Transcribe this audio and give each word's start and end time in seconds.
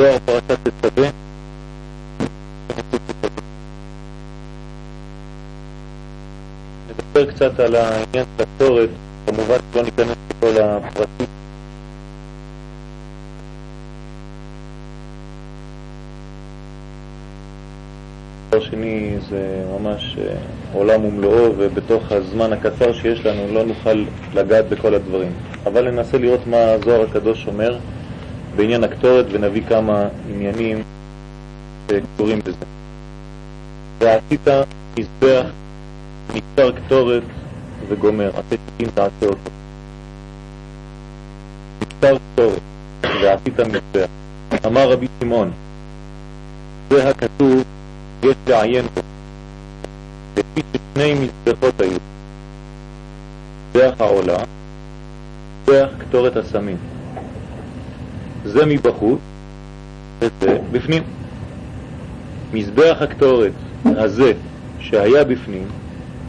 זוהר 0.00 0.18
פרשת 0.24 0.58
תצווה. 0.62 1.08
נדבר 6.88 7.32
קצת 7.32 7.60
על 7.60 7.74
העניין 7.74 8.24
של 8.36 8.42
הקטורת, 8.42 8.88
כמובן 9.26 9.56
שלא 9.72 9.82
ניכנס 9.82 10.16
לכל 10.30 10.62
הפרטים. 10.62 11.26
דבר 18.48 18.60
שני 18.60 19.16
זה 19.30 19.64
ממש 19.78 20.16
אה, 20.18 20.34
עולם 20.72 21.04
ומלואו 21.04 21.52
ובתוך 21.58 22.12
הזמן 22.12 22.52
הקצר 22.52 22.92
שיש 22.92 23.26
לנו 23.26 23.54
לא 23.54 23.64
נוכל 23.64 24.04
לגעת 24.34 24.68
בכל 24.68 24.94
הדברים 24.94 25.32
אבל 25.66 25.90
ננסה 25.90 26.18
לראות 26.18 26.46
מה 26.46 26.56
הזוהר 26.56 27.02
הקדוש 27.02 27.46
אומר 27.46 27.78
בעניין 28.56 28.84
הקטורת 28.84 29.26
ונביא 29.30 29.62
כמה 29.68 30.08
עניינים 30.28 30.82
שקשורים 31.90 32.38
בזה. 32.38 32.64
ועשית 33.98 34.48
מזבח, 34.98 35.46
מקטר 36.34 36.72
קטורת 36.72 37.22
וגומר, 37.88 38.30
עשיתים 38.30 38.88
תעשה 38.94 39.26
אותו. 39.26 39.50
מקטר 41.82 42.16
קטורת 42.32 42.60
ועשית 43.22 43.60
מזבח. 43.60 44.08
אמר 44.66 44.92
רבי 44.92 45.06
שמעון, 45.20 45.50
זה 46.90 47.08
הכתוב 47.08 47.64
יש 48.22 48.36
לעיין 48.48 48.84
בו, 48.94 49.00
לפי 50.36 50.62
ששני 50.72 51.14
מזבחות 51.14 51.80
היו, 51.80 51.98
מזבח 53.68 53.94
העולה, 54.00 54.38
מזבח 55.62 55.88
קטורת 55.98 56.36
הסמים. 56.36 56.76
זה 58.44 58.66
מבחוץ 58.66 59.18
וזה 60.20 60.58
בפנים. 60.72 61.02
מזבח 62.52 62.96
הקטורת 63.00 63.52
הזה 63.84 64.32
שהיה 64.80 65.24
בפנים, 65.24 65.66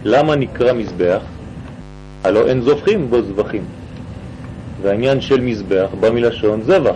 למה 0.03 0.35
נקרא 0.35 0.73
מזבח? 0.73 1.21
הלא 2.23 2.47
אין 2.47 2.61
זובחים 2.61 3.09
בו 3.09 3.21
זבחים. 3.21 3.63
והעניין 4.81 5.21
של 5.21 5.41
מזבח 5.41 5.87
בא 5.99 6.09
מלשון 6.09 6.61
זבח. 6.61 6.95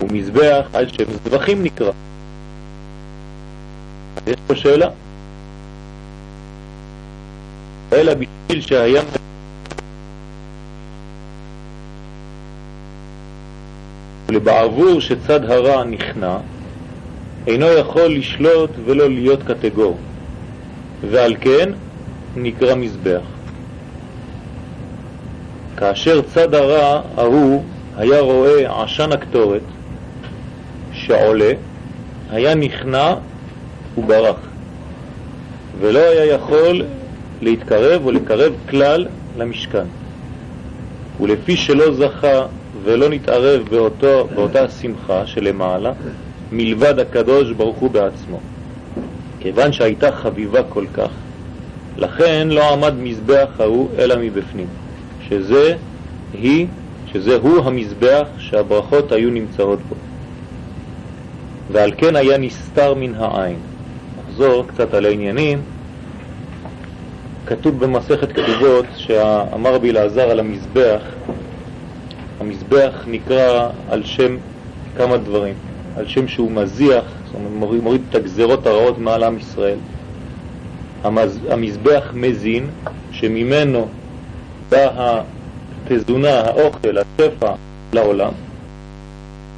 ומזבח 0.00 0.66
על 0.72 0.88
שם 0.88 1.04
זבחים 1.24 1.62
נקרא. 1.62 1.92
יש 4.26 4.36
פה 4.46 4.54
שאלה. 4.54 4.88
אלא 7.92 8.12
בשביל 8.14 8.60
שהיה 8.60 9.02
ולבעבור 14.38 15.00
שצד 15.00 15.50
הרע 15.50 15.84
נכנע, 15.84 16.36
אינו 17.46 17.66
יכול 17.66 18.06
לשלוט 18.06 18.70
ולא 18.84 19.10
להיות 19.10 19.42
קטגור, 19.42 19.96
ועל 21.10 21.36
כן 21.40 21.70
נקרא 22.36 22.74
מזבח. 22.74 23.20
כאשר 25.76 26.20
צד 26.22 26.54
הרע 26.54 27.02
ההוא 27.16 27.62
היה 27.96 28.20
רואה 28.20 28.82
עשן 28.82 29.12
הקטורת 29.12 29.62
שעולה, 30.92 31.52
היה 32.30 32.54
נכנע 32.54 33.14
וברח, 33.98 34.36
ולא 35.80 35.98
היה 35.98 36.24
יכול 36.24 36.82
להתקרב 37.42 38.04
או 38.04 38.10
לקרב 38.10 38.52
כלל 38.68 39.06
למשכן. 39.38 39.86
ולפי 41.20 41.56
שלא 41.56 41.94
זכה 41.94 42.46
ולא 42.88 43.08
נתערב 43.08 43.62
באותו, 43.70 44.28
באותה 44.34 44.64
השמחה 44.64 45.26
שלמעלה, 45.26 45.92
מלבד 46.52 46.98
הקדוש 46.98 47.52
ברוך 47.52 47.76
הוא 47.76 47.90
בעצמו. 47.90 48.40
כיוון 49.40 49.72
שהייתה 49.72 50.12
חביבה 50.12 50.62
כל 50.62 50.84
כך, 50.94 51.10
לכן 51.96 52.48
לא 52.50 52.72
עמד 52.72 52.94
מזבח 52.94 53.48
ההוא 53.58 53.88
אלא 53.98 54.14
מבפנים, 54.20 54.66
שזה 55.28 55.74
היא, 56.32 56.66
שזה 57.12 57.36
הוא 57.36 57.64
המזבח 57.64 58.26
שהברכות 58.38 59.12
היו 59.12 59.30
נמצאות 59.30 59.78
בו. 59.88 59.94
ועל 61.72 61.92
כן 61.96 62.16
היה 62.16 62.38
נסתר 62.38 62.94
מן 62.94 63.14
העין. 63.14 63.56
נחזור 64.18 64.64
קצת 64.66 64.94
על 64.94 65.04
העניינים. 65.04 65.60
כתוב 67.46 67.84
במסכת 67.84 68.32
כתובות 68.32 68.86
שאמר 68.96 69.74
רבי 69.74 69.90
אלעזר 69.90 70.30
על 70.30 70.40
המזבח, 70.40 71.02
המזבח 72.40 73.04
נקרא 73.06 73.68
על 73.90 74.04
שם 74.04 74.36
כמה 74.96 75.16
דברים, 75.16 75.54
על 75.96 76.06
שם 76.06 76.28
שהוא 76.28 76.50
מזיח, 76.50 77.04
זאת 77.26 77.34
אומרת 77.34 77.52
מוריד, 77.52 77.82
מוריד 77.82 78.00
את 78.10 78.14
הגזרות 78.14 78.66
הרעות 78.66 78.98
מעל 78.98 79.24
עם 79.24 79.38
ישראל. 79.38 79.78
המז, 81.04 81.38
המזבח 81.50 82.10
מזין, 82.14 82.66
שממנו 83.12 83.88
בא 84.68 85.20
התזונה, 85.86 86.40
האוכל, 86.40 86.98
השפע 86.98 87.52
לעולם. 87.92 88.32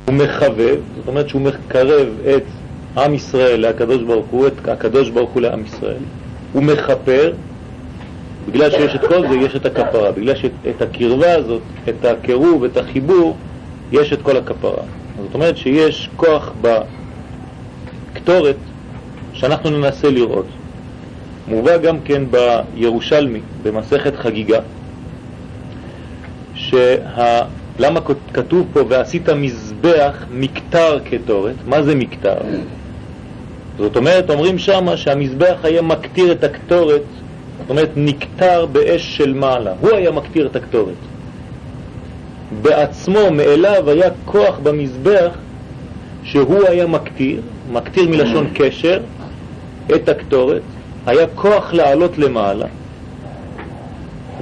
הוא 0.06 0.14
מחבב, 0.14 0.76
זאת 0.96 1.08
אומרת 1.08 1.28
שהוא 1.28 1.42
מקרב 1.42 2.08
את 2.36 2.42
עם 2.96 3.14
ישראל 3.14 3.68
לקדוש 3.68 4.02
ברוך 4.02 4.26
הוא, 4.30 4.46
את 4.46 4.68
הקדוש 4.68 5.10
ברוך 5.10 5.30
הוא 5.30 5.42
לעם 5.42 5.64
ישראל. 5.64 6.02
הוא 6.52 6.62
מכפר, 6.62 7.32
בגלל 8.52 8.70
שיש 8.70 8.94
את 8.94 9.00
כל 9.00 9.28
זה, 9.28 9.34
יש 9.34 9.56
את 9.56 9.66
הכפרה. 9.66 10.12
בגלל 10.12 10.34
שאת 10.34 10.82
הקרבה 10.82 11.34
הזאת, 11.34 11.62
את 11.88 12.04
הקירוב, 12.04 12.64
את 12.64 12.76
החיבור, 12.76 13.36
יש 13.92 14.12
את 14.12 14.22
כל 14.22 14.36
הכפרה. 14.36 14.82
זאת 15.22 15.34
אומרת 15.34 15.56
שיש 15.56 16.08
כוח 16.16 16.52
בקטורת 18.12 18.56
שאנחנו 19.32 19.70
ננסה 19.70 20.10
לראות. 20.10 20.46
מובא 21.48 21.76
גם 21.76 22.00
כן 22.04 22.22
בירושלמי, 22.30 23.40
במסכת 23.62 24.16
חגיגה, 24.16 24.60
שה... 26.54 27.42
למה 27.78 28.00
כתוב 28.34 28.66
פה 28.72 28.80
ועשית 28.88 29.28
מזבח 29.28 30.24
מקטר 30.30 30.98
קטורת? 31.10 31.54
מה 31.66 31.82
זה 31.82 31.94
מקטר? 31.94 32.36
זאת 33.78 33.96
אומרת, 33.96 34.30
אומרים 34.30 34.58
שם 34.58 34.96
שהמזבח 34.96 35.56
היה 35.62 35.82
מקטיר 35.82 36.32
את 36.32 36.44
הקטורת 36.44 37.02
אומרת, 37.70 37.90
נקטר 37.96 38.66
באש 38.66 39.16
של 39.16 39.34
מעלה. 39.34 39.72
הוא 39.80 39.90
היה 39.90 40.10
מקטיר 40.10 40.46
את 40.46 40.56
הקטורת. 40.56 40.94
בעצמו, 42.62 43.30
מאליו, 43.30 43.90
היה 43.90 44.10
כוח 44.24 44.58
במזבח 44.62 45.30
שהוא 46.24 46.66
היה 46.68 46.86
מקטיר, 46.86 47.40
מקטיר 47.72 48.08
מלשון 48.08 48.50
קשר, 48.54 49.00
את 49.94 50.08
הקטורת, 50.08 50.62
היה 51.06 51.26
כוח 51.34 51.72
לעלות 51.72 52.18
למעלה. 52.18 52.66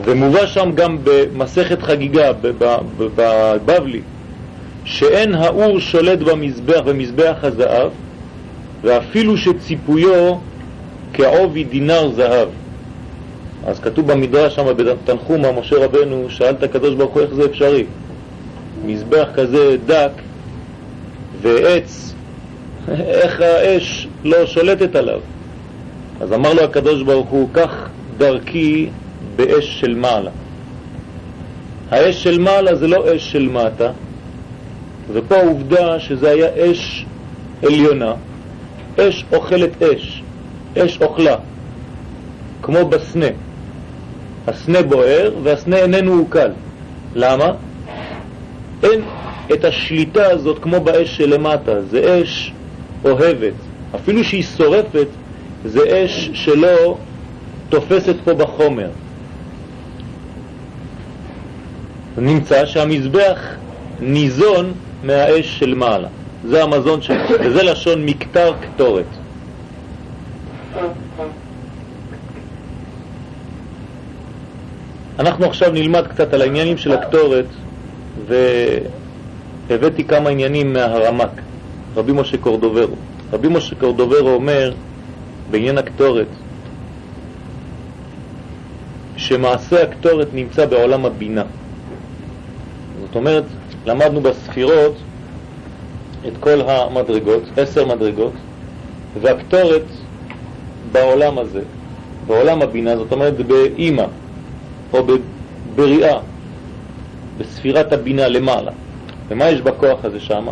ומובא 0.05 0.47
שם 0.47 0.71
גם 0.75 0.99
במסכת 1.05 1.83
חגיגה, 1.83 2.33
בבבלי, 2.97 4.01
שאין 4.85 5.35
האור 5.35 5.81
שולט 5.81 6.19
במזבח, 6.19 6.81
במזבח 6.85 7.37
הזהב, 7.43 7.91
ואפילו 8.83 9.37
שציפויו 9.37 10.35
כעובי 11.13 11.65
דינר 11.65 12.11
זהב. 12.11 12.49
אז 13.67 13.81
כתוב 13.81 14.13
במדרש 14.13 14.55
שם 14.55 14.67
בתנחומה, 14.77 15.53
משה 15.53 15.77
רבנו 15.77 16.31
שאל 16.31 16.55
את 16.55 16.63
הקדוש 16.63 16.95
ברוך 16.95 17.15
הוא 17.15 17.23
איך 17.23 17.35
זה 17.35 17.45
אפשרי. 17.45 17.85
מזבח 18.85 19.29
כזה 19.35 19.77
דק 19.87 20.11
ועץ, 21.43 22.15
איך 23.23 23.41
האש 23.41 24.09
לא 24.25 24.47
שולטת 24.47 24.97
עליו? 24.97 25.21
אז 26.21 26.33
אמר 26.33 26.55
לו 26.55 26.63
הקדוש 26.63 27.03
ברוך 27.03 27.29
הוא, 27.29 27.49
כך 27.55 27.89
דרכי 28.19 28.89
באש 29.37 29.81
של 29.81 29.95
מעלה. 29.95 30.31
האש 31.91 32.23
של 32.23 32.39
מעלה 32.39 32.75
זה 32.75 32.87
לא 32.87 33.17
אש 33.17 33.33
של 33.33 33.49
מטה, 33.49 33.91
ופה 35.13 35.37
העובדה 35.37 36.01
שזה 36.01 36.31
היה 36.31 36.49
אש 36.71 37.07
עליונה, 37.63 38.15
אש 38.99 39.25
אוכלת 39.33 39.83
אש, 39.83 40.23
אש 40.79 40.99
אוכלה, 41.01 41.37
כמו 42.63 42.85
בסנה. 42.89 43.27
הסנה 44.49 44.83
בוער 44.83 45.31
והסנה 45.43 45.77
איננו 45.77 46.13
עוקל. 46.13 46.51
למה? 47.15 47.53
אין 48.83 49.01
את 49.53 49.65
השליטה 49.65 50.31
הזאת 50.31 50.59
כמו 50.63 50.81
באש 50.81 51.17
שלמטה, 51.17 51.83
זה 51.83 52.23
אש 52.23 52.53
אוהבת. 53.05 53.53
אפילו 53.95 54.25
שהיא 54.25 54.43
שורפת, 54.43 55.07
זה 55.65 56.05
אש 56.05 56.31
שלא 56.35 56.99
תופסת 57.69 58.15
פה 58.25 58.35
בחומר. 58.35 58.89
נמצא 62.19 62.67
שהמזבח 62.67 63.39
ניזון 64.01 64.73
מהאש 65.03 65.59
של 65.59 65.75
מעלה. 65.75 66.09
זה 66.45 66.63
המזון 66.63 67.03
שלו, 67.03 67.17
וזה 67.45 67.63
לשון 67.63 68.05
מקטר 68.07 68.53
קטורת. 68.61 69.18
אנחנו 75.19 75.47
עכשיו 75.47 75.73
נלמד 75.73 76.07
קצת 76.07 76.35
על 76.35 76.43
העניינים 76.43 76.77
של 76.77 76.93
הקטורת 76.93 77.47
הבאתי 79.71 80.05
כמה 80.05 80.31
עניינים 80.31 80.73
מהרמק, 80.73 81.31
רבי 81.97 82.13
משה 82.13 82.37
קורדוברו. 82.37 82.95
רבי 83.33 83.49
משה 83.49 83.75
קורדוברו 83.77 84.29
אומר 84.29 84.73
בעניין 85.51 85.79
הקטורת, 85.79 86.27
שמעשה 89.17 89.83
הקטורת 89.83 90.29
נמצא 90.35 90.67
בעולם 90.67 91.07
הבינה. 91.07 91.45
זאת 93.01 93.17
אומרת, 93.17 93.45
למדנו 93.87 94.21
בספירות 94.21 94.95
את 96.29 96.33
כל 96.41 96.61
המדרגות, 96.61 97.43
עשר 97.57 97.87
מדרגות, 97.87 98.33
והקטורת 99.21 99.85
בעולם 100.93 101.39
הזה, 101.39 101.63
בעולם 102.27 102.63
הבינה, 102.63 102.97
זאת 102.97 103.13
אומרת 103.13 103.37
באימא, 103.37 104.05
או 104.93 104.99
בבריאה, 105.07 106.19
בספירת 107.39 107.93
הבינה 107.93 108.29
למעלה. 108.29 108.73
ומה 109.29 109.51
יש 109.51 109.61
בכוח 109.61 110.05
הזה 110.05 110.21
שם? 110.21 110.47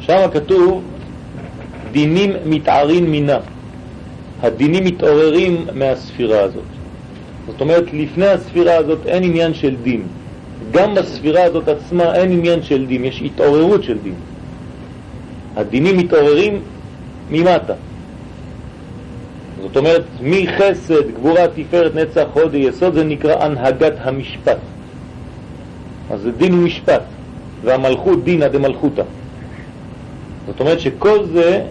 שם 0.00 0.26
כתוב 0.32 0.82
דינים 1.92 2.32
מתערים 2.44 3.10
מינה. 3.10 3.38
הדינים 4.42 4.84
מתעוררים 4.84 5.66
מהספירה 5.74 6.40
הזאת. 6.40 6.62
זאת 7.46 7.60
אומרת, 7.60 7.84
לפני 7.92 8.26
הספירה 8.26 8.76
הזאת 8.76 9.06
אין 9.06 9.24
עניין 9.24 9.54
של 9.54 9.74
דין. 9.82 10.02
גם 10.70 10.94
בספירה 10.94 11.42
הזאת 11.42 11.68
עצמה 11.68 12.14
אין 12.14 12.32
עניין 12.32 12.62
של 12.62 12.86
דין, 12.86 13.04
יש 13.04 13.22
התעוררות 13.22 13.82
של 13.84 13.98
דין. 13.98 14.14
הדינים 15.56 15.98
מתעוררים 15.98 16.60
ממטה. 17.30 17.74
זאת 19.62 19.76
אומרת, 19.76 20.02
מחסד, 20.22 21.10
גבורה, 21.14 21.48
תפארת, 21.54 21.94
נצח, 21.94 22.26
הודי, 22.32 22.58
יסוד, 22.58 22.94
זה 22.94 23.04
נקרא 23.04 23.44
הנהגת 23.44 23.92
המשפט. 24.00 24.58
אז 26.10 26.20
זה 26.20 26.32
דין 26.32 26.54
ומשפט, 26.54 27.02
והמלכות 27.62 28.24
דינא 28.24 28.48
דמלכותא. 28.48 29.02
זאת 30.46 30.60
אומרת 30.60 30.80
שכל 30.80 31.24
זה, 31.32 31.62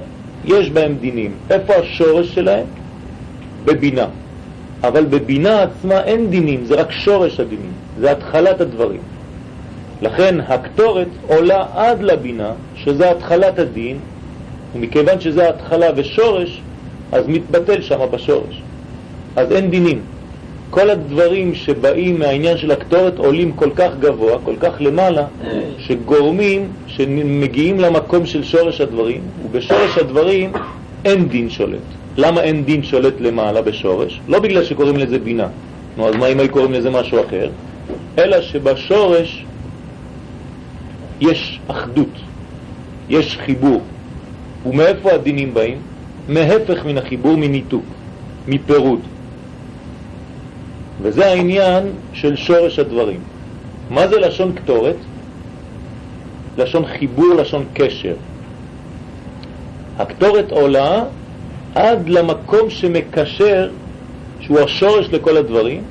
יש 0.45 0.69
בהם 0.69 0.95
דינים. 1.01 1.31
איפה 1.49 1.73
השורש 1.73 2.35
שלהם? 2.35 2.65
בבינה. 3.65 4.05
אבל 4.83 5.05
בבינה 5.05 5.63
עצמה 5.63 6.03
אין 6.03 6.29
דינים, 6.29 6.65
זה 6.65 6.75
רק 6.75 6.91
שורש 6.91 7.39
הדינים, 7.39 7.71
זה 7.99 8.11
התחלת 8.11 8.61
הדברים. 8.61 9.01
לכן 10.01 10.35
הקטורת 10.47 11.07
עולה 11.27 11.65
עד 11.75 12.01
לבינה, 12.01 12.51
שזה 12.75 13.11
התחלת 13.11 13.59
הדין, 13.59 13.97
ומכיוון 14.75 15.19
שזה 15.19 15.49
התחלה 15.49 15.87
ושורש, 15.95 16.61
אז 17.11 17.27
מתבטל 17.27 17.81
שם 17.81 17.99
בשורש. 18.11 18.61
אז 19.35 19.51
אין 19.51 19.69
דינים. 19.69 20.01
כל 20.69 20.89
הדברים 20.89 21.55
שבאים 21.55 22.19
מהעניין 22.19 22.57
של 22.57 22.71
הקטורת 22.71 23.17
עולים 23.17 23.51
כל 23.51 23.69
כך 23.75 23.91
גבוה, 23.99 24.37
כל 24.43 24.55
כך 24.59 24.73
למעלה, 24.79 25.25
שגורמים, 25.77 26.67
שמגיעים 26.87 27.79
למקום 27.79 28.25
של 28.25 28.43
שורש 28.43 28.81
הדברים, 28.81 29.21
ובשורש 29.45 29.97
הדברים 29.97 30.51
אין 31.05 31.27
דין 31.27 31.49
שולט. 31.49 31.79
למה 32.17 32.41
אין 32.41 32.65
דין 32.65 32.83
שולט 32.83 33.13
למעלה 33.19 33.61
בשורש? 33.61 34.19
לא 34.27 34.39
בגלל 34.39 34.63
שקוראים 34.63 34.97
לזה 34.97 35.19
בינה. 35.19 35.47
נו, 35.97 36.09
אז 36.09 36.15
מה 36.15 36.27
אם 36.27 36.39
היו 36.39 36.49
קוראים 36.49 36.71
לזה 36.73 36.89
משהו 36.89 37.19
אחר? 37.27 37.49
אלא 38.17 38.41
שבשורש 38.41 39.45
יש 41.21 41.59
אחדות, 41.67 42.15
יש 43.09 43.37
חיבור. 43.37 43.81
ומאיפה 44.65 45.11
הדינים 45.11 45.53
באים? 45.53 45.77
מהפך 46.29 46.85
מן 46.85 46.97
החיבור, 46.97 47.37
מניתוק, 47.37 47.85
מפירוד. 48.47 48.99
וזה 51.01 51.25
העניין 51.25 51.83
של 52.13 52.35
שורש 52.35 52.79
הדברים. 52.79 53.19
מה 53.89 54.07
זה 54.07 54.19
לשון 54.19 54.55
כתורת? 54.55 54.95
לשון 56.57 56.85
חיבור, 56.85 57.33
לשון 57.33 57.65
קשר. 57.73 58.13
הכתורת 59.99 60.51
עולה 60.51 61.03
עד 61.75 62.09
למקום 62.09 62.69
שמקשר, 62.69 63.69
שהוא 64.39 64.59
השורש 64.59 65.09
לכל 65.09 65.37
הדברים, 65.37 65.83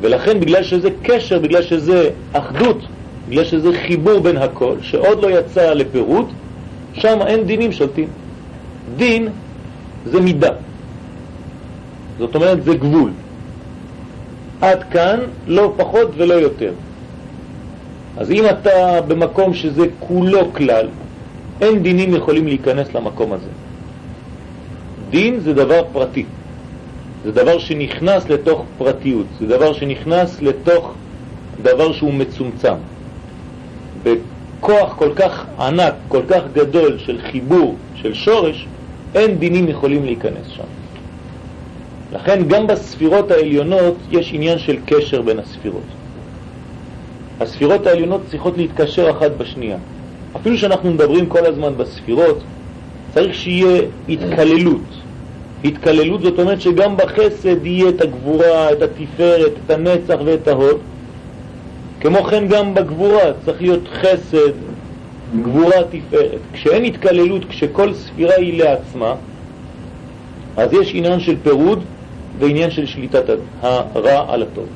ולכן 0.00 0.40
בגלל 0.40 0.62
שזה 0.62 0.88
קשר, 1.02 1.38
בגלל 1.38 1.62
שזה 1.62 2.10
אחדות, 2.32 2.78
בגלל 3.28 3.44
שזה 3.44 3.68
חיבור 3.86 4.20
בין 4.20 4.36
הכל, 4.36 4.74
שעוד 4.82 5.22
לא 5.22 5.38
יצא 5.38 5.72
לפירוט, 5.72 6.26
שם 6.94 7.18
אין 7.26 7.44
דינים 7.44 7.72
שולטים. 7.72 8.08
דין 8.96 9.28
זה 10.04 10.20
מידה. 10.20 10.52
זאת 12.18 12.34
אומרת, 12.34 12.64
זה 12.64 12.74
גבול. 12.74 13.10
עד 14.60 14.84
כאן 14.90 15.18
לא 15.46 15.72
פחות 15.76 16.08
ולא 16.16 16.34
יותר. 16.34 16.72
אז 18.16 18.30
אם 18.30 18.44
אתה 18.50 19.00
במקום 19.08 19.54
שזה 19.54 19.86
כולו 20.00 20.52
כלל, 20.54 20.86
אין 21.60 21.82
דינים 21.82 22.14
יכולים 22.14 22.46
להיכנס 22.46 22.94
למקום 22.94 23.32
הזה. 23.32 23.50
דין 25.10 25.40
זה 25.40 25.54
דבר 25.54 25.82
פרטי, 25.92 26.24
זה 27.24 27.32
דבר 27.32 27.58
שנכנס 27.58 28.28
לתוך 28.28 28.64
פרטיות, 28.78 29.26
זה 29.40 29.46
דבר 29.46 29.72
שנכנס 29.72 30.42
לתוך 30.42 30.94
דבר 31.62 31.92
שהוא 31.92 32.14
מצומצם. 32.14 32.74
בכוח 34.02 34.94
כל 34.96 35.12
כך 35.16 35.46
ענק, 35.58 35.94
כל 36.08 36.22
כך 36.28 36.42
גדול 36.52 36.98
של 36.98 37.18
חיבור, 37.30 37.76
של 37.94 38.14
שורש, 38.14 38.66
אין 39.14 39.38
דינים 39.38 39.68
יכולים 39.68 40.04
להיכנס 40.04 40.46
שם. 40.56 40.64
לכן 42.12 42.42
גם 42.48 42.66
בספירות 42.66 43.30
העליונות 43.30 43.94
יש 44.10 44.30
עניין 44.34 44.58
של 44.58 44.76
קשר 44.86 45.22
בין 45.22 45.38
הספירות. 45.38 45.82
הספירות 47.40 47.86
העליונות 47.86 48.20
צריכות 48.30 48.56
להתקשר 48.56 49.10
אחת 49.10 49.30
בשנייה. 49.38 49.76
אפילו 50.36 50.58
שאנחנו 50.58 50.90
מדברים 50.90 51.26
כל 51.26 51.46
הזמן 51.46 51.72
בספירות, 51.76 52.38
צריך 53.14 53.34
שיהיה 53.34 53.82
התקללות. 54.08 54.82
התקללות 55.64 56.20
זאת 56.22 56.38
אומרת 56.38 56.60
שגם 56.60 56.96
בחסד 56.96 57.66
יהיה 57.66 57.88
את 57.88 58.00
הגבורה, 58.00 58.72
את 58.72 58.82
התפארת, 58.82 59.52
את 59.66 59.70
הנצח 59.70 60.16
ואת 60.24 60.48
ההוד. 60.48 60.78
כמו 62.00 62.24
כן 62.24 62.48
גם 62.48 62.74
בגבורה 62.74 63.32
צריך 63.44 63.62
להיות 63.62 63.88
חסד, 63.92 64.52
גבורה, 65.42 65.76
תפארת. 65.90 66.40
כשאין 66.52 66.84
התקללות, 66.84 67.44
כשכל 67.44 67.94
ספירה 67.94 68.34
היא 68.34 68.62
לעצמה, 68.64 69.14
אז 70.56 70.72
יש 70.72 70.92
עניין 70.94 71.20
של 71.20 71.36
פירוד 71.42 71.84
ועניין 72.38 72.70
של 72.70 72.86
שליטת 72.86 73.24
הרע 73.62 74.34
על 74.34 74.42
הטוב. 74.42 74.66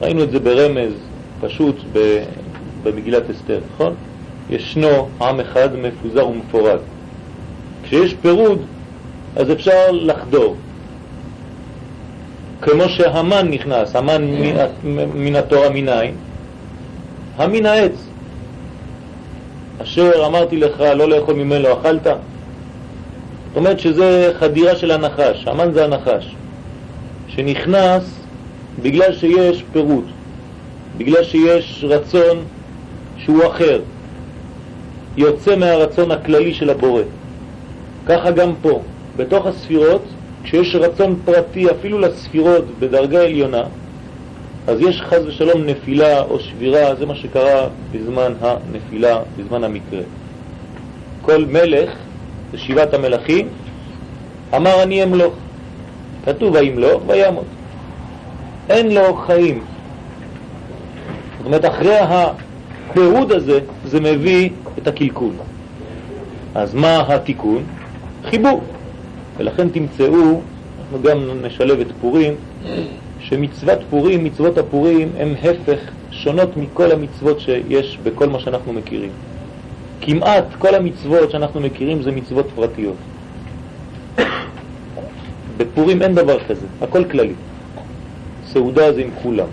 ראינו 0.00 0.22
את 0.22 0.30
זה 0.30 0.40
ברמז 0.40 0.92
פשוט 1.40 1.76
במגילת 2.82 3.30
אסתר, 3.30 3.60
נכון? 3.74 3.94
ישנו 4.50 5.08
עם 5.20 5.40
אחד 5.40 5.68
מפוזר 5.76 6.28
ומפורד. 6.28 6.78
כשיש 7.82 8.14
פירוד, 8.22 8.58
אז 9.36 9.52
אפשר 9.52 9.90
לחדור. 9.92 10.56
כמו 12.60 12.88
שהמן 12.88 13.48
נכנס, 13.50 13.96
המן 13.96 14.24
מן 15.14 15.36
התורה 15.36 15.68
מנין? 15.70 16.14
המין 17.36 17.66
העץ. 17.66 18.11
אשר 19.82 20.26
אמרתי 20.26 20.56
לך 20.56 20.80
לא 20.80 21.08
לאכול 21.08 21.34
ממנו 21.34 21.72
אכלת? 21.72 22.06
זאת 22.06 23.56
אומרת 23.56 23.80
שזה 23.80 24.32
חדירה 24.38 24.76
של 24.76 24.90
הנחש, 24.90 25.46
המן 25.46 25.72
זה 25.72 25.84
הנחש, 25.84 26.34
שנכנס 27.28 28.02
בגלל 28.82 29.12
שיש 29.12 29.64
פירוט, 29.72 30.04
בגלל 30.96 31.24
שיש 31.24 31.84
רצון 31.88 32.38
שהוא 33.18 33.46
אחר, 33.46 33.80
יוצא 35.16 35.56
מהרצון 35.56 36.10
הכללי 36.10 36.54
של 36.54 36.70
הבורא. 36.70 37.02
ככה 38.06 38.30
גם 38.30 38.52
פה, 38.62 38.82
בתוך 39.16 39.46
הספירות, 39.46 40.02
כשיש 40.44 40.74
רצון 40.74 41.16
פרטי 41.24 41.70
אפילו 41.70 41.98
לספירות 41.98 42.64
בדרגה 42.78 43.22
עליונה, 43.22 43.62
אז 44.66 44.80
יש 44.80 45.02
חז 45.02 45.26
ושלום 45.26 45.62
נפילה 45.66 46.20
או 46.20 46.40
שבירה, 46.40 46.94
זה 46.94 47.06
מה 47.06 47.14
שקרה 47.14 47.68
בזמן 47.92 48.32
הנפילה, 48.40 49.18
בזמן 49.38 49.64
המקרה. 49.64 50.00
כל 51.22 51.44
מלך, 51.44 51.90
זה 52.52 52.58
שבעת 52.58 52.94
המלכים, 52.94 53.48
אמר 54.56 54.82
אני 54.82 55.02
אמלוך. 55.02 55.34
כתוב 56.24 56.54
וימלוך 56.54 57.02
וימות. 57.06 57.44
אין 58.70 58.94
לו 58.94 59.14
חיים. 59.26 59.64
זאת 61.38 61.46
אומרת, 61.46 61.64
אחרי 61.64 61.98
הפירוד 61.98 63.32
הזה, 63.32 63.58
זה 63.84 64.00
מביא 64.00 64.50
את 64.78 64.86
הקלקול. 64.86 65.32
אז 66.54 66.74
מה 66.74 67.14
התיקון? 67.14 67.64
חיבור. 68.24 68.62
ולכן 69.36 69.68
תמצאו, 69.68 70.40
אנחנו 70.80 71.02
גם 71.02 71.30
נשלב 71.42 71.80
את 71.80 71.86
פורים, 72.00 72.34
שמצוות 73.22 73.78
פורים, 73.90 74.24
מצוות 74.24 74.58
הפורים, 74.58 75.12
הם 75.18 75.34
הפך 75.42 75.78
שונות 76.10 76.56
מכל 76.56 76.92
המצוות 76.92 77.40
שיש 77.40 77.98
בכל 78.02 78.28
מה 78.28 78.40
שאנחנו 78.40 78.72
מכירים. 78.72 79.10
כמעט 80.00 80.44
כל 80.58 80.74
המצוות 80.74 81.30
שאנחנו 81.30 81.60
מכירים 81.60 82.02
זה 82.02 82.10
מצוות 82.10 82.46
פרטיות. 82.54 82.96
בפורים 85.56 86.02
אין 86.02 86.14
דבר 86.14 86.38
כזה, 86.48 86.66
הכל 86.80 87.04
כללי. 87.04 87.34
סעודה 88.46 88.92
זה 88.92 89.00
עם 89.00 89.10
כולם. 89.22 89.46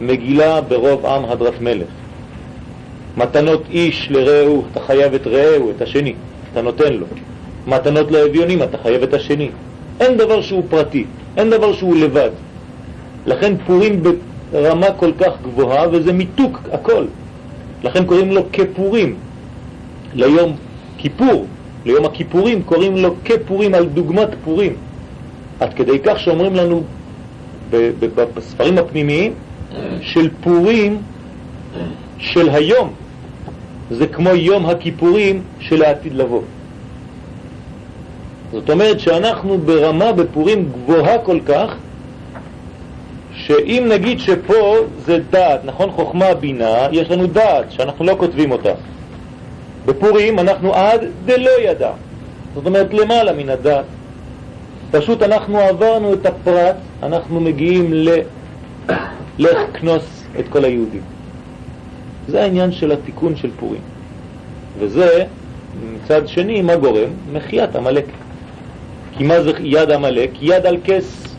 מגילה 0.00 0.60
ברוב 0.60 1.06
עם 1.06 1.24
הדרת 1.24 1.60
מלך. 1.60 1.88
מתנות 3.16 3.62
איש 3.70 4.10
לרעהו, 4.10 4.64
אתה 4.72 4.80
חייב 4.80 5.14
את 5.14 5.26
רעהו, 5.26 5.70
את 5.70 5.82
השני, 5.82 6.14
אתה 6.52 6.62
נותן 6.62 6.92
לו. 6.92 7.06
מתנות 7.66 8.10
לאביונים, 8.10 8.62
אתה 8.62 8.78
חייב 8.78 9.02
את 9.02 9.14
השני. 9.14 9.48
אין 10.00 10.16
דבר 10.16 10.42
שהוא 10.42 10.62
פרטי, 10.70 11.04
אין 11.36 11.50
דבר 11.50 11.72
שהוא 11.72 11.96
לבד. 11.96 12.30
לכן 13.28 13.52
פורים 13.66 14.02
ברמה 14.52 14.92
כל 14.92 15.12
כך 15.18 15.32
גבוהה, 15.42 15.88
וזה 15.92 16.12
מיתוק 16.12 16.60
הכל. 16.72 17.04
לכן 17.84 18.04
קוראים 18.04 18.32
לו 18.32 18.42
כפורים. 18.52 19.14
ליום 20.14 20.56
כיפור, 20.98 21.46
ליום 21.86 22.04
הכיפורים, 22.04 22.62
קוראים 22.62 22.96
לו 22.96 23.14
כפורים 23.24 23.74
על 23.74 23.86
דוגמת 23.86 24.28
פורים. 24.44 24.72
עד 25.60 25.74
כדי 25.74 25.98
כך 26.04 26.18
שאומרים 26.20 26.54
לנו 26.54 26.82
בספרים 28.34 28.78
הפנימיים 28.78 29.32
של 30.00 30.28
פורים 30.40 30.98
של 32.18 32.48
היום, 32.48 32.92
זה 33.90 34.06
כמו 34.06 34.30
יום 34.30 34.66
הכיפורים 34.66 35.42
של 35.60 35.82
העתיד 35.82 36.14
לבוא. 36.14 36.42
זאת 38.52 38.70
אומרת 38.70 39.00
שאנחנו 39.00 39.58
ברמה 39.58 40.12
בפורים 40.12 40.68
גבוהה 40.72 41.18
כל 41.18 41.38
כך, 41.46 41.74
שאם 43.48 43.86
נגיד 43.88 44.20
שפה 44.20 44.76
זה 45.04 45.18
דעת, 45.30 45.64
נכון? 45.64 45.90
חוכמה, 45.90 46.34
בינה, 46.34 46.88
יש 46.92 47.10
לנו 47.10 47.26
דעת 47.26 47.72
שאנחנו 47.72 48.04
לא 48.04 48.14
כותבים 48.18 48.50
אותה. 48.52 48.72
בפורים 49.86 50.38
אנחנו 50.38 50.74
עד 50.74 51.04
דלא 51.24 51.50
ידע. 51.60 51.90
זאת 52.54 52.66
אומרת 52.66 52.94
למעלה 52.94 53.32
מן 53.32 53.48
הדעת. 53.48 53.84
פשוט 54.90 55.22
אנחנו 55.22 55.60
עברנו 55.60 56.12
את 56.12 56.26
הפרט, 56.26 56.76
אנחנו 57.02 57.40
מגיעים 57.40 57.92
ל... 57.92 58.08
לך 59.38 59.58
כנוס 59.74 60.24
את 60.38 60.44
כל 60.48 60.64
היהודים. 60.64 61.02
זה 62.28 62.42
העניין 62.42 62.72
של 62.72 62.92
התיקון 62.92 63.36
של 63.36 63.50
פורים. 63.60 63.80
וזה, 64.78 65.24
מצד 65.94 66.28
שני, 66.28 66.62
מה 66.62 66.76
גורם? 66.76 67.10
מחיית 67.32 67.76
עמלק. 67.76 68.04
כי 69.16 69.24
מה 69.24 69.42
זה 69.42 69.52
יד 69.60 69.90
עמלק? 69.90 70.30
יד 70.40 70.66
על 70.66 70.76
כס 70.84 71.36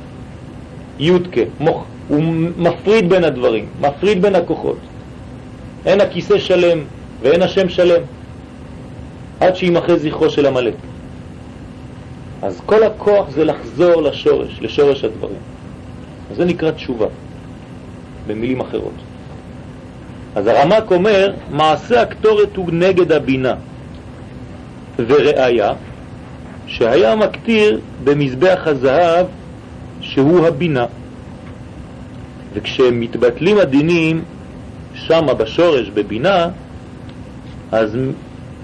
יודקה, 1.00 1.42
מוח. 1.60 1.84
הוא 2.10 2.24
מפריד 2.58 3.10
בין 3.10 3.24
הדברים, 3.24 3.66
מפריד 3.82 4.22
בין 4.22 4.36
הכוחות. 4.36 4.78
אין 5.86 6.02
הכיסא 6.02 6.40
שלם 6.40 6.80
ואין 7.22 7.42
השם 7.42 7.70
שלם, 7.70 8.02
עד 9.40 9.56
שימחה 9.56 9.98
זכרו 9.98 10.30
של 10.30 10.46
עמלק. 10.46 10.74
אז 12.42 12.62
כל 12.66 12.84
הכוח 12.84 13.30
זה 13.30 13.46
לחזור 13.46 14.02
לשורש, 14.02 14.60
לשורש 14.62 15.04
הדברים. 15.04 15.42
זה 16.36 16.46
נקרא 16.46 16.72
תשובה, 16.72 17.08
במילים 18.28 18.60
אחרות. 18.60 18.94
אז 20.36 20.48
הרמק 20.48 20.92
אומר, 20.92 21.34
מעשה 21.52 22.02
הקטורת 22.02 22.56
הוא 22.56 22.70
נגד 22.72 23.12
הבינה. 23.12 23.54
וראיה, 25.08 25.74
שהיה 26.68 27.16
מקטיר 27.16 27.80
במזבח 28.04 28.60
הזהב 28.66 29.26
שהוא 30.02 30.48
הבינה. 30.48 30.86
וכשמתבטלים 32.54 33.58
הדינים 33.58 34.24
שמה 34.94 35.34
בשורש, 35.34 35.90
בבינה, 35.90 36.48
אז 37.72 37.98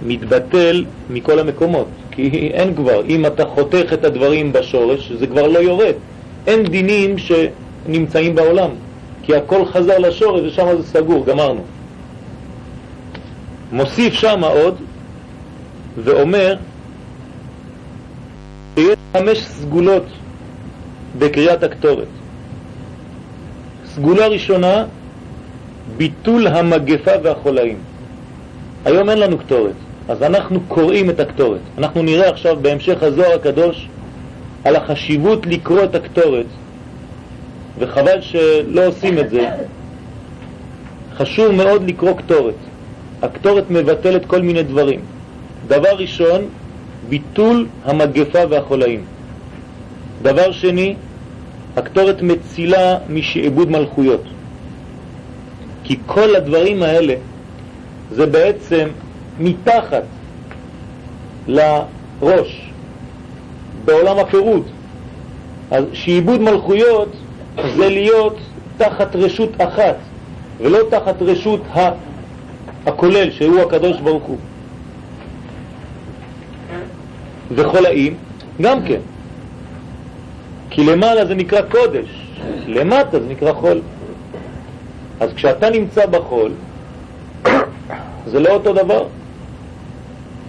מתבטל 0.05 0.85
מכל 1.09 1.39
המקומות. 1.39 1.87
כי 2.11 2.51
אין 2.53 2.75
כבר, 2.75 3.05
אם 3.05 3.25
אתה 3.25 3.45
חותך 3.45 3.93
את 3.93 4.03
הדברים 4.03 4.53
בשורש, 4.53 5.11
זה 5.11 5.27
כבר 5.27 5.47
לא 5.47 5.59
יורד. 5.59 5.93
אין 6.47 6.63
דינים 6.63 7.15
שנמצאים 7.17 8.35
בעולם, 8.35 8.69
כי 9.23 9.35
הכל 9.35 9.65
חזר 9.65 9.97
לשורש 9.97 10.41
ושם 10.41 10.65
זה 10.77 10.83
סגור, 10.83 11.25
גמרנו. 11.25 11.63
מוסיף 13.71 14.13
שם 14.13 14.43
עוד 14.43 14.75
ואומר 16.03 16.55
שיש 18.75 18.97
חמש 19.13 19.37
סגולות 19.37 20.05
בקריאת 21.17 21.63
הקטורת. 21.63 22.07
סגולה 23.95 24.27
ראשונה, 24.27 24.85
ביטול 25.97 26.47
המגפה 26.47 27.11
והחולאים. 27.23 27.77
היום 28.85 29.09
אין 29.09 29.17
לנו 29.19 29.37
קטורת, 29.37 29.73
אז 30.09 30.23
אנחנו 30.23 30.59
קוראים 30.67 31.09
את 31.09 31.19
הקטורת. 31.19 31.59
אנחנו 31.77 32.03
נראה 32.03 32.29
עכשיו 32.29 32.57
בהמשך 32.61 33.03
הזוהר 33.03 33.35
הקדוש 33.35 33.87
על 34.63 34.75
החשיבות 34.75 35.45
לקרוא 35.45 35.83
את 35.83 35.95
הקטורת, 35.95 36.45
וחבל 37.79 38.21
שלא 38.21 38.85
עושים 38.85 39.19
את 39.19 39.29
זה. 39.29 39.49
חשוב 41.17 41.51
מאוד 41.51 41.87
לקרוא 41.87 42.13
קטורת. 42.13 42.55
הקטורת 43.21 43.63
מבטלת 43.69 44.25
כל 44.25 44.41
מיני 44.41 44.63
דברים. 44.63 44.99
דבר 45.67 45.95
ראשון, 45.97 46.41
ביטול 47.09 47.67
המגפה 47.85 48.39
והחולאים. 48.49 49.03
דבר 50.21 50.51
שני, 50.51 50.95
הקטורת 51.75 52.21
מצילה 52.21 52.97
משעבוד 53.09 53.71
מלכויות. 53.71 54.23
כי 55.83 55.97
כל 56.05 56.35
הדברים 56.35 56.83
האלה 56.83 57.13
זה 58.11 58.25
בעצם 58.25 58.87
מתחת 59.39 60.03
לראש, 61.47 62.71
בעולם 63.85 64.17
הפירוד. 64.17 64.63
אז 65.71 65.83
שעיבוד 65.93 66.41
מלכויות 66.41 67.09
זה 67.77 67.89
להיות 67.89 68.37
תחת 68.77 69.15
רשות 69.15 69.49
אחת, 69.57 69.95
ולא 70.57 70.79
תחת 70.89 71.21
רשות 71.21 71.61
הכולל, 72.85 73.31
שהוא 73.31 73.61
הקדוש 73.61 74.01
ברוך 74.01 74.23
הוא. 74.23 74.37
וחולאים, 77.51 78.17
גם 78.61 78.85
כן. 78.87 78.99
כי 80.75 80.83
למעלה 80.83 81.25
זה 81.25 81.35
נקרא 81.35 81.61
קודש, 81.61 82.09
למטה 82.67 83.19
זה 83.19 83.25
נקרא 83.29 83.53
חול. 83.53 83.81
אז 85.19 85.29
כשאתה 85.35 85.69
נמצא 85.69 86.05
בחול, 86.05 86.51
זה 88.27 88.39
לא 88.39 88.49
אותו 88.49 88.73
דבר. 88.73 89.07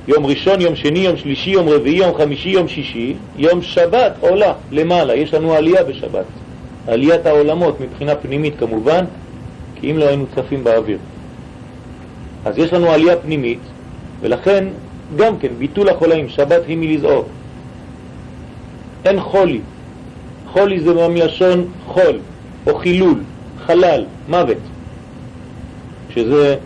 יום 0.09 0.26
ראשון, 0.26 0.61
יום 0.61 0.76
שני, 0.76 0.99
יום 0.99 1.16
שלישי, 1.16 1.50
יום 1.50 1.68
רביעי, 1.68 1.97
יום 1.97 2.14
חמישי, 2.18 2.49
יום 2.49 2.68
שישי, 2.68 3.14
יום 3.37 3.62
שבת 3.62 4.12
עולה 4.21 4.52
למעלה, 4.73 5.14
יש 5.14 5.35
לנו 5.35 5.54
עלייה 5.54 5.85
בשבת. 5.85 6.25
עליית 6.87 7.26
העולמות 7.26 7.80
מבחינה 7.80 8.14
פנימית 8.14 8.54
כמובן, 8.59 9.04
כי 9.80 9.90
אם 9.90 9.99
לא 9.99 10.04
היינו 10.04 10.25
צפים 10.35 10.64
באוויר. 10.64 10.99
אז 12.45 12.59
יש 12.59 12.73
לנו 12.73 12.90
עלייה 12.90 13.16
פנימית, 13.16 13.61
ולכן 14.21 14.64
גם 15.16 15.38
כן 15.38 15.49
ביטול 15.59 15.88
החולאים, 15.88 16.28
שבת 16.28 16.62
היא 16.66 16.76
מלזעור. 16.76 17.25
אין 19.04 19.21
חולי, 19.21 19.61
חולי 20.53 20.81
זה 20.81 21.09
מלשון 21.09 21.67
חול, 21.87 22.19
או 22.67 22.75
חילול, 22.75 23.21
חלל, 23.67 24.05
מוות, 24.29 24.57
שזה 26.11 26.57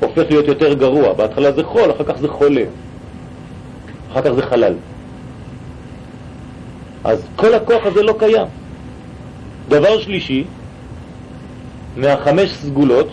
הופך 0.00 0.22
להיות 0.30 0.48
יותר 0.48 0.74
גרוע. 0.74 1.12
בהתחלה 1.12 1.52
זה 1.52 1.64
חול, 1.64 1.90
אחר 1.90 2.04
כך 2.04 2.18
זה 2.18 2.28
חולה, 2.28 2.64
אחר 4.12 4.22
כך 4.22 4.30
זה 4.30 4.42
חלל. 4.42 4.74
אז 7.04 7.22
כל 7.36 7.54
הכוח 7.54 7.86
הזה 7.86 8.02
לא 8.02 8.14
קיים. 8.18 8.46
דבר 9.68 10.00
שלישי, 10.00 10.44
מהחמש 11.96 12.50
סגולות, 12.52 13.08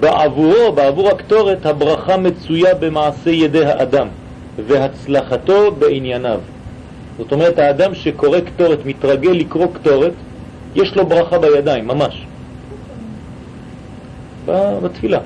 בעבורו, 0.00 0.72
בעבור 0.72 1.08
הקטורת, 1.08 1.66
הברכה 1.66 2.16
מצויה 2.16 2.74
במעשה 2.74 3.30
ידי 3.30 3.64
האדם 3.64 4.08
והצלחתו 4.66 5.72
בענייניו. 5.78 6.40
זאת 7.22 7.32
אומרת, 7.32 7.58
האדם 7.58 7.94
שקורא 7.94 8.40
קטורת, 8.40 8.78
מתרגל 8.86 9.30
לקרוא 9.30 9.66
קטורת, 9.74 10.12
יש 10.74 10.96
לו 10.96 11.06
ברכה 11.06 11.38
בידיים, 11.38 11.88
ממש. 11.88 12.26
בתפילה. 14.82 15.18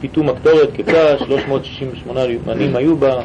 פיתום 0.00 0.28
הקטורת, 0.28 0.68
קצה, 0.76 1.18
368 1.18 2.20
מנים 2.46 2.76
היו 2.76 2.96
בה, 2.96 3.20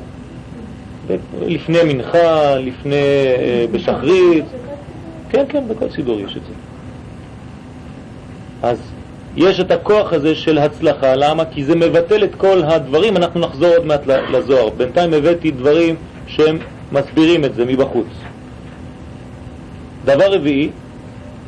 לפני 1.42 1.78
מנחה, 1.84 2.56
לפני, 2.56 2.96
אה, 2.96 3.66
בשחרית, 3.72 4.46
כן, 5.30 5.46
כן, 5.50 5.64
בכל 5.68 5.90
סידור 5.90 6.20
יש 6.20 6.38
את 6.38 6.42
זה. 6.42 6.54
אז 8.64 8.78
יש 9.36 9.60
את 9.60 9.72
הכוח 9.72 10.14
הזה 10.14 10.36
של 10.36 10.58
הצלחה, 10.58 11.16
למה? 11.16 11.46
כי 11.46 11.66
זה 11.66 11.76
מבטל 11.76 12.24
את 12.24 12.36
כל 12.36 12.64
הדברים, 12.64 13.18
אנחנו 13.18 13.40
נחזור 13.40 13.70
עוד 13.70 13.86
מעט 13.86 14.08
לזוהר. 14.08 14.70
בינתיים 14.70 15.14
הבאתי 15.14 15.52
דברים 15.52 15.96
שהם 16.28 16.58
מסבירים 16.92 17.46
את 17.46 17.56
זה 17.56 17.66
מבחוץ. 17.66 18.08
דבר 20.06 20.34
רביעי, 20.34 20.70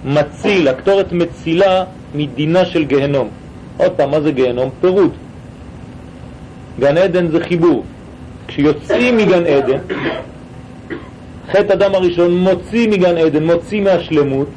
מציל, 0.05 0.67
הקטורת 0.67 1.11
מצילה 1.11 1.83
מדינה 2.15 2.65
של 2.65 2.83
גהנום. 2.83 3.29
עוד 3.77 3.91
פעם, 3.91 4.11
מה 4.11 4.21
זה 4.21 4.31
גהנום? 4.31 4.69
פירוד. 4.81 5.11
גן 6.79 6.97
עדן 6.97 7.27
זה 7.27 7.43
חיבור. 7.43 7.83
כשיוצאים 8.47 9.17
מגן 9.17 9.45
עדן, 9.45 9.77
חטא 11.51 11.73
אדם 11.73 11.95
הראשון 11.95 12.37
מוציא 12.37 12.89
מגן 12.89 13.17
עדן, 13.17 13.43
מוציא 13.43 13.81
מהשלמות, 13.81 14.47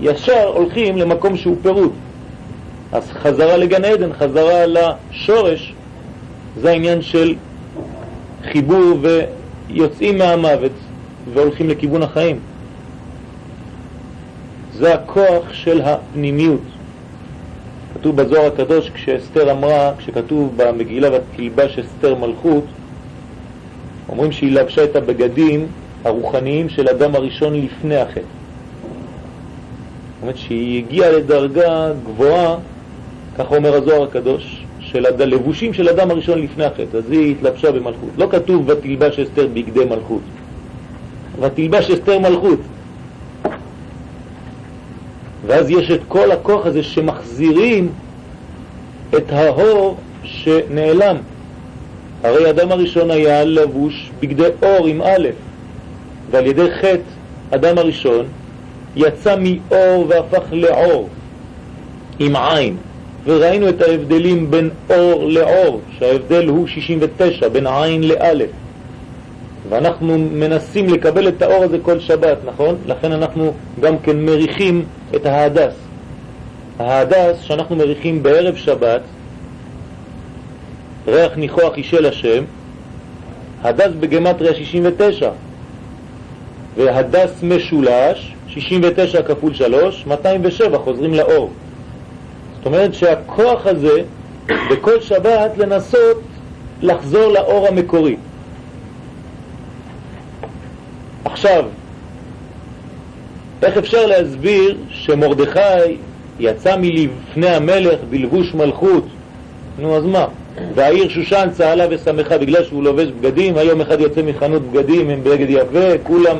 ישר 0.00 0.46
הולכים 0.54 0.96
למקום 0.96 1.36
שהוא 1.36 1.56
פירוד. 1.62 1.92
אז 2.92 3.10
חזרה 3.10 3.56
לגן 3.56 3.84
עדן, 3.84 4.12
חזרה 4.12 4.64
לשורש, 4.66 5.74
זה 6.60 6.70
העניין 6.70 7.02
של 7.02 7.34
חיבור 8.52 8.98
ויוצאים 9.68 10.18
מהמוות 10.18 10.72
והולכים 11.34 11.68
לכיוון 11.68 12.02
החיים. 12.02 12.38
זה 14.72 14.94
הכוח 14.94 15.52
של 15.52 15.82
הפנימיות. 15.82 16.60
כתוב 17.94 18.16
בזוהר 18.16 18.46
הקדוש, 18.46 18.90
כשאסתר 18.90 19.52
אמרה, 19.52 19.92
כשכתוב 19.98 20.52
במגילה 20.56 21.08
ותלבש 21.12 21.78
אסתר 21.78 22.14
מלכות, 22.14 22.64
אומרים 24.08 24.32
שהיא 24.32 24.52
לבשה 24.52 24.84
את 24.84 24.96
הבגדים 24.96 25.66
הרוחניים 26.04 26.68
של 26.68 26.88
אדם 26.88 27.14
הראשון 27.14 27.60
לפני 27.60 27.96
החטא. 27.96 28.20
זאת 28.20 30.22
אומרת 30.22 30.36
שהיא 30.36 30.84
הגיעה 30.84 31.10
לדרגה 31.10 31.92
גבוהה, 32.04 32.56
כך 33.38 33.52
אומר 33.52 33.74
הזוהר 33.74 34.02
הקדוש, 34.02 34.65
של 34.92 35.06
הלבושים 35.06 35.72
של 35.72 35.88
אדם 35.88 36.10
הראשון 36.10 36.42
לפני 36.42 36.64
החטא, 36.64 36.96
אז 36.96 37.10
היא 37.10 37.30
התלבשה 37.30 37.72
במלכות. 37.72 38.10
לא 38.18 38.28
כתוב 38.30 38.68
ותלבש 38.68 39.18
אסתר 39.18 39.48
בגדי 39.54 39.84
מלכות, 39.84 40.22
ותלבש 41.40 41.90
אסתר 41.90 42.18
מלכות. 42.18 42.58
ואז 45.46 45.70
יש 45.70 45.90
את 45.90 46.00
כל 46.08 46.32
הכוח 46.32 46.66
הזה 46.66 46.82
שמחזירים 46.82 47.88
את 49.16 49.32
ההור 49.32 49.96
שנעלם. 50.22 51.16
הרי 52.22 52.50
אדם 52.50 52.72
הראשון 52.72 53.10
היה 53.10 53.44
לבוש 53.44 54.10
בגדי 54.20 54.48
אור 54.62 54.86
עם 54.86 55.02
א', 55.02 55.28
ועל 56.30 56.46
ידי 56.46 56.70
חטא 56.70 57.10
אדם 57.50 57.78
הראשון 57.78 58.26
יצא 58.96 59.36
מאור 59.38 60.06
והפך 60.08 60.42
לאור 60.52 61.08
עם 62.18 62.36
עין. 62.36 62.76
וראינו 63.26 63.68
את 63.68 63.82
ההבדלים 63.82 64.50
בין 64.50 64.70
אור 64.90 65.28
לאור, 65.28 65.80
שההבדל 65.98 66.48
הוא 66.48 66.66
69, 66.66 67.48
בין 67.48 67.66
עין 67.66 68.02
לאלף. 68.02 68.50
ואנחנו 69.68 70.18
מנסים 70.18 70.88
לקבל 70.88 71.28
את 71.28 71.42
האור 71.42 71.64
הזה 71.64 71.78
כל 71.82 72.00
שבת, 72.00 72.38
נכון? 72.44 72.76
לכן 72.86 73.12
אנחנו 73.12 73.52
גם 73.80 73.98
כן 73.98 74.24
מריחים 74.24 74.84
את 75.16 75.26
ההדס. 75.26 75.74
ההדס 76.78 77.40
שאנחנו 77.40 77.76
מריחים 77.76 78.22
בערב 78.22 78.56
שבת, 78.56 79.00
ריח 81.06 81.36
ניחוח 81.36 81.76
אישל 81.76 82.06
השם, 82.06 82.44
הדס 83.62 83.90
בגמטריה 84.00 84.54
69, 84.54 85.30
והדס 86.76 87.42
משולש, 87.42 88.34
69 88.48 89.22
כפול 89.22 89.54
3, 89.54 90.06
207, 90.06 90.78
חוזרים 90.78 91.14
לאור. 91.14 91.50
אומרת 92.66 92.94
שהכוח 92.94 93.66
הזה 93.66 94.02
בכל 94.70 95.00
שבת 95.00 95.58
לנסות 95.58 96.20
לחזור 96.82 97.32
לאור 97.32 97.68
המקורי. 97.68 98.16
עכשיו, 101.24 101.64
איך 103.62 103.76
אפשר 103.76 104.06
להסביר 104.06 104.76
שמרדכי 104.90 105.96
יצא 106.40 106.76
מלפני 106.76 107.48
המלך 107.48 107.98
בלבוש 108.10 108.54
מלכות? 108.54 109.04
נו, 109.78 109.96
אז 109.96 110.04
מה? 110.04 110.26
והעיר 110.74 111.08
שושן 111.08 111.48
צהלה 111.52 111.84
ושמחה 111.90 112.38
בגלל 112.38 112.64
שהוא 112.64 112.84
לובש 112.84 113.08
בגדים, 113.08 113.56
היום 113.56 113.80
אחד 113.80 114.00
יוצא 114.00 114.22
מחנות 114.22 114.62
בגדים 114.62 115.08
עם 115.08 115.24
בגד 115.24 115.50
יפה, 115.50 115.98
כולם 116.02 116.36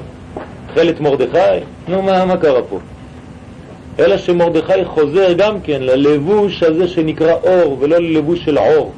חלת 0.75 1.01
מרדכי? 1.01 1.65
נו, 1.89 2.03
מה, 2.03 2.25
מה 2.25 2.37
קרה 2.37 2.63
פה? 2.63 2.79
אלא 3.99 4.17
שמרדכי 4.17 4.85
חוזר 4.85 5.33
גם 5.33 5.61
כן 5.61 5.83
ללבוש 5.83 6.63
הזה 6.63 6.89
שנקרא 6.89 7.33
אור 7.33 7.77
ולא 7.81 7.99
ללבוש 7.99 8.45
של 8.45 8.59
עור. 8.59 8.93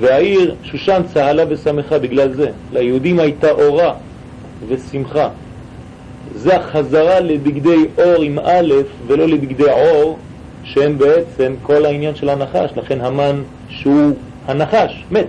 והעיר 0.00 0.54
שושן 0.62 1.02
צהלה 1.14 1.44
ושמחה 1.48 1.98
בגלל 1.98 2.32
זה. 2.32 2.50
ליהודים 2.72 3.18
הייתה 3.18 3.50
אורה 3.50 3.94
ושמחה. 4.68 5.28
זה 6.34 6.56
החזרה 6.56 7.20
לבגדי 7.20 7.84
אור 7.98 8.22
עם 8.22 8.38
א' 8.38 8.74
ולא 9.06 9.26
לבגדי 9.26 9.70
עור 9.70 10.18
שהם 10.64 10.98
בעצם 10.98 11.54
כל 11.62 11.84
העניין 11.84 12.14
של 12.14 12.28
הנחש, 12.28 12.70
לכן 12.76 13.00
המן 13.00 13.42
שהוא 13.68 14.14
הנחש, 14.46 15.04
מת. 15.10 15.26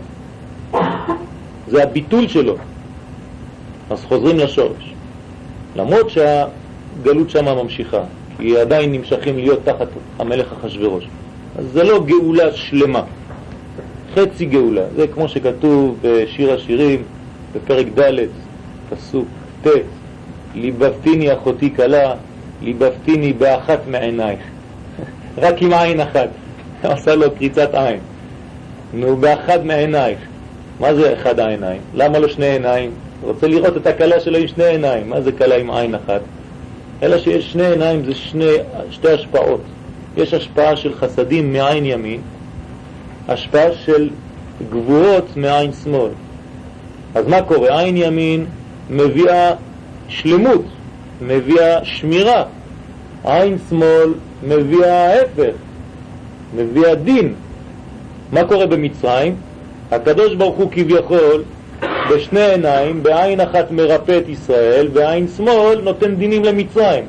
זה 1.68 1.84
הביטול 1.84 2.28
שלו. 2.28 2.56
אז 3.90 4.06
חוזרים 4.06 4.40
לשורש. 4.40 4.94
למרות 5.76 6.10
שהגלות 6.10 7.30
שם 7.30 7.46
ממשיכה, 7.46 8.02
כי 8.38 8.58
עדיין 8.58 8.92
נמשכים 8.92 9.38
להיות 9.38 9.60
תחת 9.64 9.88
המלך 10.20 10.54
אחשורוש. 10.60 11.08
אז 11.58 11.66
זה 11.74 11.84
לא 11.84 12.04
גאולה 12.06 12.52
שלמה, 12.52 13.04
חצי 14.16 14.46
גאולה. 14.46 14.82
זה 14.96 15.08
כמו 15.08 15.30
שכתוב 15.30 15.98
בשיר 16.02 16.54
השירים, 16.54 17.04
בפרק 17.56 17.88
ד', 18.00 18.26
פסוק 18.90 19.28
ט', 19.64 19.68
ליבבתיני 20.56 21.34
אחותי 21.34 21.70
קלה, 21.70 22.14
ליבבתיני 22.62 23.34
באחת 23.34 23.80
מעינייך. 23.88 24.40
רק 25.44 25.62
עם 25.62 25.74
עין 25.74 26.00
אחת. 26.00 26.30
עשה 26.84 27.16
לו 27.16 27.32
קריצת 27.32 27.70
עין. 27.74 28.00
נו, 28.94 29.18
באחת 29.18 29.64
מעינייך. 29.64 30.20
מה 30.80 30.96
זה 30.96 31.14
אחד 31.14 31.40
העיניים? 31.40 31.82
למה 31.96 32.20
לא 32.20 32.28
שני 32.28 32.46
עיניים? 32.46 32.92
רוצה 33.22 33.48
לראות 33.48 33.78
את 33.78 33.88
הכלה 33.88 34.20
שלו 34.20 34.38
עם 34.38 34.48
שני 34.48 34.64
עיניים. 34.64 35.10
מה 35.10 35.22
זה 35.22 35.32
כלה 35.32 35.56
עם 35.56 35.72
עין 35.72 35.96
אחת? 35.96 36.22
אלא 37.04 37.18
שיש 37.18 37.52
שני 37.52 37.66
עיניים, 37.66 38.06
זה 38.06 38.16
שני, 38.16 38.52
שתי 38.92 39.10
השפעות. 39.10 39.62
יש 40.18 40.34
השפעה 40.34 40.76
של 40.76 40.94
חסדים 40.96 41.54
מעין 41.54 41.86
ימין, 41.86 42.22
השפעה 43.28 43.74
של 43.74 44.10
גבוהות 44.70 45.38
מעין 45.38 45.72
שמאל. 45.84 46.12
אז 47.16 47.28
מה 47.28 47.42
קורה? 47.42 47.80
עין 47.80 47.98
ימין 47.98 48.46
מביאה 48.90 49.52
שלמות, 50.08 50.66
מביאה 51.22 51.86
שמירה. 51.86 52.44
עין 53.24 53.58
שמאל 53.70 54.14
מביאה 54.44 55.14
ההפך, 55.14 55.56
מביאה 56.56 56.96
דין. 56.96 57.34
מה 58.32 58.44
קורה 58.44 58.66
במצרים? 58.66 59.36
הקדוש 59.92 60.36
ברוך 60.36 60.56
הוא 60.56 60.72
כביכול 60.72 61.44
בשני 62.12 62.42
עיניים, 62.42 63.04
בעין 63.04 63.40
אחת 63.42 63.72
מרפא 63.72 64.18
את 64.18 64.30
ישראל, 64.30 64.88
ועין 64.94 65.28
שמאל 65.38 65.82
נותן 65.84 66.16
דינים 66.16 66.44
למצרים. 66.44 67.04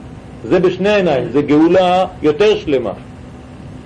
זה 0.44 0.61
בשני 0.61 0.94
עיניים, 0.94 1.28
זה 1.33 1.42
גאולה 1.42 2.07
יותר 2.22 2.57
שלמה. 2.57 2.92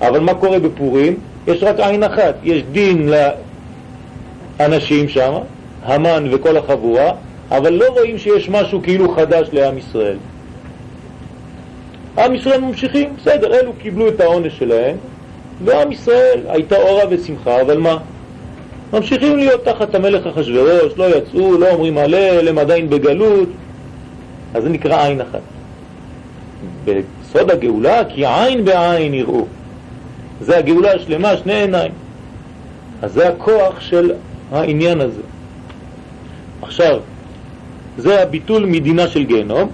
אבל 0.01 0.21
מה 0.21 0.35
קורה 0.35 0.59
בפורים? 0.59 1.17
יש 1.47 1.63
רק 1.63 1.81
עין 1.81 2.03
אחת, 2.03 2.35
יש 2.43 2.63
דין 2.73 3.11
לאנשים 4.61 5.09
שם, 5.09 5.33
המן 5.83 6.29
וכל 6.31 6.57
החבורה, 6.57 7.13
אבל 7.51 7.73
לא 7.73 7.85
רואים 7.89 8.19
שיש 8.19 8.49
משהו 8.49 8.83
כאילו 8.83 9.15
חדש 9.15 9.49
לעם 9.53 9.79
ישראל. 9.79 10.17
עם 12.19 12.35
ישראל 12.35 12.61
ממשיכים, 12.61 13.09
בסדר, 13.17 13.55
אלו 13.55 13.73
קיבלו 13.73 14.09
את 14.09 14.21
העונש 14.21 14.59
שלהם, 14.59 14.97
ועם 15.65 15.93
ישראל 15.93 16.41
הייתה 16.49 16.77
אורה 16.77 17.05
ושמחה, 17.11 17.61
אבל 17.61 17.79
מה? 17.79 17.99
ממשיכים 18.93 19.37
להיות 19.37 19.65
תחת 19.65 19.95
המלך 19.95 20.27
אחשורוש, 20.27 20.93
לא 20.97 21.17
יצאו, 21.17 21.59
לא 21.59 21.71
אומרים 21.71 21.99
הלל, 21.99 22.49
הם 22.49 22.59
עדיין 22.59 22.91
בגלות, 22.91 23.49
אז 24.55 24.63
זה 24.63 24.69
נקרא 24.69 25.05
עין 25.05 25.21
אחת. 25.21 25.41
בסוד 26.85 27.51
הגאולה, 27.51 28.05
כי 28.05 28.27
עין 28.27 28.65
בעין 28.65 29.15
יראו. 29.15 29.45
זה 30.41 30.59
הגאולה 30.59 30.93
השלמה, 30.93 31.37
שני 31.37 31.55
עיניים. 31.55 31.93
אז 33.03 33.13
זה 33.13 33.29
הכוח 33.29 33.81
של 33.81 34.13
העניין 34.53 35.01
הזה. 35.01 35.23
עכשיו, 36.63 37.01
זה 37.99 38.23
הביטול 38.23 38.67
מדינה 38.67 39.09
של 39.09 39.25
גיהנום, 39.25 39.71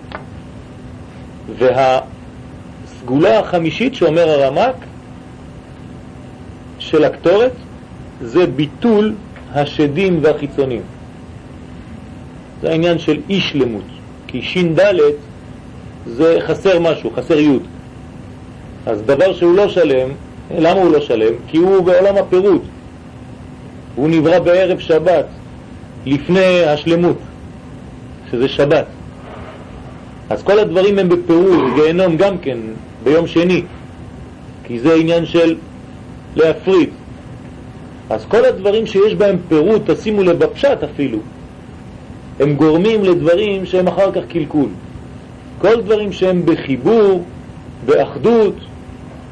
והסגולה 1.58 3.38
החמישית 3.38 3.94
שאומר 3.94 4.28
הרמק 4.28 4.74
של 6.78 7.04
הקטורת 7.04 7.52
זה 8.22 8.46
ביטול 8.46 9.14
השדים 9.52 10.18
והחיצונים. 10.22 10.82
זה 12.62 12.70
העניין 12.70 12.98
של 12.98 13.20
אי 13.28 13.40
שלמות, 13.40 13.84
כי 14.26 14.42
שין 14.42 14.74
ד' 14.74 14.94
זה 16.06 16.38
חסר 16.46 16.80
משהו, 16.80 17.10
חסר 17.16 17.38
י'. 17.38 17.58
אז 18.86 19.02
דבר 19.02 19.34
שהוא 19.34 19.56
לא 19.56 19.68
שלם, 19.68 20.08
למה 20.58 20.80
הוא 20.80 20.92
לא 20.92 21.00
שלם? 21.00 21.32
כי 21.48 21.56
הוא 21.56 21.84
בעולם 21.84 22.16
הפירוט. 22.16 22.62
הוא 23.94 24.08
נברא 24.08 24.38
בערב 24.38 24.78
שבת, 24.78 25.26
לפני 26.06 26.64
השלמות, 26.64 27.16
שזה 28.30 28.48
שבת. 28.48 28.86
אז 30.30 30.42
כל 30.42 30.58
הדברים 30.58 30.98
הם 30.98 31.08
בפירוט, 31.08 31.74
גיהנום 31.74 32.16
גם 32.16 32.38
כן, 32.38 32.58
ביום 33.04 33.26
שני, 33.26 33.62
כי 34.64 34.80
זה 34.80 34.94
עניין 34.94 35.26
של 35.26 35.56
להפריד. 36.36 36.88
אז 38.10 38.24
כל 38.24 38.44
הדברים 38.44 38.86
שיש 38.86 39.14
בהם 39.14 39.36
פירוט, 39.48 39.90
תשימו 39.90 40.22
לב 40.22 40.38
בפשט 40.38 40.82
אפילו, 40.82 41.18
הם 42.40 42.54
גורמים 42.54 43.04
לדברים 43.04 43.66
שהם 43.66 43.86
אחר 43.86 44.12
כך 44.12 44.22
קלקול. 44.28 44.68
כל 45.60 45.80
דברים 45.80 46.12
שהם 46.12 46.42
בחיבור, 46.46 47.24
באחדות, 47.86 48.54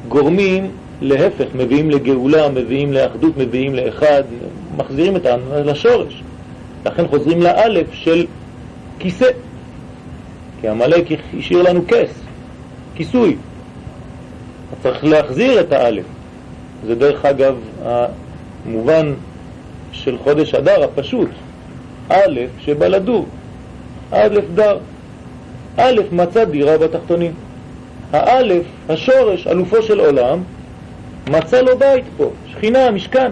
גורמים 0.07 0.71
להפך, 1.01 1.45
מביאים 1.55 1.89
לגאולה, 1.89 2.49
מביאים 2.49 2.93
לאחדות, 2.93 3.37
מביאים 3.37 3.75
לאחד, 3.75 4.23
מחזירים 4.77 5.15
את 5.15 5.25
לשורש. 5.65 6.23
לכן 6.85 7.07
חוזרים 7.07 7.41
לאלף 7.41 7.93
של 7.93 8.25
כיסא. 8.99 9.29
כי 10.61 10.67
המלאק 10.67 11.05
השאיר 11.37 11.61
לנו 11.61 11.81
כס, 11.87 12.21
כיסוי. 12.95 13.35
צריך 14.83 15.03
להחזיר 15.03 15.59
את 15.59 15.71
האלף. 15.71 16.05
זה 16.87 16.95
דרך 16.95 17.25
אגב 17.25 17.55
המובן 18.65 19.13
של 19.91 20.17
חודש 20.17 20.55
אדר 20.55 20.83
הפשוט. 20.83 21.29
א' 22.09 22.39
שבא 22.59 22.87
לדור, 22.87 23.25
א' 24.11 24.39
דר. 24.55 24.77
א' 25.77 26.01
מצא 26.11 26.43
דירה 26.43 26.77
בתחתונים. 26.77 27.31
האלף, 28.11 28.63
השורש, 28.89 29.47
אלופו 29.47 29.81
של 29.81 29.99
עולם, 29.99 30.43
מצא 31.29 31.61
לו 31.61 31.77
בית 31.77 32.03
פה, 32.17 32.31
שכינה, 32.51 32.91
משכן. 32.91 33.31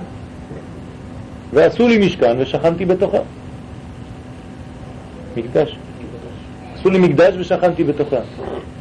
ועשו 1.53 1.87
לי 1.87 2.05
משכן 2.05 2.35
ושכנתי 2.39 2.85
בתוכה. 2.85 3.17
מקדש. 5.37 5.77
עשו 6.75 6.89
לי 6.89 6.99
מקדש 6.99 7.33
ושכנתי 7.37 7.83
בתוכה. 7.83 8.19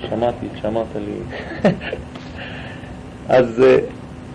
שמעתי, 0.08 0.46
שמעת 0.62 0.86
לי. 0.94 1.12
אז 3.28 3.62
אה, 3.62 3.76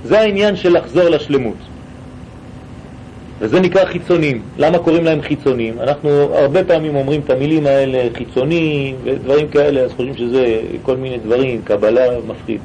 זה 0.03 0.19
העניין 0.19 0.55
של 0.55 0.77
לחזור 0.77 1.09
לשלמות. 1.09 1.57
וזה 3.39 3.59
נקרא 3.59 3.85
חיצונים. 3.85 4.41
למה 4.57 4.77
קוראים 4.77 5.05
להם 5.05 5.21
חיצונים? 5.21 5.73
אנחנו 5.79 6.09
הרבה 6.09 6.63
פעמים 6.63 6.95
אומרים 6.95 7.21
את 7.21 7.29
המילים 7.29 7.65
האלה, 7.65 8.07
חיצוני 8.17 8.93
ודברים 9.03 9.47
כאלה, 9.47 9.81
אז 9.81 9.91
חושבים 9.91 10.15
שזה 10.17 10.61
כל 10.81 10.97
מיני 10.97 11.17
דברים, 11.17 11.61
קבלה 11.63 12.03
מפחיד. 12.27 12.59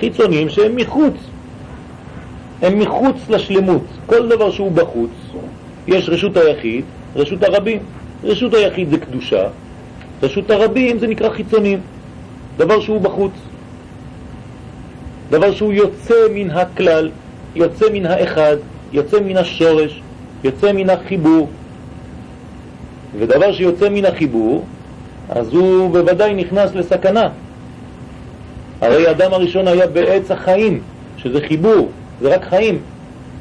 חיצונים 0.00 0.48
שהם 0.48 0.76
מחוץ, 0.76 1.14
הם 2.62 2.78
מחוץ 2.78 3.16
לשלמות. 3.28 3.84
כל 4.06 4.28
דבר 4.28 4.50
שהוא 4.50 4.72
בחוץ, 4.72 5.10
יש 5.86 6.08
רשות 6.08 6.36
היחיד, 6.36 6.84
רשות 7.16 7.42
הרבים. 7.42 7.78
רשות 8.24 8.54
היחיד 8.54 8.90
זה 8.90 8.98
קדושה, 8.98 9.48
רשות 10.22 10.50
הרבים 10.50 10.98
זה 10.98 11.06
נקרא 11.06 11.30
חיצונים, 11.30 11.80
דבר 12.56 12.80
שהוא 12.80 13.00
בחוץ. 13.00 13.32
דבר 15.30 15.52
שהוא 15.52 15.72
יוצא 15.72 16.14
מן 16.34 16.50
הכלל, 16.50 17.10
יוצא 17.54 17.84
מן 17.92 18.06
האחד, 18.06 18.56
יוצא 18.92 19.20
מן 19.20 19.36
השורש, 19.36 20.02
יוצא 20.44 20.72
מן 20.72 20.90
החיבור. 20.90 21.48
ודבר 23.18 23.52
שיוצא 23.52 23.88
מן 23.88 24.04
החיבור, 24.04 24.64
אז 25.28 25.54
הוא 25.54 25.90
בוודאי 25.90 26.34
נכנס 26.34 26.74
לסכנה. 26.74 27.28
הרי 28.80 29.10
אדם 29.10 29.32
הראשון 29.32 29.68
היה 29.68 29.86
בעץ 29.86 30.30
החיים, 30.30 30.80
שזה 31.16 31.40
חיבור, 31.40 31.88
זה 32.20 32.34
רק 32.34 32.44
חיים. 32.44 32.78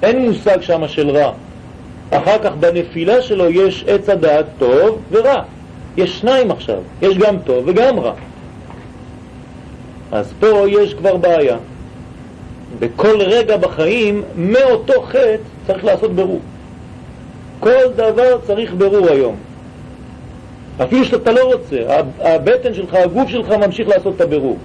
אין 0.03 0.27
מושג 0.27 0.61
שם 0.61 0.87
של 0.87 1.09
רע. 1.09 1.31
אחר 2.11 2.37
כך 2.43 2.51
בנפילה 2.59 3.21
שלו 3.21 3.49
יש 3.49 3.83
עץ 3.87 4.09
הדעת 4.09 4.45
טוב 4.57 5.01
ורע. 5.11 5.41
יש 5.97 6.19
שניים 6.19 6.51
עכשיו, 6.51 6.79
יש 7.01 7.17
גם 7.17 7.35
טוב 7.45 7.63
וגם 7.67 7.99
רע. 7.99 8.13
אז 10.11 10.33
פה 10.39 10.63
יש 10.67 10.93
כבר 10.93 11.17
בעיה. 11.17 11.57
בכל 12.79 13.21
רגע 13.21 13.57
בחיים, 13.57 14.23
מאותו 14.35 15.01
חטא 15.01 15.37
צריך 15.67 15.85
לעשות 15.85 16.15
ברור. 16.15 16.39
כל 17.59 17.91
דבר 17.95 18.37
צריך 18.47 18.73
ברור 18.77 19.09
היום. 19.09 19.35
אפילו 20.83 21.05
שאתה 21.05 21.31
לא 21.31 21.53
רוצה, 21.53 21.77
הבטן 22.19 22.73
שלך, 22.73 22.93
הגוף 22.93 23.29
שלך 23.29 23.51
ממשיך 23.51 23.87
לעשות 23.87 24.15
את 24.15 24.21
הברור. 24.21 24.57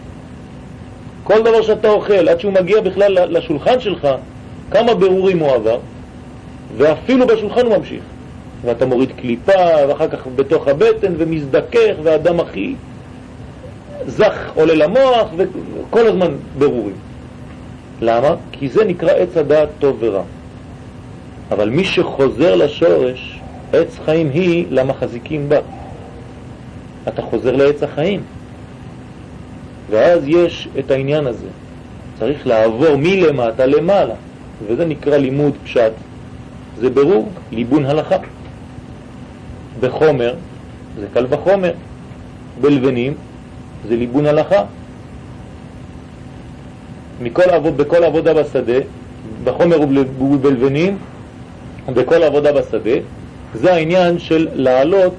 כל 1.25 1.43
דבר 1.43 1.63
שאתה 1.63 1.89
אוכל, 1.89 2.29
עד 2.29 2.41
שהוא 2.41 2.53
מגיע 2.53 2.81
בכלל 2.81 3.39
לשולחן 3.39 3.81
שלך, 3.81 4.09
כמה 4.71 4.95
ברורים 4.95 5.39
הוא 5.39 5.51
עבר, 5.51 5.79
ואפילו 6.77 7.27
בשולחן 7.27 7.67
הוא 7.67 7.77
ממשיך. 7.77 8.03
ואתה 8.65 8.87
מוריד 8.87 9.13
קליפה, 9.21 9.87
ואחר 9.89 10.09
כך 10.09 10.27
בתוך 10.37 10.69
הבטן, 10.69 11.13
ומזדכך, 11.19 11.95
והדם 12.03 12.41
הכי 12.41 12.75
זך 14.07 14.51
עולה 14.55 14.75
למוח, 14.75 15.29
וכל 15.37 16.07
הזמן 16.07 16.33
ברורים. 16.59 17.12
למה? 18.03 18.35
כי 18.53 18.69
זה 18.69 18.85
נקרא 18.85 19.11
עץ 19.11 19.37
הדעת 19.37 19.69
טוב 19.79 19.97
ורע. 20.01 20.23
אבל 21.51 21.69
מי 21.71 21.85
שחוזר 21.85 22.55
לשורש, 22.55 23.41
עץ 23.73 23.99
חיים 24.05 24.31
היא 24.31 24.67
למחזיקים 24.71 25.49
בה. 25.49 25.59
אתה 27.09 27.23
חוזר 27.23 27.57
לעץ 27.57 27.83
החיים. 27.83 28.23
ואז 29.91 30.23
יש 30.27 30.69
את 30.79 30.91
העניין 30.91 31.27
הזה. 31.27 31.47
צריך 32.19 32.47
לעבור 32.47 32.97
מלמטה 32.97 33.67
למעלה, 33.67 34.15
וזה 34.67 34.85
נקרא 34.85 35.17
לימוד 35.17 35.53
פשט. 35.65 35.93
זה 36.79 36.91
ברור, 36.91 37.29
ליבון 37.53 37.87
הלכה. 37.87 38.17
בחומר 39.81 40.35
זה 41.01 41.07
קל 41.15 41.27
וחומר, 41.31 41.73
בלבנים 42.61 43.15
זה 43.89 43.97
ליבון 43.97 44.27
הלכה. 44.27 44.65
מכל 47.23 47.51
עבוד, 47.51 47.77
בכל 47.77 48.05
עבודה 48.05 48.35
בשדה, 48.35 48.79
בחומר 49.45 49.81
ובלבנים, 50.21 50.99
בכל 51.95 52.23
עבודה 52.23 52.53
בשדה, 52.53 53.01
זה 53.55 53.75
העניין 53.75 54.19
של 54.19 54.49
לעלות 54.55 55.15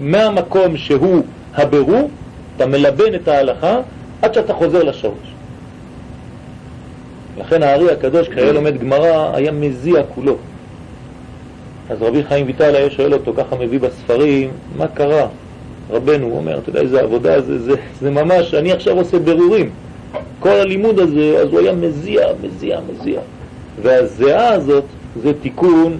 מהמקום 0.00 0.76
שהוא 0.76 1.22
הבירור, 1.54 2.10
אתה 2.56 2.66
מלבן 2.66 3.14
את 3.14 3.28
ההלכה 3.28 3.80
עד 4.22 4.34
שאתה 4.34 4.54
חוזר 4.54 4.82
לשורש. 4.82 5.34
לכן 7.38 7.62
הארי 7.62 7.92
הקדוש, 7.92 8.28
כשהיה 8.28 8.52
לומד 8.52 8.78
גמרא, 8.78 9.36
היה 9.36 9.52
מזיע 9.52 10.02
כולו. 10.14 10.36
אז 11.90 12.02
רבי 12.02 12.24
חיים 12.24 12.46
ויטל 12.46 12.76
היה 12.76 12.90
שואל 12.90 13.14
אותו, 13.14 13.32
ככה 13.36 13.56
מביא 13.56 13.80
בספרים, 13.80 14.50
מה 14.76 14.88
קרה? 14.88 15.26
רבנו, 15.90 16.26
הוא 16.26 16.36
אומר, 16.36 16.58
אתה 16.58 16.70
יודע 16.70 16.80
איזה 16.80 17.00
עבודה 17.00 17.40
זה, 17.40 17.58
זה, 17.58 17.74
זה 18.00 18.10
ממש, 18.10 18.54
אני 18.54 18.72
עכשיו 18.72 18.96
עושה 18.96 19.18
ברורים. 19.18 19.70
כל 20.40 20.48
הלימוד 20.48 20.98
הזה, 20.98 21.38
אז 21.38 21.48
הוא 21.48 21.60
היה 21.60 21.72
מזיע, 21.72 22.26
מזיע, 22.42 22.80
מזיע. 22.90 23.20
והזיעה 23.82 24.48
הזאת 24.48 24.84
זה 25.22 25.32
תיקון, 25.42 25.98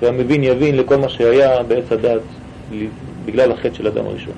והמבין 0.00 0.44
יבין 0.44 0.76
לכל 0.76 0.96
מה 0.96 1.08
שהיה 1.08 1.62
בעץ 1.62 1.92
הדת 1.92 2.20
בגלל 3.24 3.52
החטא 3.52 3.74
של 3.74 3.86
אדם 3.86 4.06
הראשון. 4.06 4.34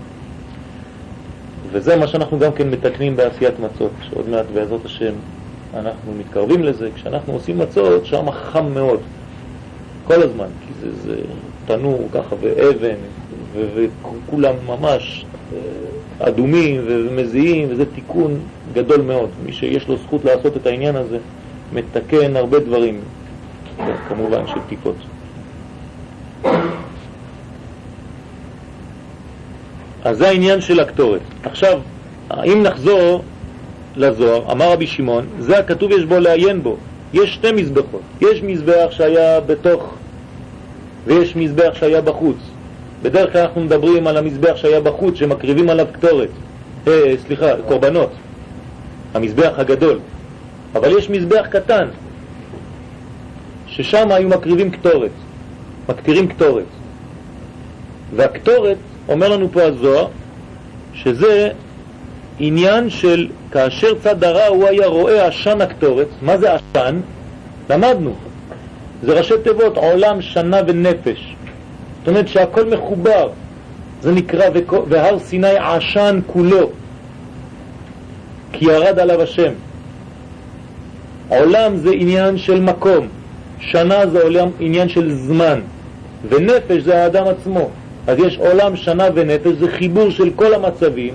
וזה 1.73 1.97
מה 1.97 2.07
שאנחנו 2.07 2.39
גם 2.39 2.53
כן 2.53 2.71
מתקנים 2.71 3.17
בעשיית 3.17 3.55
מצות, 3.61 3.91
שעוד 4.03 4.29
מעט 4.29 4.47
בעזרת 4.55 4.85
השם 4.85 5.13
אנחנו 5.75 6.13
מתקרבים 6.19 6.63
לזה, 6.63 6.89
כשאנחנו 6.95 7.33
עושים 7.33 7.59
מצות 7.59 8.07
שם 8.07 8.31
חם 8.31 8.67
מאוד, 8.75 9.01
כל 10.07 10.23
הזמן, 10.23 10.47
כי 10.67 10.73
זה, 10.81 11.03
זה 11.03 11.17
תנור 11.67 12.09
ככה 12.13 12.37
ואבן, 12.41 12.95
וכולם 13.55 14.55
ממש 14.67 15.25
אה, 15.53 15.59
אדומים 16.19 16.81
ומזיעים, 16.87 17.69
וזה 17.71 17.85
תיקון 17.95 18.39
גדול 18.73 19.01
מאוד. 19.01 19.29
מי 19.47 19.53
שיש 19.53 19.89
לו 19.89 19.97
זכות 19.97 20.25
לעשות 20.25 20.57
את 20.57 20.67
העניין 20.67 20.97
הזה, 20.97 21.19
מתקן 21.73 22.37
הרבה 22.37 22.59
דברים, 22.59 23.01
כמובן 24.09 24.47
של 24.47 24.61
טיפות. 24.69 24.97
אז 30.05 30.19
זה 30.19 30.29
העניין 30.29 30.61
של 30.61 30.81
הקטורת. 30.81 31.21
עכשיו, 31.43 31.81
אם 32.45 32.63
נחזור 32.63 33.23
לזוהר, 33.97 34.53
אמר 34.53 34.73
רבי 34.73 34.87
שמעון, 34.87 35.27
זה 35.39 35.59
הכתוב 35.59 35.91
יש 35.91 36.05
בו 36.05 36.19
לעיין 36.19 36.63
בו. 36.63 36.77
יש 37.15 37.35
שתי 37.35 37.53
מזבחות. 37.53 38.01
יש 38.21 38.43
מזבח 38.43 38.87
שהיה 38.91 39.41
בתוך 39.41 39.95
ויש 41.07 41.37
מזבח 41.37 41.71
שהיה 41.75 42.01
בחוץ. 42.01 42.37
בדרך 43.05 43.33
כלל 43.33 43.41
אנחנו 43.41 43.61
מדברים 43.61 44.07
על 44.07 44.17
המזבח 44.17 44.57
שהיה 44.57 44.81
בחוץ, 44.81 45.15
שמקריבים 45.15 45.71
עליו 45.71 45.87
קטורת, 45.93 46.29
אה, 46.87 47.15
סליחה, 47.27 47.47
קורבנות, 47.69 48.11
המזבח 49.15 49.53
הגדול. 49.57 49.99
אבל 50.75 50.99
יש 50.99 51.11
מזבח 51.11 51.47
קטן, 51.51 51.89
ששם 53.67 54.09
היו 54.11 54.29
מקריבים 54.29 54.71
קטורת, 54.71 55.11
מקטירים 55.89 56.29
קטורת. 56.29 56.65
והקטורת, 58.17 58.77
אומר 59.09 59.29
לנו 59.29 59.49
פה 59.53 59.63
הזוהר, 59.63 60.07
שזה 60.95 61.51
עניין 62.39 62.91
של 62.91 63.29
כאשר 63.51 63.99
צד 64.03 64.25
הרע 64.25 64.47
הוא 64.47 64.69
היה 64.69 64.87
רואה 64.87 65.27
עשן 65.27 65.61
הקטורת, 65.61 66.09
מה 66.23 66.39
זה 66.39 66.55
עשן? 66.55 67.01
למדנו, 67.71 68.15
זה 69.03 69.19
ראשי 69.19 69.35
תיבות 69.43 69.77
עולם, 69.77 70.23
שנה 70.23 70.61
ונפש. 70.67 71.35
זאת 72.05 72.09
אומרת 72.09 72.29
שהכל 72.29 72.65
מחובר, 72.71 73.29
זה 74.03 74.13
נקרא 74.13 74.45
והר 74.89 75.19
סיני 75.19 75.57
עשן 75.59 76.21
כולו, 76.27 76.71
כי 78.53 78.65
ירד 78.65 78.99
עליו 78.99 79.23
השם. 79.23 79.53
עולם 81.29 81.77
זה 81.77 81.91
עניין 81.93 82.39
של 82.39 82.61
מקום, 82.61 83.09
שנה 83.61 84.07
זה 84.07 84.23
עולם, 84.23 84.49
עניין 84.61 84.89
של 84.89 85.15
זמן, 85.15 85.61
ונפש 86.29 86.83
זה 86.83 87.03
האדם 87.03 87.27
עצמו. 87.27 87.71
אז 88.07 88.19
יש 88.19 88.39
עולם, 88.39 88.77
שנה 88.77 89.05
ונפש, 89.15 89.53
זה 89.61 89.69
חיבור 89.69 90.11
של 90.11 90.31
כל 90.37 90.55
המצבים, 90.55 91.15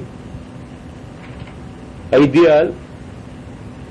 האידיאל, 2.12 2.68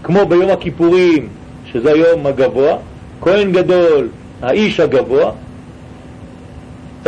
כמו 0.02 0.26
ביום 0.26 0.50
הכיפורים, 0.50 1.28
שזה 1.72 1.92
היום 1.92 2.26
הגבוה, 2.26 2.76
כהן 3.20 3.52
גדול, 3.52 4.08
האיש 4.42 4.80
הגבוה, 4.80 5.32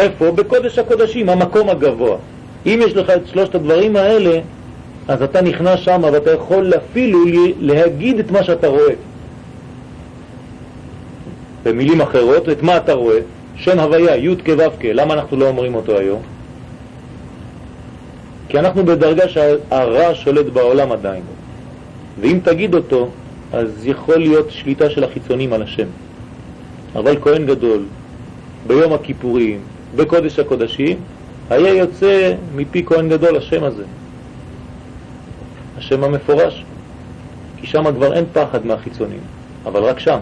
איפה? 0.01 0.31
בקודש 0.31 0.79
הקודשים, 0.79 1.29
המקום 1.29 1.69
הגבוה. 1.69 2.17
אם 2.67 2.81
יש 2.83 2.97
לך 2.97 3.11
את 3.11 3.27
שלושת 3.27 3.55
הדברים 3.55 3.97
האלה, 3.97 4.41
אז 5.09 5.23
אתה 5.23 5.43
נכנס 5.43 5.81
שם 5.81 6.01
ואתה 6.13 6.31
יכול 6.31 6.73
אפילו 6.77 7.19
להגיד 7.61 8.19
את 8.19 8.31
מה 8.31 8.43
שאתה 8.43 8.69
רואה. 8.69 8.95
במילים 11.65 12.01
אחרות, 12.01 12.49
את 12.49 12.63
מה 12.63 12.77
אתה 12.77 12.93
רואה? 12.93 13.19
שם 13.57 13.79
הוויה, 13.79 14.17
י' 14.17 14.37
כו' 14.47 14.85
למה 14.85 15.15
אנחנו 15.15 15.37
לא 15.37 15.49
אומרים 15.49 15.75
אותו 15.75 15.99
היום? 15.99 16.23
כי 18.49 18.59
אנחנו 18.59 18.85
בדרגה 18.85 19.29
שהרע 19.29 20.15
שולט 20.15 20.47
בעולם 20.47 20.93
עדיין. 20.93 21.23
ואם 22.21 22.39
תגיד 22.43 22.75
אותו, 22.75 23.09
אז 23.53 23.87
יכול 23.87 24.17
להיות 24.17 24.51
שליטה 24.51 24.91
של 24.91 25.05
החיצונים 25.05 25.53
על 25.53 25.63
השם. 25.63 25.87
אבל 26.97 27.17
כהן 27.21 27.47
גדול, 27.47 27.83
ביום 28.67 28.93
הכיפורים, 28.93 29.61
בקודש 29.97 30.39
הקודשים, 30.39 30.99
היה 31.51 31.75
יוצא 31.75 32.35
מפי 32.55 32.87
כהן 32.87 33.09
גדול 33.09 33.37
השם 33.37 33.65
הזה. 33.65 33.85
השם 35.79 36.05
המפורש. 36.05 36.65
כי 37.57 37.67
שם 37.67 37.93
כבר 37.95 38.15
אין 38.15 38.25
פחד 38.33 38.67
מהחיצונים, 38.67 39.21
אבל 39.67 39.83
רק 39.83 39.99
שם. 39.99 40.19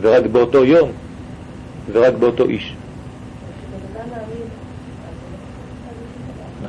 ורק 0.00 0.26
באותו 0.26 0.64
יום, 0.64 0.90
ורק 1.92 2.14
באותו 2.14 2.44
איש. 2.44 2.74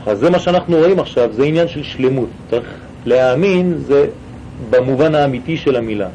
אז 0.05 0.19
זה 0.19 0.29
מה 0.29 0.39
שאנחנו 0.39 0.77
רואים 0.77 0.99
עכשיו, 0.99 1.33
זה 1.33 1.43
עניין 1.43 1.67
של 1.67 1.83
שלמות. 1.83 2.29
צריך 2.49 2.67
להאמין 3.05 3.77
זה 3.77 4.05
במובן 4.69 5.15
האמיתי 5.15 5.57
של 5.57 5.75
המילה. 5.75 6.07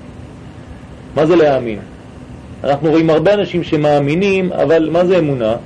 מה 1.17 1.27
זה 1.27 1.37
להאמין? 1.37 1.79
אנחנו 2.65 2.91
רואים 2.91 3.11
הרבה 3.11 3.35
אנשים 3.35 3.63
שמאמינים, 3.63 4.53
אבל 4.53 4.89
מה 4.93 5.05
זה 5.05 5.19
אמונה? 5.19 5.57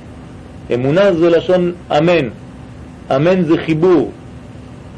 אמונה 0.73 1.13
זה 1.13 1.29
לשון 1.29 1.73
אמן. 1.97 2.29
אמן 3.15 3.43
זה 3.43 3.57
חיבור. 3.57 4.11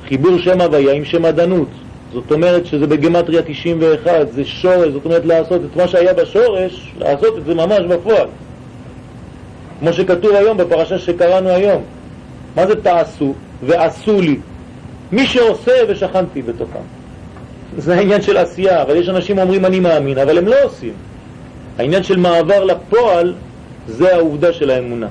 חיבור 0.07 0.37
שם 0.37 0.61
הוויה 0.61 0.93
עם 0.93 1.05
שם 1.05 1.25
עדנות. 1.25 1.67
זאת 2.13 2.31
אומרת 2.31 2.65
שזה 2.65 2.87
בגמטריה 2.87 3.41
91, 3.41 4.11
זה 4.31 4.45
שורש, 4.45 4.91
זאת 4.91 5.05
אומרת 5.05 5.25
לעשות 5.25 5.61
את 5.71 5.77
מה 5.77 5.87
שהיה 5.87 6.13
בשורש, 6.13 6.91
לעשות 6.99 7.37
את 7.37 7.45
זה 7.45 7.55
ממש 7.55 7.79
בפועל. 7.89 8.27
כמו 9.79 9.93
שכתוב 9.93 10.35
היום 10.35 10.57
בפרשה 10.57 10.99
שקראנו 10.99 11.49
היום. 11.49 11.83
מה 12.55 12.67
זה 12.67 12.75
תעשו? 12.75 13.33
ועשו 13.63 14.21
לי. 14.21 14.37
מי 15.11 15.27
שעושה 15.27 15.71
ושכנתי 15.87 16.41
בתוכם. 16.41 16.79
זה 17.77 17.95
העניין 17.95 18.21
של 18.21 18.37
עשייה, 18.37 18.81
אבל 18.81 18.95
יש 18.95 19.09
אנשים 19.09 19.39
אומרים 19.39 19.65
אני 19.65 19.79
מאמין, 19.79 20.17
אבל 20.17 20.37
הם 20.37 20.47
לא 20.47 20.55
עושים. 20.63 20.93
העניין 21.81 22.03
של 22.03 22.17
מעבר 22.17 22.63
לפועל 22.63 23.33
זה 23.87 24.15
העובדה 24.15 24.53
של 24.53 24.69
האמונה. 24.69 25.07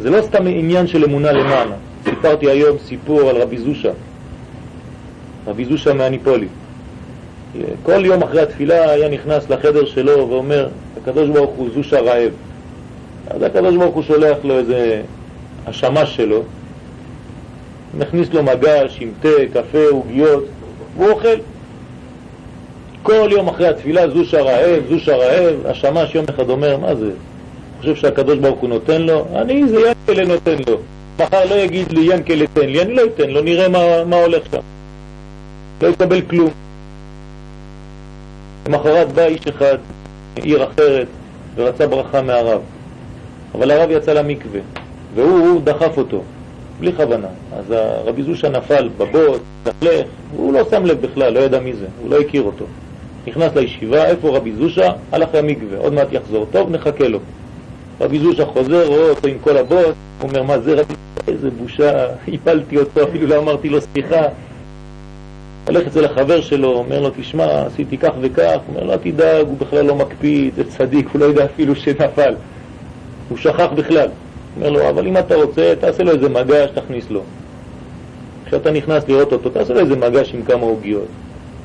זה 0.00 0.10
לא 0.10 0.22
סתם 0.22 0.46
עניין 0.46 0.86
של 0.86 1.04
אמונה 1.04 1.32
למעלה. 1.32 1.74
סיפרתי 2.04 2.50
היום 2.50 2.76
סיפור 2.78 3.20
על 3.20 3.36
רבי 3.36 3.58
זושה, 3.58 3.90
רבי 5.46 5.64
זושה 5.64 5.94
מהניפולי. 5.94 6.46
כל 7.82 8.04
יום 8.04 8.22
אחרי 8.22 8.42
התפילה 8.42 8.90
היה 8.90 9.08
נכנס 9.08 9.50
לחדר 9.50 9.84
שלו 9.84 10.28
ואומר, 10.28 10.68
הקדוש 11.02 11.28
ברוך 11.28 11.50
הוא 11.50 11.68
זושה 11.74 12.00
רעב. 12.00 12.32
אז 13.30 13.42
הקדוש 13.42 13.76
ברוך 13.76 13.94
הוא 13.94 14.02
שולח 14.02 14.36
לו 14.44 14.58
איזה 14.58 15.02
השמש 15.66 16.16
שלו, 16.16 16.42
מכניס 17.98 18.28
לו 18.32 18.42
מגש 18.42 18.98
עם 19.00 19.10
תה, 19.20 19.28
קפה, 19.52 19.86
עוגיות, 19.90 20.44
והוא 20.96 21.10
אוכל. 21.10 21.53
כל 23.04 23.28
יום 23.32 23.48
אחרי 23.48 23.68
התפילה 23.68 24.10
זושה 24.10 24.42
רעב, 24.42 24.82
זושה 24.88 25.16
רעב, 25.16 25.66
השמש 25.66 26.14
יום 26.14 26.24
אחד 26.30 26.50
אומר, 26.50 26.76
מה 26.76 26.94
זה? 26.94 27.10
חושב 27.78 27.96
שהקדוש 27.96 28.38
ברוך 28.38 28.60
הוא 28.60 28.68
נותן 28.68 29.02
לו? 29.02 29.26
אני 29.34 29.68
זה 29.68 29.80
ינקלה 29.80 30.24
נותן 30.24 30.56
לו. 30.68 30.78
מחר 31.20 31.44
לא 31.44 31.54
יגיד 31.54 31.92
לי 31.92 32.14
ינקלה 32.14 32.44
תן 32.54 32.68
לי, 32.68 32.82
אני 32.82 32.94
לא 32.94 33.02
אתן 33.04 33.30
לו, 33.30 33.42
נראה 33.42 33.68
מה, 33.68 34.04
מה 34.04 34.16
הולך 34.16 34.42
שם. 34.52 34.60
לא 35.82 35.88
יקבל 35.88 36.20
כלום. 36.20 36.50
למחרת 38.68 39.12
בא 39.12 39.24
איש 39.24 39.46
אחד 39.48 39.78
מעיר 40.38 40.64
אחרת 40.64 41.06
ורצה 41.54 41.86
ברכה 41.86 42.22
מהרב. 42.22 42.60
אבל 43.54 43.70
הרב 43.70 43.90
יצא 43.90 44.12
למקווה, 44.12 44.60
והוא 45.14 45.60
דחף 45.64 45.98
אותו, 45.98 46.22
בלי 46.80 46.92
כוונה. 46.92 47.28
אז 47.56 47.70
הרבי 47.70 48.22
זושה 48.22 48.48
נפל 48.48 48.88
בבוט, 48.98 49.40
נחלך, 49.66 50.06
והוא 50.34 50.52
לא 50.52 50.64
שם 50.70 50.86
לב 50.86 51.06
בכלל, 51.06 51.32
לא 51.32 51.40
ידע 51.40 51.60
מי 51.60 51.72
זה, 51.72 51.86
הוא 52.02 52.10
לא 52.10 52.20
הכיר 52.20 52.42
אותו. 52.42 52.64
נכנס 53.26 53.54
לישיבה, 53.54 54.06
איפה 54.06 54.36
רבי 54.36 54.52
זושה? 54.52 54.92
הלך 55.12 55.28
למקווה, 55.34 55.78
עוד 55.78 55.92
מעט 55.92 56.12
יחזור. 56.12 56.46
טוב, 56.52 56.70
נחכה 56.70 57.08
לו. 57.08 57.18
רבי 58.00 58.18
זושה 58.18 58.46
חוזר, 58.46 58.86
רואה 58.86 59.10
אותו 59.10 59.28
עם 59.28 59.38
כל 59.40 59.56
הבוט, 59.56 59.94
הוא 60.20 60.28
אומר, 60.28 60.42
מה 60.42 60.58
זה 60.58 60.74
רבי? 60.74 60.94
איזה 61.28 61.50
בושה, 61.50 62.06
הפלתי 62.34 62.76
אותו, 62.76 63.04
אפילו 63.04 63.26
לא 63.26 63.38
אמרתי 63.38 63.68
לו 63.68 63.80
סליחה. 63.80 64.22
הולך 65.66 65.86
אצל 65.86 66.04
החבר 66.04 66.40
שלו, 66.40 66.72
אומר 66.72 67.00
לו, 67.00 67.10
תשמע, 67.16 67.66
עשיתי 67.66 67.98
כך 67.98 68.12
וכך, 68.20 68.58
אומר, 68.68 68.84
לא 68.84 68.96
תדאג, 68.96 69.46
הוא 69.46 69.58
בכלל 69.58 69.84
לא 69.84 69.94
מקפיד, 69.94 70.54
זה 70.54 70.64
צדיק, 70.64 71.08
הוא 71.12 71.20
לא 71.20 71.24
יודע 71.24 71.44
אפילו 71.44 71.76
שנפל. 71.76 72.34
הוא 73.28 73.38
שכח 73.38 73.68
בכלל. 73.74 74.08
אומר 74.56 74.70
לו, 74.70 74.88
אבל 74.88 75.06
אם 75.06 75.16
אתה 75.16 75.34
רוצה, 75.34 75.74
תעשה 75.80 76.02
לו 76.02 76.12
איזה 76.12 76.28
מגש, 76.28 76.70
תכניס 76.74 77.10
לו. 77.10 77.20
כשאתה 78.46 78.70
נכנס 78.70 79.08
לראות 79.08 79.32
אותו, 79.32 79.50
תעשה 79.50 79.74
לו 79.74 79.80
איזה 79.80 79.96
מגש 79.96 80.34
עם 80.34 80.42
כמה 80.42 80.62
עוגיות. 80.62 81.06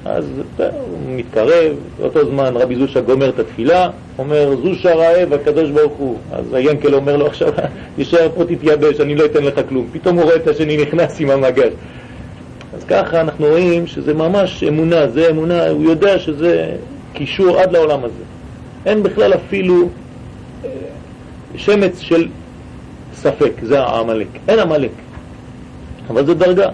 אז 0.05 0.25
הוא 0.59 0.99
מתקרב, 1.07 1.75
באותו 1.99 2.25
זמן 2.25 2.57
רבי 2.57 2.75
זושה 2.75 3.01
גומר 3.01 3.29
את 3.29 3.39
התפילה, 3.39 3.89
אומר 4.17 4.55
זושה 4.63 4.95
רעב 4.95 5.33
הקדוש 5.33 5.69
ברוך 5.69 5.93
הוא. 5.97 6.17
אז 6.31 6.53
הינקל 6.53 6.93
אומר 6.95 7.17
לו 7.17 7.27
עכשיו, 7.27 7.53
תישאר 7.95 8.29
פה 8.35 8.45
תתייבש, 8.45 8.99
אני 8.99 9.15
לא 9.15 9.25
אתן 9.25 9.43
לך 9.43 9.59
כלום. 9.69 9.88
פתאום 9.91 10.15
הוא 10.15 10.23
רואה 10.23 10.35
את 10.35 10.47
השני 10.47 10.77
נכנס 10.77 11.21
עם 11.21 11.29
המגש. 11.29 11.73
אז 12.73 12.83
ככה 12.83 13.21
אנחנו 13.21 13.47
רואים 13.47 13.88
שזה 13.88 14.13
ממש 14.13 14.63
אמונה, 14.63 15.07
זה 15.07 15.29
אמונה, 15.29 15.69
הוא 15.69 15.83
יודע 15.83 16.19
שזה 16.19 16.75
קישור 17.13 17.59
עד 17.59 17.71
לעולם 17.71 18.03
הזה. 18.03 18.23
אין 18.85 19.03
בכלל 19.03 19.33
אפילו 19.33 19.89
אה, 20.65 20.69
שמץ 21.55 21.99
של 21.99 22.27
ספק, 23.13 23.51
זה 23.63 23.79
העמלק. 23.79 24.27
אין 24.47 24.59
עמלק, 24.59 24.91
אבל 26.09 26.25
זו 26.25 26.33
דרגה. 26.33 26.69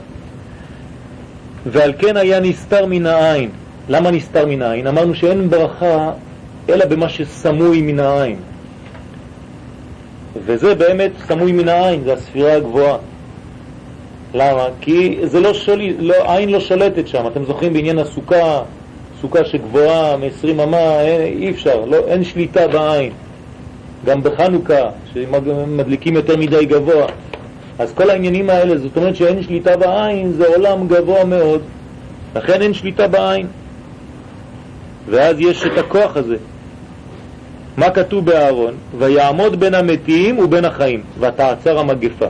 ועל 1.65 1.93
כן 1.97 2.17
היה 2.17 2.39
נסתר 2.39 2.86
מן 2.86 3.06
העין. 3.06 3.49
למה 3.89 4.12
נסתר 4.12 4.45
מן 4.45 4.62
העין? 4.62 4.88
אמרנו 4.88 5.15
שאין 5.15 5.49
ברכה 5.49 6.12
אלא 6.69 6.86
במה 6.86 7.10
שסמוי 7.10 7.82
מן 7.82 7.99
העין. 7.99 8.38
וזה 10.45 10.75
באמת 10.75 11.12
סמוי 11.28 11.51
מן 11.51 11.67
העין, 11.67 12.04
זה 12.04 12.13
הספירה 12.13 12.54
הגבוהה. 12.54 12.97
למה? 14.34 14.65
כי 14.82 15.19
זה 15.23 15.39
לא 15.39 15.54
שולי, 15.54 15.95
לא, 15.99 16.34
עין 16.36 16.49
לא 16.49 16.60
שולטת 16.60 17.08
שם. 17.08 17.28
אתם 17.28 17.45
זוכרים 17.45 17.73
בעניין 17.73 17.99
הסוכה, 17.99 18.62
סוכה 19.21 19.45
שגבוהה 19.45 20.17
מ-20 20.17 20.63
אמה, 20.63 21.01
אי 21.01 21.49
אפשר, 21.49 21.86
לא, 21.86 21.97
אין 22.08 22.23
שליטה 22.23 22.67
בעין. 22.67 23.12
גם 24.06 24.23
בחנוכה, 24.23 24.89
שמדליקים 25.13 26.15
יותר 26.15 26.38
מדי 26.38 26.65
גבוה. 26.65 27.06
אז 27.79 27.93
כל 27.93 28.09
העניינים 28.09 28.49
האלה, 28.49 28.77
זאת 28.77 28.97
אומרת 28.97 29.15
שאין 29.15 29.43
שליטה 29.43 29.77
בעין, 29.77 30.31
זה 30.31 30.47
עולם 30.47 30.88
גבוה 30.88 31.25
מאוד, 31.25 31.61
לכן 32.35 32.61
אין 32.61 32.73
שליטה 32.73 33.07
בעין. 33.07 33.47
ואז 35.09 35.39
יש 35.39 35.65
את 35.65 35.77
הכוח 35.77 36.17
הזה. 36.17 36.38
מה 37.77 37.89
כתוב 37.89 38.25
באהרון? 38.25 38.73
ויעמוד 38.97 39.59
בין 39.59 39.73
המתים 39.73 40.39
ובין 40.39 40.65
החיים, 40.65 41.01
ותעצר 41.19 41.79
המגפה. 41.79 42.25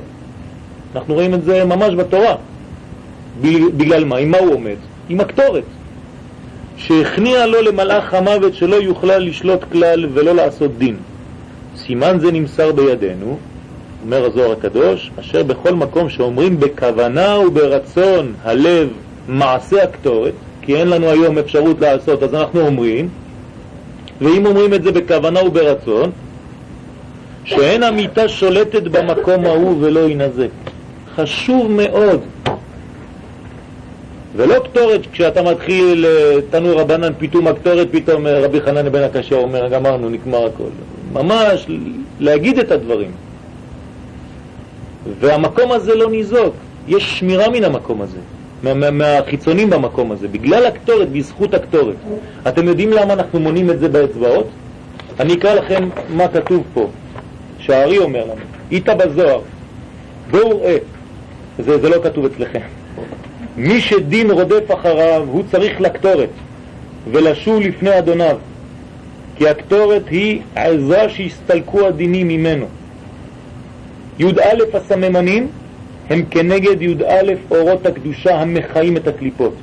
אנחנו 0.95 1.13
רואים 1.13 1.33
את 1.33 1.43
זה 1.43 1.65
ממש 1.65 1.93
בתורה. 1.93 2.35
בגלל 3.77 4.05
מה? 4.05 4.17
עם 4.17 4.31
מה 4.31 4.37
הוא 4.37 4.53
עומד? 4.53 4.75
עם 5.09 5.19
הקטורת. 5.19 5.63
שהכניע 6.77 7.45
לו 7.45 7.61
למלאך 7.61 8.13
המוות 8.13 8.53
שלא 8.53 8.75
יוכלל 8.75 9.23
לשלוט 9.23 9.63
כלל 9.71 10.05
ולא 10.13 10.35
לעשות 10.35 10.77
דין. 10.77 10.97
סימן 11.77 12.19
זה 12.19 12.31
נמסר 12.31 12.71
בידינו, 12.71 13.37
אומר 14.05 14.25
הזוהר 14.25 14.51
הקדוש, 14.51 15.11
אשר 15.19 15.43
בכל 15.43 15.73
מקום 15.73 16.09
שאומרים 16.09 16.59
בכוונה 16.59 17.39
וברצון 17.39 18.33
הלב 18.43 18.89
מעשה 19.27 19.83
הקטורת, 19.83 20.33
כי 20.61 20.75
אין 20.75 20.87
לנו 20.87 21.09
היום 21.09 21.37
אפשרות 21.37 21.81
לעשות, 21.81 22.23
אז 22.23 22.35
אנחנו 22.35 22.65
אומרים, 22.65 23.09
ואם 24.21 24.45
אומרים 24.45 24.73
את 24.73 24.83
זה 24.83 24.91
בכוונה 24.91 25.43
וברצון, 25.43 26.11
שאין 27.45 27.83
המיטה 27.83 28.27
שולטת 28.27 28.83
במקום 28.83 29.45
ההוא 29.45 29.77
ולא 29.79 30.09
ינזק. 30.09 30.49
חשוב 31.15 31.71
מאוד. 31.71 32.19
ולא 34.35 34.59
קטורת, 34.59 35.01
כשאתה 35.11 35.41
מתחיל 35.41 36.05
תנור 36.49 36.81
רבנן, 36.81 37.13
פתאום 37.17 37.47
הקטורת, 37.47 37.87
פתאום 37.91 38.27
רבי 38.27 38.61
חנן 38.61 38.91
בן 38.91 39.03
הקשה 39.03 39.35
אומר, 39.35 39.67
גמרנו, 39.67 40.09
נגמר 40.09 40.45
הכל. 40.45 40.69
ממש 41.13 41.67
להגיד 42.19 42.59
את 42.59 42.71
הדברים. 42.71 43.11
והמקום 45.19 45.71
הזה 45.71 45.95
לא 45.95 46.09
ניזוק, 46.09 46.53
יש 46.87 47.19
שמירה 47.19 47.49
מן 47.49 47.63
המקום 47.63 48.01
הזה. 48.01 48.17
מה, 48.63 48.73
מה, 48.73 48.91
מהחיצונים 48.91 49.69
במקום 49.69 50.11
הזה, 50.11 50.27
בגלל 50.27 50.65
הקטורת, 50.65 51.09
בזכות 51.11 51.53
הקטורת. 51.53 51.95
אתם 52.47 52.67
יודעים 52.67 52.91
למה 52.91 53.13
אנחנו 53.13 53.39
מונים 53.39 53.69
את 53.69 53.79
זה 53.79 53.89
באצבעות? 53.89 54.47
אני 55.19 55.33
אקרא 55.33 55.53
לכם 55.53 55.89
מה 56.09 56.27
כתוב 56.27 56.63
פה, 56.73 56.87
שהארי 57.59 57.97
אומר 57.97 58.23
לנו, 58.23 58.41
איתה 58.71 58.95
בזוהר, 58.95 59.39
בואו 60.31 60.61
ראה, 60.61 60.77
זה, 61.59 61.77
זה 61.77 61.89
לא 61.89 62.03
כתוב 62.03 62.25
אצלכם. 62.25 62.59
מי 63.57 63.81
שדין 63.81 64.31
רודף 64.31 64.73
אחריו, 64.73 65.25
הוא 65.31 65.43
צריך 65.51 65.81
לקטורת 65.81 66.29
ולשוב 67.11 67.61
לפני 67.61 67.97
אדוניו, 67.97 68.37
כי 69.37 69.49
הקטורת 69.49 70.07
היא 70.09 70.41
עזרה 70.55 71.09
שהסתלקו 71.09 71.87
הדינים 71.87 72.27
ממנו. 72.27 72.65
י"א 74.19 74.77
הסממנים 74.77 75.47
הם 76.09 76.23
כנגד 76.31 76.81
י"א 76.81 77.33
אורות 77.51 77.85
הקדושה 77.85 78.35
המחיים 78.35 78.97
את 78.97 79.07
הקליפות. 79.07 79.53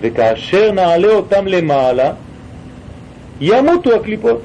וכאשר 0.00 0.72
נעלה 0.72 1.08
אותם 1.08 1.46
למעלה, 1.46 2.12
ימותו 3.40 3.94
הקליפות. 3.96 4.40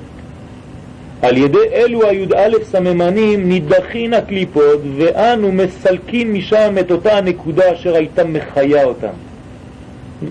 על 1.22 1.38
ידי 1.38 1.58
אלו 1.74 2.08
הי"א 2.08 2.64
סממנים 2.64 3.50
נידחין 3.50 4.14
הקליפות 4.14 4.82
ואנו 4.98 5.52
מסלקים 5.52 6.34
משם 6.34 6.76
את 6.80 6.92
אותה 6.92 7.18
הנקודה 7.18 7.74
אשר 7.74 7.96
הייתה 7.96 8.24
מחיה 8.24 8.84
אותם. 8.84 9.14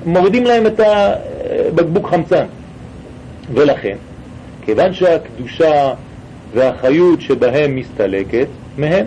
מורידים 0.06 0.44
להם 0.44 0.66
את 0.66 0.80
הבקבוק 0.80 2.08
חמצן. 2.08 2.44
ולכן, 3.54 3.96
כיוון 4.64 4.92
שהקדושה 4.94 5.94
והחיות 6.54 7.20
שבהם 7.20 7.76
מסתלקת 7.76 8.46
מהם, 8.78 9.06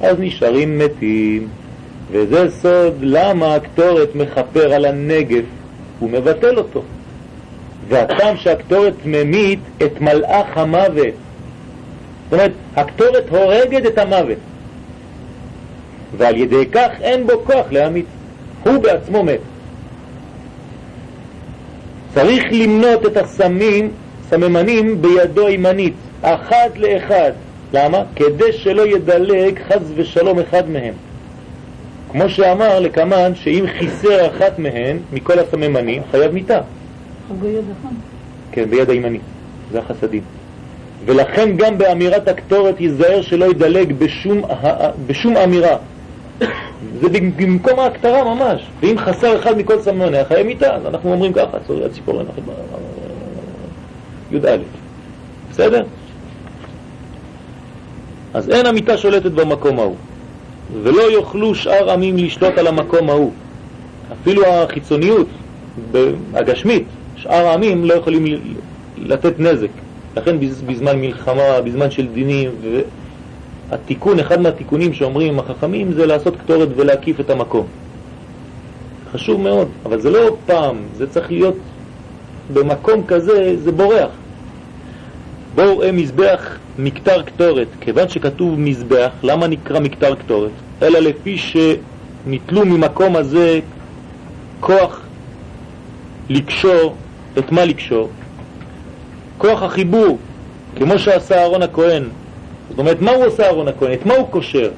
אז 0.00 0.16
נשארים 0.18 0.78
מתים. 0.78 1.48
וזה 2.10 2.50
סוד 2.50 2.94
למה 3.00 3.54
הקטורת 3.54 4.14
מחפר 4.14 4.72
על 4.72 4.84
הנגף, 4.84 5.44
הוא 5.98 6.10
מבטל 6.10 6.58
אותו. 6.58 6.82
והטעם 7.88 8.36
שהקטורת 8.36 8.94
ממית 9.04 9.58
את 9.82 10.00
מלאך 10.00 10.46
המוות. 10.58 11.14
זאת 12.24 12.32
אומרת, 12.32 12.52
הקטורת 12.76 13.28
הורגת 13.28 13.86
את 13.86 13.98
המוות. 13.98 14.38
ועל 16.16 16.36
ידי 16.36 16.66
כך 16.72 16.88
אין 17.00 17.26
בו 17.26 17.32
כוח 17.44 17.66
להמית. 17.70 18.06
הוא 18.64 18.78
בעצמו 18.78 19.22
מת. 19.22 19.40
צריך 22.14 22.44
למנות 22.50 23.06
את 23.06 23.16
הסמים, 23.16 23.90
סממנים 24.30 25.02
בידו 25.02 25.46
הימנית, 25.46 25.94
אחד 26.22 26.70
לאחד. 26.76 27.32
למה? 27.72 28.02
כדי 28.16 28.52
שלא 28.52 28.86
ידלג 28.86 29.58
חז 29.68 29.92
ושלום 29.96 30.38
אחד 30.38 30.70
מהם. 30.70 30.94
כמו 32.12 32.28
שאמר 32.28 32.80
לקמן 32.80 33.34
שאם 33.34 33.64
חיסר 33.78 34.26
אחת 34.26 34.58
מהן, 34.58 34.98
מכל 35.12 35.38
הסממנים, 35.38 36.02
חייב. 36.10 36.32
ביד 36.32 36.50
אחד. 36.50 37.94
כן, 38.52 38.70
ביד 38.70 38.90
הימנית. 38.90 39.20
זה 39.72 39.78
החסדים. 39.78 40.22
ולכן 41.04 41.56
גם 41.56 41.78
באמירת 41.78 42.28
הקטורת 42.28 42.80
ייזהר 42.80 43.22
שלא 43.22 43.44
ידלג 43.44 43.92
בשום, 43.92 44.42
בשום 45.06 45.36
אמירה. 45.36 45.76
זה 47.00 47.08
במקום 47.36 47.78
ההקטרה 47.78 48.34
ממש. 48.34 48.66
ואם 48.80 48.98
חסר 48.98 49.38
אחד 49.38 49.58
מכל 49.58 49.80
סממניה, 49.80 50.24
חייב 50.24 50.46
מיטה, 50.46 50.74
אז 50.74 50.86
אנחנו 50.86 51.12
אומרים 51.12 51.32
ככה, 51.32 51.58
צורי 51.66 51.84
הציפורן, 51.84 52.24
י"א. 54.32 54.56
בסדר? 55.50 55.84
אז 58.34 58.50
אין 58.50 58.66
המיטה 58.66 58.96
שולטת 58.96 59.32
במקום 59.32 59.78
ההוא, 59.78 59.96
ולא 60.82 61.02
יוכלו 61.02 61.54
שאר 61.54 61.90
עמים 61.90 62.16
לשלוט 62.16 62.58
על 62.58 62.66
המקום 62.66 63.10
ההוא. 63.10 63.30
אפילו 64.12 64.46
החיצוניות, 64.46 65.26
הגשמית, 66.34 66.84
שאר 67.16 67.46
העמים 67.46 67.84
לא 67.84 67.94
יכולים 67.94 68.24
לתת 68.98 69.40
נזק. 69.40 69.68
לכן 70.16 70.36
בזמן 70.66 71.00
מלחמה, 71.00 71.60
בזמן 71.64 71.90
של 71.90 72.06
דינים, 72.06 72.50
והתיקון, 73.70 74.18
אחד 74.18 74.40
מהתיקונים 74.40 74.92
שאומרים 74.92 75.38
החכמים 75.38 75.92
זה 75.92 76.06
לעשות 76.06 76.36
קטורת 76.36 76.68
ולהקיף 76.76 77.20
את 77.20 77.30
המקום. 77.30 77.66
חשוב 79.12 79.40
מאוד, 79.40 79.68
אבל 79.86 80.00
זה 80.00 80.10
לא 80.10 80.36
פעם, 80.46 80.76
זה 80.96 81.06
צריך 81.06 81.30
להיות 81.30 81.56
במקום 82.52 83.06
כזה, 83.06 83.56
זה 83.64 83.72
בורח. 83.72 84.10
בואו 85.60 85.78
ראה 85.78 85.92
מזבח 85.92 86.58
מקטר 86.78 87.22
קטורת, 87.22 87.66
כיוון 87.80 88.08
שכתוב 88.08 88.60
מזבח, 88.60 89.10
למה 89.22 89.46
נקרא 89.46 89.80
מקטר 89.80 90.14
קטורת? 90.14 90.50
אלא 90.82 90.98
לפי 90.98 91.38
שניטלו 91.38 92.64
ממקום 92.64 93.16
הזה 93.16 93.60
כוח 94.60 95.00
לקשור, 96.28 96.94
את 97.38 97.52
מה 97.52 97.64
לקשור? 97.64 98.08
כוח 99.38 99.62
החיבור, 99.62 100.18
כמו 100.76 100.98
שעשה 100.98 101.40
אהרון 101.40 101.62
הכהן. 101.62 102.04
זאת 102.68 102.78
אומרת, 102.78 103.00
מה 103.00 103.10
הוא 103.10 103.24
עושה 103.24 103.46
אהרון 103.46 103.68
הכהן? 103.68 103.92
את 103.92 104.06
מה 104.06 104.14
הוא 104.14 104.28
קושר? 104.28 104.70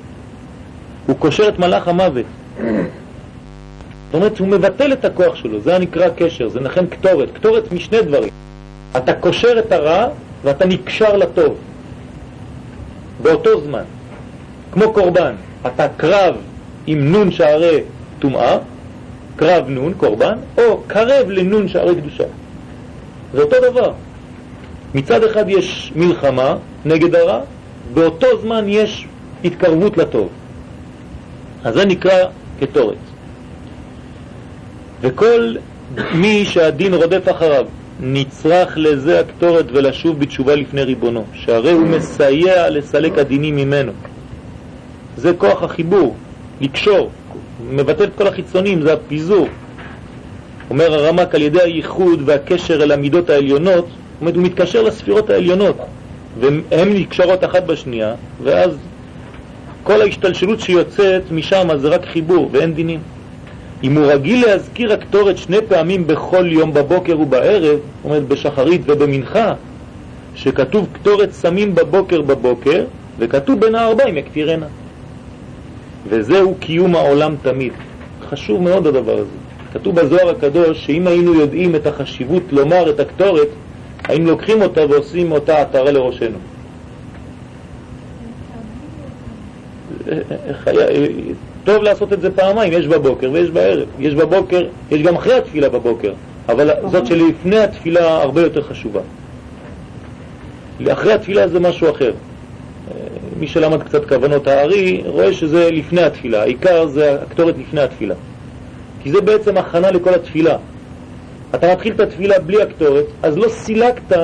הוא 1.06 1.16
קושר 1.16 1.48
את 1.48 1.58
מלאך 1.58 1.88
המוות. 1.88 2.26
זאת 2.56 4.14
אומרת, 4.14 4.38
הוא 4.38 4.48
מבטל 4.48 4.92
את 4.92 5.04
הכוח 5.04 5.36
שלו, 5.36 5.60
זה 5.60 5.76
הנקרא 5.76 6.08
קשר, 6.16 6.48
זה 6.48 6.60
נכן 6.60 6.86
קטורת. 6.86 7.28
קטורת 7.34 7.72
משני 7.72 8.02
דברים. 8.02 8.32
אתה 8.96 9.14
קושר 9.14 9.58
את 9.58 9.72
הרע 9.72 10.08
ואתה 10.44 10.66
נקשר 10.66 11.16
לטוב. 11.16 11.56
באותו 13.22 13.60
זמן. 13.60 13.82
כמו 14.72 14.92
קורבן, 14.92 15.34
אתה 15.66 15.88
קרב 15.88 16.34
עם 16.86 17.12
נון 17.12 17.30
שערי 17.30 17.80
טומאה, 18.18 18.58
קרב 19.36 19.68
נון, 19.68 19.94
קורבן, 19.94 20.38
או 20.58 20.80
קרב 20.86 21.30
לנון 21.30 21.68
שערי 21.68 21.94
קדושה. 21.94 22.24
זה 23.34 23.42
אותו 23.42 23.56
דבר. 23.70 23.92
מצד 24.94 25.24
אחד 25.24 25.44
יש 25.48 25.92
מלחמה 25.96 26.56
נגד 26.84 27.14
הרע, 27.14 27.40
באותו 27.94 28.26
זמן 28.42 28.64
יש 28.68 29.06
התקרבות 29.44 29.98
לטוב. 29.98 30.28
אז 31.64 31.74
זה 31.74 31.84
נקרא 31.84 32.24
קטורת. 32.60 32.96
וכל 35.00 35.54
מי 36.14 36.44
שהדין 36.44 36.94
רודף 36.94 37.30
אחריו 37.30 37.66
נצרך 38.00 38.72
לזה 38.76 39.20
הקטורת 39.20 39.66
ולשוב 39.72 40.20
בתשובה 40.20 40.54
לפני 40.54 40.82
ריבונו, 40.82 41.24
שהרי 41.34 41.72
הוא 41.72 41.86
מסייע 41.86 42.70
לסלק 42.70 43.18
הדינים 43.18 43.56
ממנו. 43.56 43.92
זה 45.16 45.32
כוח 45.38 45.62
החיבור, 45.62 46.16
לקשור, 46.60 47.10
מבטל 47.70 48.04
את 48.04 48.14
כל 48.14 48.26
החיצונים, 48.26 48.82
זה 48.82 48.92
הפיזור. 48.92 49.48
אומר 50.70 50.94
הרמק 50.94 51.34
על 51.34 51.42
ידי 51.42 51.60
הייחוד 51.62 52.22
והקשר 52.24 52.82
אל 52.82 52.92
המידות 52.92 53.30
העליונות, 53.30 53.86
הוא 54.20 54.30
מתקשר 54.36 54.82
לספירות 54.82 55.30
העליונות, 55.30 55.76
והן 56.40 56.92
נקשרות 56.94 57.44
אחת 57.44 57.62
בשנייה, 57.62 58.14
ואז 58.42 58.70
כל 59.82 60.02
ההשתלשלות 60.02 60.60
שיוצאת 60.60 61.22
משם 61.30 61.68
זה 61.76 61.88
רק 61.88 62.04
חיבור 62.04 62.48
ואין 62.52 62.74
דינים. 62.74 63.00
אם 63.84 63.96
הוא 63.96 64.06
רגיל 64.06 64.46
להזכיר 64.46 64.92
הקטורת 64.92 65.38
שני 65.38 65.58
פעמים 65.68 66.06
בכל 66.06 66.52
יום 66.52 66.74
בבוקר 66.74 67.20
ובערב, 67.20 67.78
זאת 67.78 68.04
אומרת 68.04 68.28
בשחרית 68.28 68.80
ובמנחה, 68.86 69.54
שכתוב 70.34 70.88
קטורת 70.92 71.32
סמים 71.32 71.74
בבוקר 71.74 72.22
בבוקר, 72.22 72.84
וכתוב 73.18 73.60
בין 73.60 73.74
הארבעים 73.74 74.16
יקטירנה. 74.16 74.66
וזהו 76.08 76.54
קיום 76.60 76.94
העולם 76.94 77.34
תמיד. 77.42 77.72
חשוב 78.28 78.62
מאוד 78.62 78.86
הדבר 78.86 79.18
הזה. 79.18 79.36
כתוב 79.72 80.00
בזוהר 80.00 80.28
הקדוש 80.28 80.86
שאם 80.86 81.06
היינו 81.06 81.34
יודעים 81.34 81.74
את 81.74 81.86
החשיבות 81.86 82.42
לומר 82.52 82.90
את 82.90 83.00
הקטורת, 83.00 83.48
היינו 84.08 84.30
לוקחים 84.30 84.62
אותה 84.62 84.80
ועושים 84.86 85.32
אותה 85.32 85.60
עטרה 85.60 85.90
לראשנו. 85.90 86.38
טוב 91.64 91.82
לעשות 91.82 92.12
את 92.12 92.20
זה 92.20 92.30
פעמיים, 92.30 92.72
יש 92.72 92.86
בבוקר 92.86 93.30
ויש 93.32 93.50
בערב. 93.50 93.88
יש 93.98 94.14
בבוקר, 94.14 94.66
יש 94.90 95.02
גם 95.02 95.14
אחרי 95.14 95.34
התפילה 95.34 95.68
בבוקר, 95.68 96.12
אבל 96.48 96.70
זאת 96.90 97.06
שלפני 97.06 97.58
התפילה 97.58 98.22
הרבה 98.22 98.40
יותר 98.40 98.62
חשובה. 98.62 99.00
אחרי 100.92 101.12
התפילה 101.12 101.48
זה 101.48 101.60
משהו 101.60 101.90
אחר. 101.90 102.12
מי 103.40 103.48
שלמד 103.48 103.82
קצת 103.82 104.08
כוונות 104.08 104.46
הארי 104.46 105.02
רואה 105.06 105.32
שזה 105.32 105.70
לפני 105.70 106.02
התפילה, 106.02 106.42
העיקר 106.42 106.86
זה 106.86 107.22
הקטורת 107.22 107.54
לפני 107.58 107.80
התפילה. 107.80 108.14
כי 109.02 109.12
זה 109.12 109.20
בעצם 109.20 109.56
הכנה 109.56 109.90
לכל 109.90 110.14
התפילה. 110.14 110.56
אתה 111.54 111.72
מתחיל 111.72 111.92
את 111.92 112.00
התפילה 112.00 112.38
בלי 112.38 112.62
הקטורת, 112.62 113.04
אז 113.22 113.36
לא 113.38 113.48
סילקת 113.48 114.16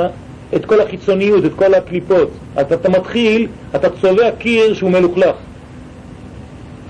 את 0.57 0.65
כל 0.65 0.81
החיצוניות, 0.81 1.45
את 1.45 1.55
כל 1.57 1.75
הקליפות. 1.75 2.31
אז 2.57 2.73
אתה 2.73 2.89
מתחיל, 2.89 3.47
אתה 3.75 3.91
צובע 3.91 4.31
קיר 4.39 4.75
שהוא 4.75 4.91
מלוכלך. 4.91 5.35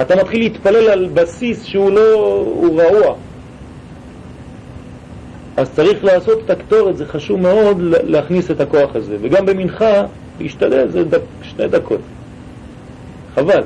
אתה 0.01 0.16
מתחיל 0.16 0.40
להתפלל 0.40 0.88
על 0.88 1.09
בסיס 1.14 1.64
שהוא 1.64 1.90
לא, 1.90 2.14
הוא 2.44 2.80
רעוע. 2.80 3.14
אז 5.57 5.70
צריך 5.70 6.05
לעשות 6.05 6.38
את 6.44 6.51
הקטורת, 6.51 6.96
זה 6.96 7.07
חשוב 7.07 7.40
מאוד 7.40 7.76
להכניס 7.80 8.51
את 8.51 8.61
הכוח 8.61 8.96
הזה. 8.96 9.16
וגם 9.20 9.46
במנחה, 9.46 10.05
להשתדל, 10.40 10.88
זה 10.88 11.05
דק, 11.05 11.20
שני 11.42 11.68
דקות. 11.68 12.01
חבל. 13.34 13.62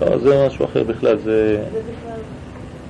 לא, 0.00 0.18
זה 0.18 0.46
משהו 0.46 0.64
אחר 0.64 0.82
בכלל, 0.82 1.18
זה... 1.24 1.62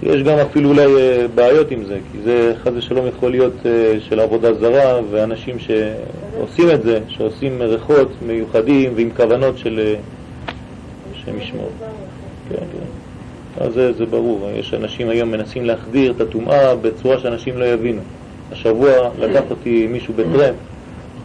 יש 0.02 0.22
גם 0.22 0.38
אפילו 0.38 0.68
אולי 0.68 0.84
אה, 0.84 1.26
בעיות 1.34 1.70
עם 1.70 1.84
זה, 1.84 1.98
כי 2.12 2.18
זה 2.24 2.54
חס 2.62 2.72
ושלום 2.74 3.06
יכול 3.06 3.30
להיות 3.30 3.66
אה, 3.66 3.94
של 4.00 4.20
עבודה 4.20 4.54
זרה, 4.54 5.00
ואנשים 5.10 5.56
שעושים 5.58 6.70
את 6.70 6.82
זה, 6.82 7.00
שעושים 7.08 7.62
ריחות 7.62 8.08
מיוחדים 8.26 8.92
ועם 8.96 9.10
כוונות 9.16 9.58
של... 9.58 9.94
אה, 11.34 11.44
שהם 11.44 11.48
ישמעו. 11.48 11.68
כן, 12.48 12.56
כן. 12.56 13.64
אז 13.64 13.72
זה, 13.72 13.92
זה 13.92 14.06
ברור, 14.06 14.50
יש 14.54 14.74
אנשים 14.74 15.08
היום 15.08 15.30
מנסים 15.30 15.64
להחדיר 15.64 16.12
את 16.12 16.20
הטומאה 16.20 16.74
בצורה 16.74 17.18
שאנשים 17.18 17.58
לא 17.58 17.64
יבינו. 17.64 18.00
השבוע 18.52 18.90
לקח 19.18 19.42
אותי 19.50 19.86
מישהו 19.86 20.14
בטרמפ, 20.14 20.56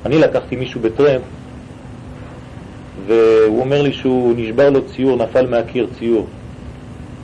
אני 0.05 0.17
לקחתי 0.17 0.55
מישהו 0.55 0.81
בטרמפ, 0.81 1.21
והוא 3.07 3.59
אומר 3.59 3.81
לי 3.81 3.93
שהוא 3.93 4.33
נשבר 4.37 4.69
לו 4.69 4.81
ציור, 4.85 5.17
נפל 5.17 5.47
מהקיר 5.47 5.87
ציור. 5.99 6.27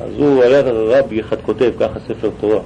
אז 0.02 0.14
הוא 0.18 0.44
היה 0.44 0.62
רבי 0.66 1.22
אחד 1.22 1.42
כותב 1.42 1.72
ככה 1.80 2.00
ספר 2.08 2.30
תורה. 2.40 2.60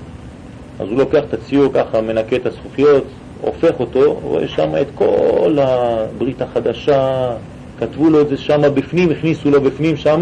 אז 0.79 0.87
הוא 0.87 0.97
לוקח 0.97 1.23
את 1.29 1.33
הציור 1.33 1.73
ככה, 1.73 2.01
מנקה 2.01 2.35
את 2.35 2.45
הזכוכיות, 2.45 3.03
הופך 3.41 3.79
אותו, 3.79 4.19
רואה 4.23 4.47
שם 4.47 4.69
את 4.81 4.87
כל 4.95 5.57
הברית 5.61 6.41
החדשה, 6.41 7.31
כתבו 7.79 8.09
לו 8.09 8.21
את 8.21 8.29
זה 8.29 8.37
שם 8.37 8.61
בפנים, 8.73 9.11
הכניסו 9.11 9.51
לו 9.51 9.61
בפנים 9.61 9.97
שם, 9.97 10.21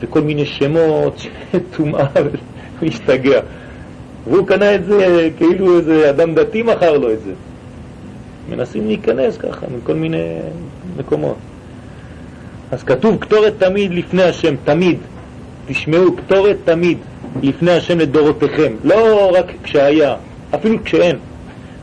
וכל 0.00 0.20
מיני 0.20 0.46
שמות, 0.46 1.26
טומאה, 1.76 2.06
הוא 2.80 2.88
השתגע. 2.88 3.40
והוא 4.24 4.46
קנה 4.46 4.74
את 4.74 4.84
זה 4.84 5.28
כאילו 5.36 5.78
איזה 5.78 6.10
אדם 6.10 6.34
דתי 6.34 6.62
מכר 6.62 6.98
לו 6.98 7.12
את 7.12 7.20
זה. 7.20 7.32
מנסים 8.48 8.86
להיכנס 8.86 9.36
ככה 9.36 9.66
מכל 9.76 9.94
מיני 9.94 10.38
מקומות. 10.96 11.36
אז 12.70 12.82
כתוב 12.82 13.16
קטורת 13.16 13.54
תמיד 13.58 13.92
לפני 13.92 14.22
השם, 14.22 14.54
תמיד. 14.64 14.98
תשמעו, 15.66 16.16
קטורת 16.16 16.56
תמיד 16.64 16.98
לפני 17.42 17.70
השם 17.70 17.98
לדורותיכם, 17.98 18.72
לא 18.84 19.30
רק 19.34 19.46
כשהיה, 19.62 20.14
אפילו 20.54 20.84
כשאין. 20.84 21.16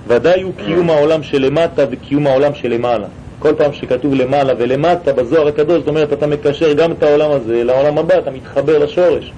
ודאי 0.08 0.42
הוא 0.42 0.54
קיום 0.66 0.90
העולם 0.90 1.24
שלמטה 1.24 1.86
וקיום 1.92 2.28
העולם 2.28 2.56
שלמעלה. 2.56 3.08
כל 3.46 3.54
פעם 3.58 3.74
שכתוב 3.74 4.14
למעלה 4.14 4.54
ולמטה 4.58 5.14
בזוהר 5.14 5.48
הקדוש, 5.48 5.80
זאת 5.80 5.88
אומרת, 5.88 6.14
אתה 6.14 6.28
מקשר 6.28 6.74
גם 6.74 6.92
את 6.92 7.04
העולם 7.04 7.32
הזה 7.32 7.64
לעולם 7.64 7.98
הבא, 7.98 8.18
אתה 8.18 8.32
מתחבר 8.32 8.78
לשורש. 8.78 9.32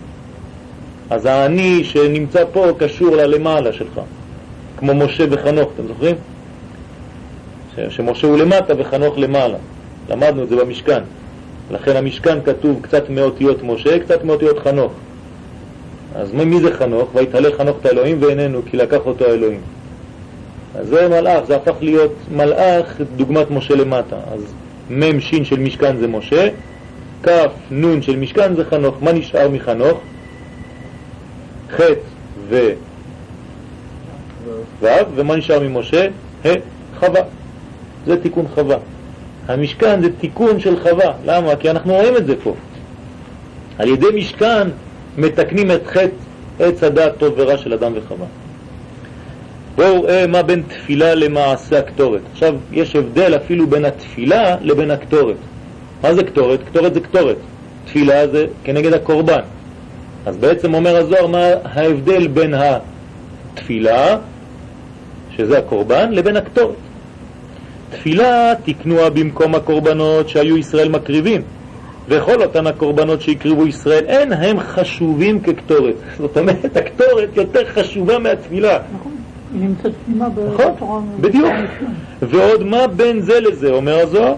אז 1.10 1.26
האני 1.26 1.84
שנמצא 1.84 2.43
פה 2.53 2.66
קשור 2.78 3.16
ללמעלה 3.16 3.74
שלך, 3.74 4.01
כמו 4.78 4.93
משה 4.93 5.24
וחנוך, 5.30 5.70
אתם 5.76 5.88
זוכרים? 5.88 6.16
שמשה 7.89 8.28
הוא 8.28 8.38
למטה 8.38 8.74
וחנוך 8.78 9.18
למעלה. 9.18 9.58
למדנו 10.10 10.43
את 10.43 10.49
זה 10.49 10.55
במשכן. 10.55 11.01
לכן 11.72 11.95
המשכן 11.95 12.38
כתוב 12.45 12.80
קצת 12.82 13.10
מאותיות 13.10 13.64
משה, 13.64 13.99
קצת 13.99 14.24
מאותיות 14.24 14.60
חנוך. 14.60 14.91
אז 16.16 16.34
מי 16.34 16.60
זה 16.60 16.74
חנוך? 16.74 17.10
ויתהלך 17.16 17.58
חנוך 17.58 17.78
את 17.82 17.86
האלוהים 17.86 18.18
ואיננו, 18.22 18.62
כי 18.72 18.78
לקח 18.78 18.99
אותו 19.05 19.26
האלוהים. 19.26 19.62
אז 20.76 20.88
זה 20.88 21.07
מלאך, 21.09 21.43
זה 21.47 21.55
הפך 21.55 21.76
להיות 21.82 22.13
מלאך 22.32 23.01
דוגמת 23.15 23.51
משה 23.51 23.76
למטה. 23.76 24.15
אז 24.34 24.53
מ' 24.89 25.20
ש' 25.20 25.43
של 25.43 25.59
משכן 25.59 25.97
זה 25.97 26.07
משה, 26.07 26.49
כ' 27.24 27.30
נ' 27.72 28.01
של 28.01 28.15
משכן 28.15 28.55
זה 28.55 28.65
חנוך. 28.65 28.95
מה 29.01 29.11
נשאר 29.11 29.49
מחנוך? 29.49 29.99
ח' 31.72 31.82
ו... 32.49 32.70
ו', 34.82 34.88
ומה 35.15 35.36
נשאר 35.36 35.59
ממשה? 35.59 36.07
ה', 36.45 36.49
חווה. 36.99 37.22
זה 38.05 38.22
תיקון 38.22 38.45
חווה. 38.53 38.78
המשכן 39.47 40.01
זה 40.01 40.09
תיקון 40.20 40.59
של 40.59 40.80
חווה. 40.80 41.13
למה? 41.26 41.55
כי 41.55 41.70
אנחנו 41.70 41.93
רואים 41.93 42.18
את 42.18 42.26
זה 42.26 42.36
פה. 42.43 42.53
על 43.78 43.88
ידי 43.88 44.07
משכן 44.15 44.68
מתקנים 45.18 45.72
את 45.72 45.88
חטא 45.88 46.09
עץ 46.59 46.84
הדעת 46.84 47.18
טוב 47.18 47.34
ורע 47.38 47.57
של 47.57 47.74
אדם 47.74 47.91
וחווה. 47.95 48.26
בואו 49.78 50.03
ראה 50.03 50.28
מה 50.28 50.43
בין 50.43 50.63
תפילה 50.67 51.15
למעשה 51.15 51.80
הקטורת. 51.80 52.21
עכשיו, 52.32 52.55
יש 52.71 52.95
הבדל 52.95 53.36
אפילו 53.36 53.67
בין 53.67 53.86
התפילה 53.86 54.55
לבין 54.61 54.91
הקטורת. 54.91 55.36
מה 56.03 56.13
זה 56.13 56.23
קטורת? 56.23 56.59
קטורת 56.63 56.93
זה 56.93 56.99
קטורת. 56.99 57.36
תפילה 57.86 58.28
זה 58.28 58.45
כנגד 58.63 58.93
הקורבן. 58.93 59.39
אז 60.25 60.38
בעצם 60.38 60.73
אומר 60.73 60.95
הזוהר 60.97 61.28
מה 61.28 61.47
ההבדל 61.63 62.28
בין 62.28 62.53
התפילה, 63.53 64.17
שזה 65.36 65.57
הקורבן, 65.57 66.11
לבין 66.11 66.38
הקטורת. 66.38 66.75
תפילה 67.91 68.53
תקנוה 68.65 69.09
במקום 69.09 69.55
הקורבנות 69.55 70.30
שהיו 70.30 70.57
ישראל 70.57 70.89
מקריבים, 70.89 71.41
וכל 72.07 72.43
אותן 72.43 72.67
הקורבנות 72.67 73.21
שהקריבו 73.21 73.67
ישראל, 73.67 74.05
אין 74.07 74.34
הם 74.34 74.59
חשובים 74.59 75.39
כקטורת. 75.39 75.95
זאת 76.21 76.38
אומרת, 76.38 76.78
הקטורת 76.78 77.30
יותר 77.36 77.65
חשובה 77.65 78.19
מהתפילה. 78.19 78.80
נכון, 78.95 79.16
נמצאת 79.62 79.91
פנימה 80.05 80.28
נכון, 80.53 81.10
בדיוק. 81.22 81.47
ועוד 82.22 82.64
מה 82.64 82.88
בין 82.88 83.22
זה 83.22 83.39
לזה, 83.39 83.70
אומר 83.70 83.99
הזוהר? 83.99 84.34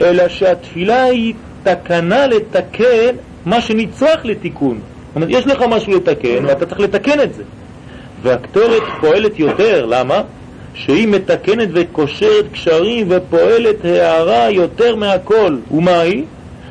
אלא 0.00 0.28
שהתפילה 0.28 1.02
היא 1.04 1.34
תקנה 1.62 2.26
לתקן 2.26 3.14
מה 3.46 3.60
שנצרך 3.60 4.24
לתיקון. 4.24 4.78
זאת 5.06 5.16
אומרת, 5.16 5.28
יש 5.30 5.46
לך 5.46 5.62
משהו 5.70 5.92
לתקן 5.92 6.44
ואתה 6.44 6.66
צריך 6.66 6.80
לתקן 6.80 7.20
את 7.20 7.34
זה. 7.34 7.42
והקטורת 8.22 8.82
פועלת 9.00 9.38
יותר, 9.38 9.86
למה? 9.86 10.22
שהיא 10.74 11.08
מתקנת 11.08 11.68
וקושרת 11.72 12.44
קשרים 12.52 13.06
ופועלת 13.10 13.84
הערה 13.84 14.50
יותר 14.50 14.96
מהכל. 14.96 15.56
ומה 15.70 16.00
היא? 16.00 16.24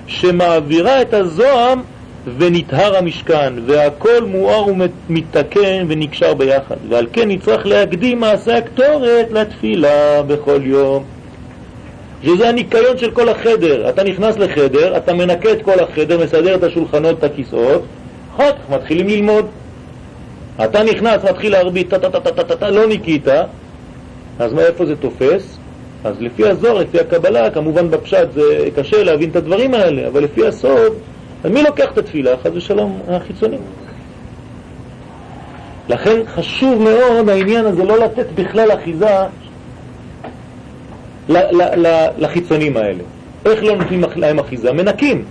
שמעבירה 0.07 1.01
את 1.01 1.13
הזוהם 1.13 1.81
ונטהר 2.37 2.97
המשכן, 2.97 3.53
והכל 3.65 4.23
מואר 4.25 4.65
ומתקן 4.67 5.85
ונקשר 5.87 6.33
ביחד. 6.33 6.75
ועל 6.89 7.07
כן 7.13 7.27
נצטרך 7.27 7.65
להקדים 7.65 8.19
מעשה 8.19 8.57
הקטורת 8.57 9.31
לתפילה 9.31 10.23
בכל 10.23 10.59
יום. 10.63 11.03
שזה 12.23 12.49
הניקיון 12.49 12.97
של 12.97 13.11
כל 13.11 13.29
החדר. 13.29 13.89
אתה 13.89 14.03
נכנס 14.03 14.37
לחדר, 14.37 14.97
אתה 14.97 15.13
מנקה 15.13 15.51
את 15.51 15.61
כל 15.61 15.79
החדר, 15.79 16.23
מסדר 16.23 16.55
את 16.55 16.63
השולחנות, 16.63 17.19
את 17.19 17.23
הכיסאות, 17.23 17.81
אחר 18.35 18.51
כך 18.51 18.69
מתחילים 18.69 19.07
ללמוד. 19.07 19.45
אתה 20.63 20.83
נכנס, 20.83 21.23
מתחיל 21.23 21.51
להרביץ, 21.51 21.89
טה-טה-טה-טה-טה, 21.89 22.69
לא 22.69 22.87
ניקית, 22.87 23.27
אז 24.39 24.53
מאיפה 24.53 24.85
זה 24.85 24.95
תופס? 24.95 25.57
אז 26.03 26.15
לפי 26.19 26.47
הזוהר, 26.47 26.77
לפי 26.77 26.99
הקבלה, 26.99 27.49
כמובן 27.49 27.91
בפשט 27.91 28.27
זה 28.33 28.67
קשה 28.75 29.03
להבין 29.03 29.29
את 29.29 29.35
הדברים 29.35 29.73
האלה, 29.73 30.07
אבל 30.07 30.23
לפי 30.23 30.47
הסוד, 30.47 30.93
מי 31.45 31.63
לוקח 31.63 31.91
את 31.93 31.97
התפילה? 31.97 32.31
חד 32.43 32.55
ושלום 32.55 32.99
החיצונים. 33.07 33.59
לכן 35.89 36.19
חשוב 36.35 36.81
מאוד 36.81 37.29
העניין 37.29 37.65
הזה 37.65 37.83
לא 37.83 37.99
לתת 37.99 38.25
בכלל 38.35 38.71
אחיזה 38.73 39.07
לחיצונים 42.17 42.77
האלה. 42.77 43.03
איך 43.45 43.63
לא 43.63 43.75
נותנים 43.75 44.03
להם 44.15 44.39
אחיזה? 44.39 44.71
מנקים. 44.71 45.25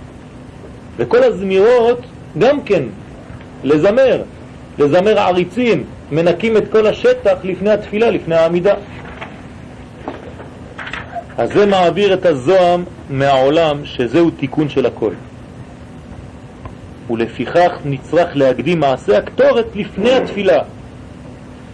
וכל 0.97 1.23
הזמירות 1.23 1.99
גם 2.37 2.61
כן, 2.61 2.83
לזמר, 3.63 4.21
לזמר 4.79 5.19
העריצים, 5.19 5.83
מנקים 6.11 6.57
את 6.57 6.71
כל 6.71 6.87
השטח 6.87 7.37
לפני 7.43 7.69
התפילה, 7.69 8.09
לפני 8.09 8.35
העמידה. 8.35 8.73
אז 11.37 11.53
זה 11.53 11.65
מעביר 11.65 12.13
את 12.13 12.25
הזוהם 12.25 12.83
מהעולם 13.09 13.85
שזהו 13.85 14.29
תיקון 14.29 14.69
של 14.69 14.85
הכל. 14.85 15.11
ולפיכך 17.09 17.71
נצטרך 17.85 18.29
להקדים 18.35 18.79
מעשה 18.79 19.17
הקטורת 19.17 19.65
לפני 19.75 20.11
התפילה 20.11 20.59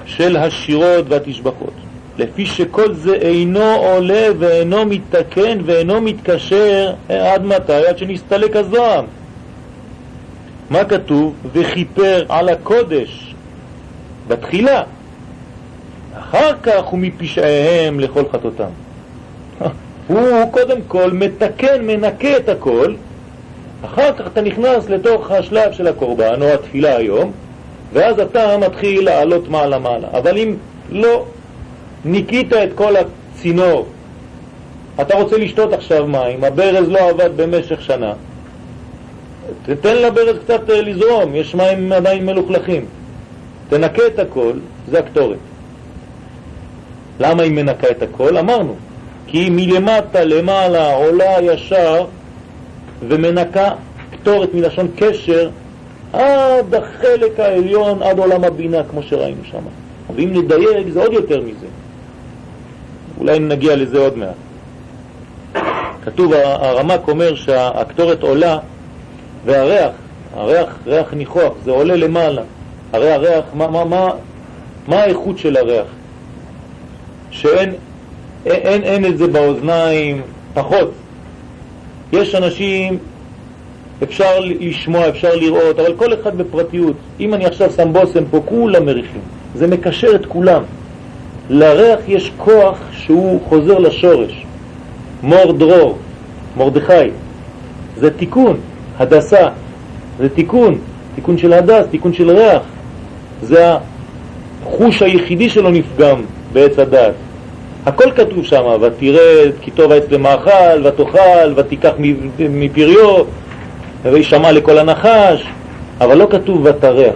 של 0.05 0.37
השירות 0.37 1.05
והתשבחות. 1.09 1.73
לפי 2.17 2.45
שכל 2.45 2.93
זה 2.93 3.13
אינו 3.13 3.75
עולה 3.75 4.27
ואינו 4.39 4.85
מתקן 4.85 5.57
ואינו 5.65 6.01
מתקשר 6.01 6.93
עד 7.09 7.45
מתי? 7.45 7.87
עד 7.87 7.97
שנסתלק 7.97 8.55
הזוהם. 8.55 9.05
מה 10.69 10.85
כתוב? 10.85 11.33
וכיפר 11.53 12.25
על 12.29 12.49
הקודש 12.49 13.35
בתחילה, 14.27 14.83
אחר 16.19 16.53
כך 16.63 16.93
ומפשעיהם 16.93 17.99
לכל 17.99 18.23
חטאותם. 18.31 18.69
הוא 20.07 20.51
קודם 20.51 20.77
כל 20.87 21.11
מתקן, 21.13 21.81
מנקה 21.87 22.37
את 22.37 22.49
הכל, 22.49 22.93
אחר 23.85 24.13
כך 24.13 24.27
אתה 24.27 24.41
נכנס 24.41 24.89
לתוך 24.89 25.31
השלב 25.31 25.71
של 25.71 25.87
הקורבן 25.87 26.41
או 26.41 26.47
התפילה 26.47 26.97
היום, 26.97 27.31
ואז 27.93 28.19
אתה 28.19 28.57
מתחיל 28.57 29.05
לעלות 29.05 29.47
מעלה 29.47 29.79
מעלה. 29.79 30.07
אבל 30.13 30.37
אם 30.37 30.55
לא 30.89 31.25
ניקית 32.05 32.53
את 32.53 32.69
כל 32.75 32.93
הצינור, 32.95 33.85
אתה 35.01 35.15
רוצה 35.15 35.37
לשתות 35.37 35.73
עכשיו 35.73 36.07
מים, 36.07 36.43
הברז 36.43 36.89
לא 36.89 37.09
עבד 37.09 37.29
במשך 37.35 37.81
שנה, 37.81 38.13
תתן 39.65 39.95
לברז 39.95 40.37
קצת 40.43 40.69
אה, 40.69 40.81
לזרום, 40.81 41.35
יש 41.35 41.55
מים 41.55 41.91
עדיין 41.91 42.25
מלוכלכים. 42.25 42.85
תנקה 43.69 44.07
את 44.07 44.19
הכל, 44.19 44.53
זה 44.91 44.99
הקטורת. 44.99 45.37
למה 47.19 47.43
היא 47.43 47.51
מנקה 47.51 47.89
את 47.89 48.01
הכל? 48.01 48.37
אמרנו, 48.37 48.75
כי 49.27 49.49
מלמטה 49.49 50.23
למעלה 50.23 50.93
עולה 50.93 51.41
ישר 51.41 52.05
ומנקה 53.07 53.69
קטורת 54.11 54.53
מלשון 54.53 54.87
קשר 54.95 55.49
עד 56.13 56.75
החלק 56.75 57.39
העליון, 57.39 58.03
עד 58.03 58.19
עולם 58.19 58.43
הבינה, 58.43 58.83
כמו 58.83 59.03
שראינו 59.03 59.43
שם. 59.43 59.61
ואם 60.15 60.29
נדייק 60.33 60.89
זה 60.89 60.99
עוד 60.99 61.13
יותר 61.13 61.41
מזה. 61.41 61.67
אולי 63.17 63.39
נגיע 63.39 63.75
לזה 63.75 63.99
עוד 63.99 64.17
מעט. 64.17 64.35
כתוב, 66.05 66.33
הרמק 66.33 67.07
אומר 67.07 67.35
שהקטורת 67.35 68.23
עולה 68.23 68.57
והריח, 69.45 69.91
הריח, 70.35 70.77
ריח 70.85 71.13
ניחוח, 71.13 71.53
זה 71.65 71.71
עולה 71.71 71.95
למעלה. 71.95 72.41
הרי 72.93 73.11
הריח, 73.11 73.43
מה, 73.53 73.67
מה, 73.67 73.85
מה, 73.85 74.09
מה 74.87 74.95
האיכות 74.95 75.37
של 75.37 75.57
הריח? 75.57 75.85
שאין 77.31 77.73
אין, 78.45 78.83
אין 78.83 79.05
את 79.05 79.17
זה 79.17 79.27
באוזניים, 79.27 80.21
פחות. 80.53 80.91
יש 82.13 82.35
אנשים, 82.35 82.97
אפשר 84.03 84.39
לשמוע, 84.39 85.09
אפשר 85.09 85.35
לראות, 85.35 85.79
אבל 85.79 85.93
כל 85.95 86.13
אחד 86.13 86.37
בפרטיות. 86.37 86.95
אם 87.19 87.33
אני 87.33 87.45
עכשיו 87.45 87.71
שם 87.71 87.93
בושם 87.93 88.23
פה, 88.31 88.41
כולם 88.45 88.85
מריחים. 88.85 89.21
זה 89.55 89.67
מקשר 89.67 90.15
את 90.15 90.25
כולם. 90.25 90.63
לריח 91.49 91.99
יש 92.07 92.31
כוח 92.37 92.77
שהוא 92.91 93.41
חוזר 93.49 93.79
לשורש. 93.79 94.45
מור 95.23 95.51
דרור, 95.51 95.97
מרדכי, 96.57 97.09
זה 97.97 98.11
תיקון, 98.11 98.57
הדסה, 98.99 99.47
זה 100.19 100.29
תיקון, 100.29 100.77
תיקון 101.15 101.37
של 101.37 101.53
הדס, 101.53 101.85
תיקון 101.91 102.13
של 102.13 102.29
ריח. 102.29 102.61
זה 103.41 103.71
החוש 104.63 105.01
היחידי 105.01 105.49
שלו 105.49 105.69
נפגם 105.69 106.21
בעץ 106.53 106.79
הדעת. 106.79 107.13
הכל 107.85 108.11
כתוב 108.15 108.45
שם, 108.45 108.63
ותראה 108.81 109.43
כי 109.61 109.71
טוב 109.71 109.91
העץ 109.91 110.03
למאכל, 110.09 110.83
ותאכל, 110.83 111.53
ותיקח 111.55 111.91
מפריו, 112.39 113.23
וישמע 114.03 114.51
לכל 114.51 114.77
הנחש, 114.77 115.43
אבל 116.01 116.17
לא 116.17 116.27
כתוב 116.29 116.65
ותרח. 116.65 117.15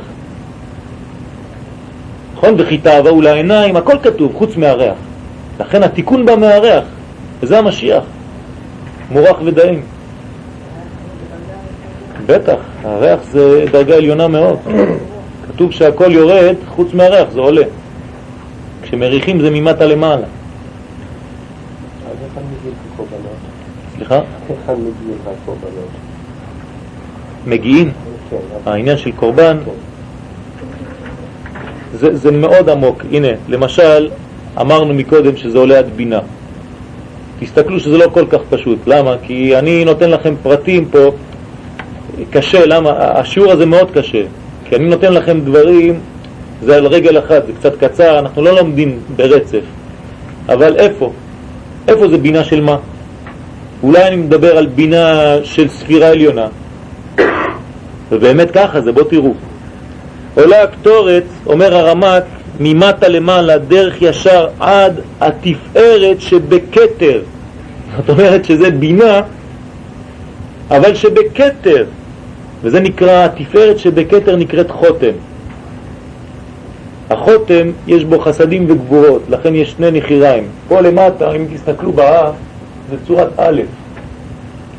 נכון? 2.35 2.55
וכי 2.57 2.77
תאווה 2.77 3.11
לעיניים, 3.21 3.75
הכל 3.75 3.97
כתוב, 4.03 4.33
חוץ 4.35 4.57
מהריח. 4.57 4.95
לכן 5.59 5.83
התיקון 5.83 6.25
בא 6.25 6.35
מהריח, 6.35 6.83
וזה 7.41 7.57
המשיח, 7.59 8.03
מורח 9.11 9.37
ודאים. 9.45 9.81
בטח, 12.25 12.57
הריח 12.83 13.19
זה 13.31 13.65
דרגה 13.71 13.95
עליונה 13.95 14.27
מאוד. 14.27 14.57
כתוב 15.47 15.71
שהכל 15.71 16.11
יורד 16.11 16.55
חוץ 16.67 16.93
מהריח, 16.93 17.29
זה 17.33 17.39
עולה. 17.39 17.63
כשמריחים 18.81 19.39
זה 19.39 19.49
ממטה 19.49 19.85
למעלה. 19.85 20.25
סליחה? 24.07 24.21
מגיעים? 27.47 27.91
כן, 28.29 28.37
העניין 28.65 28.97
של 28.97 29.11
קורבן 29.11 29.57
כן. 29.65 29.71
זה, 31.93 32.15
זה 32.15 32.31
מאוד 32.31 32.69
עמוק. 32.69 33.03
הנה, 33.11 33.27
למשל, 33.47 34.09
אמרנו 34.61 34.93
מקודם 34.93 35.37
שזה 35.37 35.57
עולה 35.57 35.79
עד 35.79 35.89
בינה. 35.95 36.19
תסתכלו 37.39 37.79
שזה 37.79 37.97
לא 37.97 38.05
כל 38.13 38.25
כך 38.29 38.39
פשוט. 38.49 38.79
למה? 38.87 39.15
כי 39.23 39.57
אני 39.57 39.85
נותן 39.85 40.09
לכם 40.09 40.33
פרטים 40.43 40.85
פה, 40.85 41.11
קשה, 42.29 42.65
למה? 42.65 42.91
השיעור 42.91 43.51
הזה 43.51 43.65
מאוד 43.65 43.91
קשה. 43.91 44.23
כי 44.65 44.75
אני 44.75 44.85
נותן 44.85 45.13
לכם 45.13 45.39
דברים, 45.39 45.99
זה 46.63 46.75
על 46.75 46.87
רגל 46.87 47.19
אחת, 47.19 47.45
זה 47.47 47.53
קצת 47.53 47.75
קצר, 47.83 48.19
אנחנו 48.19 48.41
לא 48.41 48.55
לומדים 48.55 48.99
ברצף. 49.15 49.63
אבל 50.49 50.75
איפה? 50.75 51.11
איפה 51.87 52.07
זה 52.07 52.17
בינה 52.17 52.43
של 52.43 52.61
מה? 52.61 52.77
אולי 53.83 54.07
אני 54.07 54.15
מדבר 54.15 54.57
על 54.57 54.65
בינה 54.65 55.35
של 55.43 55.67
ספירה 55.67 56.07
עליונה. 56.07 56.47
ובאמת 58.11 58.51
ככה 58.51 58.81
זה, 58.81 58.91
בואו 58.91 59.05
תראו. 59.05 59.33
עולה 60.35 60.63
הקטורת, 60.63 61.23
אומר 61.45 61.75
הרמק, 61.75 62.23
ממטה 62.59 63.07
למעלה, 63.07 63.57
דרך 63.57 64.01
ישר 64.01 64.47
עד 64.59 64.99
התפארת 65.21 66.21
שבקטר. 66.21 67.21
זאת 67.97 68.09
אומרת 68.09 68.45
שזה 68.45 68.71
בינה, 68.71 69.21
אבל 70.71 70.95
שבקטר. 70.95 71.85
וזה 72.63 72.79
נקרא, 72.79 73.25
התפארת 73.25 73.79
שבקטר 73.79 74.35
נקראת 74.35 74.71
חותם. 74.71 75.11
החותם 77.09 77.71
יש 77.87 78.03
בו 78.03 78.19
חסדים 78.19 78.65
וגבורות, 78.67 79.21
לכן 79.29 79.55
יש 79.55 79.71
שני 79.71 79.91
נחיריים. 79.91 80.43
פה 80.67 80.81
למטה, 80.81 81.31
אם 81.31 81.45
תסתכלו 81.53 81.91
באף, 81.91 82.33
זה 82.89 82.95
צורת 83.07 83.27
א', 83.37 83.61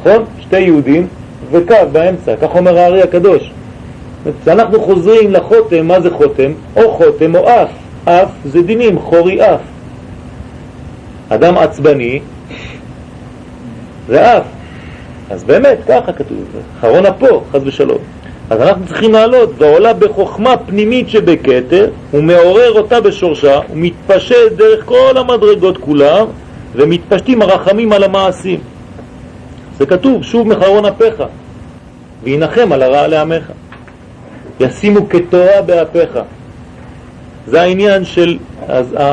נכון? 0.00 0.24
שתי 0.40 0.60
יהודים 0.60 1.06
וקו 1.50 1.74
באמצע, 1.92 2.36
כך 2.36 2.56
אומר 2.56 2.78
הארי 2.78 3.02
הקדוש. 3.02 3.50
כשאנחנו 4.42 4.80
חוזרים 4.80 5.32
לחותם, 5.32 5.86
מה 5.86 6.00
זה 6.00 6.10
חותם? 6.10 6.52
או 6.76 6.92
חותם 6.92 7.36
או 7.36 7.48
אף. 7.48 7.68
אף 8.04 8.28
זה 8.44 8.62
דינים, 8.62 8.98
חורי 8.98 9.54
אף. 9.54 9.60
אדם 11.28 11.58
עצבני 11.58 12.20
זה 14.08 14.38
אף. 14.38 14.42
אז 15.30 15.44
באמת, 15.44 15.78
ככה 15.88 16.12
כתוב, 16.12 16.44
חרון 16.80 17.06
אפו, 17.06 17.42
חז 17.52 17.60
ושלום. 17.66 17.98
אז 18.50 18.60
אנחנו 18.60 18.86
צריכים 18.86 19.12
לעלות, 19.12 19.50
ועולה 19.58 19.92
בחוכמה 19.92 20.56
פנימית 20.56 21.08
שבקטר, 21.08 21.90
ומעורר 22.14 22.72
אותה 22.72 23.00
בשורשה, 23.00 23.60
ומתפשט 23.72 24.52
דרך 24.56 24.84
כל 24.84 25.16
המדרגות 25.16 25.78
כולם, 25.78 26.26
ומתפשטים 26.74 27.42
הרחמים 27.42 27.92
על 27.92 28.04
המעשים. 28.04 28.60
זה 29.78 29.86
כתוב, 29.86 30.22
שוב 30.22 30.48
מחרון 30.48 30.84
אפיך, 30.84 31.22
וינחם 32.22 32.72
על 32.72 32.82
הרע 32.82 33.06
לעמך. 33.06 33.52
ישימו 34.60 35.08
כתורה 35.08 35.62
באפיך. 35.66 36.18
זה 37.46 37.62
העניין 37.62 38.04
של 38.04 38.38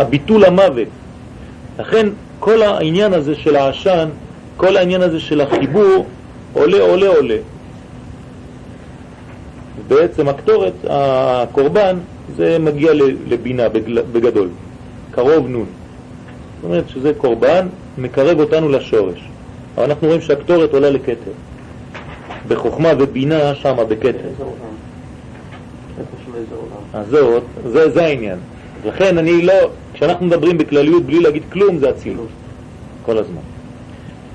ביטול 0.09 0.45
המוות. 0.45 0.87
לכן 1.79 2.07
כל 2.39 2.61
העניין 2.61 3.13
הזה 3.13 3.35
של 3.35 3.55
העשן, 3.55 4.09
כל 4.57 4.77
העניין 4.77 5.01
הזה 5.01 5.19
של 5.19 5.41
החיבור, 5.41 6.05
עולה, 6.53 6.81
עולה, 6.81 7.07
עולה. 7.07 7.37
בעצם 9.87 10.27
הקטורת, 10.27 10.73
הקורבן, 10.89 11.97
זה 12.35 12.57
מגיע 12.59 12.91
לבינה 13.27 13.69
בגדול, 14.11 14.49
קרוב 15.11 15.47
נון. 15.47 15.65
אומרת 16.65 16.89
שזה 16.89 17.13
קורבן, 17.17 17.67
מקרב 17.97 18.39
אותנו 18.39 18.69
לשורש. 18.69 19.29
אבל 19.75 19.83
אנחנו 19.83 20.07
רואים 20.07 20.21
שהקטורת 20.21 20.73
עולה 20.73 20.89
לכתר. 20.89 21.31
בחוכמה 22.47 22.89
ובינה 22.99 23.55
שמה 23.55 23.83
בכתר. 23.83 24.29
אז 26.93 27.07
זהו, 27.07 27.39
זה, 27.65 27.89
זה 27.89 28.05
העניין. 28.05 28.37
לכן 28.85 29.17
אני 29.17 29.41
לא, 29.41 29.53
כשאנחנו 29.93 30.25
מדברים 30.25 30.57
בכלליות 30.57 31.03
בלי 31.03 31.19
להגיד 31.19 31.43
כלום 31.51 31.77
זה 31.77 31.89
אצילות, 31.89 32.27
כל 33.05 33.17
הזמן. 33.17 33.41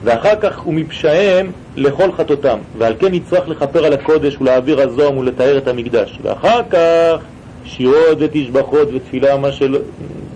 ואחר 0.04 0.36
כך 0.40 0.58
הוא 0.58 0.74
מפשעם 0.74 1.46
לכל 1.76 2.12
חטאותם, 2.12 2.58
ועל 2.78 2.94
כן 2.98 3.14
יצטרך 3.14 3.48
לכפר 3.48 3.84
על 3.84 3.92
הקודש 3.92 4.36
ולהעביר 4.40 4.80
הזוהם 4.80 5.18
ולתאר 5.18 5.58
את 5.58 5.68
המקדש. 5.68 6.18
ואחר 6.22 6.60
כך 6.70 7.16
שירות 7.64 8.18
ותשבחות 8.18 8.88
ותפילה, 8.94 9.36
מה, 9.36 9.52
של... 9.52 9.76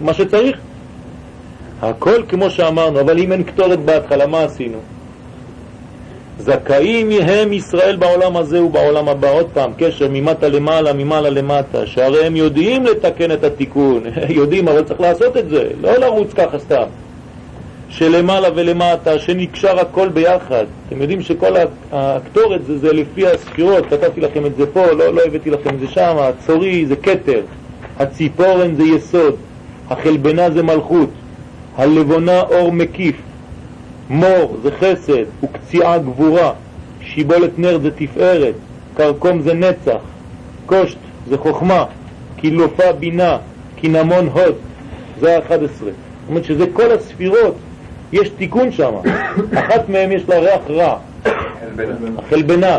מה 0.00 0.14
שצריך. 0.14 0.58
הכל 1.84 2.22
כמו 2.28 2.50
שאמרנו, 2.50 3.00
אבל 3.00 3.18
אם 3.18 3.32
אין 3.32 3.42
קטורת 3.42 3.78
בהתחלה, 3.78 4.26
מה 4.26 4.42
עשינו? 4.42 4.78
זכאים 6.38 7.10
הם 7.10 7.52
ישראל 7.52 7.96
בעולם 7.96 8.36
הזה 8.36 8.62
ובעולם 8.62 9.08
הבא. 9.08 9.30
עוד 9.30 9.46
פעם, 9.54 9.72
קשר 9.78 10.08
ממטה 10.10 10.48
למעלה, 10.48 10.92
ממעלה 10.92 11.30
למטה, 11.30 11.86
שהרי 11.86 12.26
הם 12.26 12.36
יודעים 12.36 12.86
לתקן 12.86 13.32
את 13.32 13.44
התיקון, 13.44 14.02
יודעים, 14.28 14.68
אבל 14.68 14.82
צריך 14.82 15.00
לעשות 15.00 15.36
את 15.36 15.48
זה, 15.48 15.68
לא 15.80 15.96
לרוץ 15.96 16.32
ככה 16.32 16.58
סתם. 16.58 16.84
שלמעלה 17.88 18.48
ולמטה, 18.54 19.18
שנקשר 19.18 19.80
הכל 19.80 20.08
ביחד. 20.08 20.64
אתם 20.88 21.00
יודעים 21.02 21.22
שכל 21.22 21.54
הקטורת 21.92 22.64
זה, 22.66 22.78
זה 22.78 22.92
לפי 22.92 23.26
הספירות, 23.26 23.86
כתבתי 23.86 24.20
לכם 24.20 24.46
את 24.46 24.56
זה 24.56 24.66
פה, 24.66 24.86
לא, 24.86 25.14
לא 25.14 25.20
הבאתי 25.26 25.50
לכם 25.50 25.74
את 25.74 25.80
זה 25.80 25.88
שם, 25.88 26.16
הצורי 26.18 26.86
זה 26.86 26.96
קטר, 26.96 27.40
הציפורן 27.98 28.74
זה 28.74 28.82
יסוד, 28.82 29.34
החלבנה 29.90 30.50
זה 30.50 30.62
מלכות, 30.62 31.10
הלבונה 31.76 32.40
אור 32.40 32.72
מקיף, 32.72 33.16
מור 34.10 34.56
זה 34.62 34.70
חסד 34.70 35.24
וקציעה 35.42 35.98
גבורה, 35.98 36.52
שיבולת 37.00 37.58
נר 37.58 37.78
זה 37.78 37.90
תפארת, 37.90 38.54
קרקום 38.96 39.40
זה 39.40 39.54
נצח, 39.54 40.00
קושט 40.66 40.98
זה 41.28 41.38
חוכמה, 41.38 41.84
קילופה 42.36 42.92
בינה, 42.92 43.38
קינמון 43.76 44.28
הוד, 44.28 44.54
זה 45.20 45.36
ה-11. 45.36 45.50
זאת 45.78 45.92
אומרת 46.28 46.44
שזה 46.44 46.64
כל 46.72 46.92
הספירות, 46.92 47.54
יש 48.12 48.28
תיקון 48.28 48.72
שם, 48.72 48.92
אחת 49.60 49.88
מהן 49.88 50.12
יש 50.12 50.28
לה 50.28 50.38
ריח 50.38 50.60
רע, 50.68 50.98
החלבנה, 52.18 52.78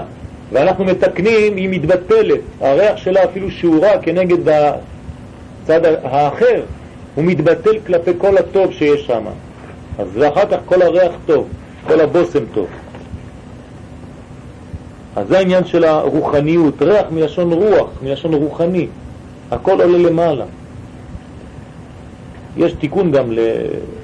ואנחנו 0.51 0.85
מתקנים, 0.85 1.55
היא 1.55 1.69
מתבטלת, 1.69 2.39
הריח 2.61 2.97
שלה 2.97 3.23
אפילו 3.23 3.51
שהוא 3.51 3.85
רע 3.85 3.97
כנגד 4.01 4.49
הצד 5.63 5.85
האחר, 6.03 6.61
הוא 7.15 7.23
מתבטל 7.23 7.79
כלפי 7.85 8.11
כל 8.17 8.37
הטוב 8.37 8.71
שיש 8.71 9.05
שם. 9.05 9.23
אז 9.99 10.07
ואחר 10.13 10.45
כך 10.51 10.57
כל 10.65 10.81
הריח 10.81 11.11
טוב, 11.25 11.47
כל 11.87 12.01
הבושם 12.01 12.45
טוב. 12.53 12.67
אז 15.15 15.27
זה 15.27 15.37
העניין 15.37 15.65
של 15.65 15.83
הרוחניות, 15.83 16.81
ריח 16.81 17.05
מלשון 17.11 17.53
רוח, 17.53 17.89
מלשון 18.03 18.33
רוחני, 18.33 18.87
הכל 19.51 19.81
עולה 19.81 19.97
למעלה. 19.97 20.45
יש 22.57 22.73
תיקון 22.73 23.11
גם, 23.11 23.31
ל... 23.31 23.39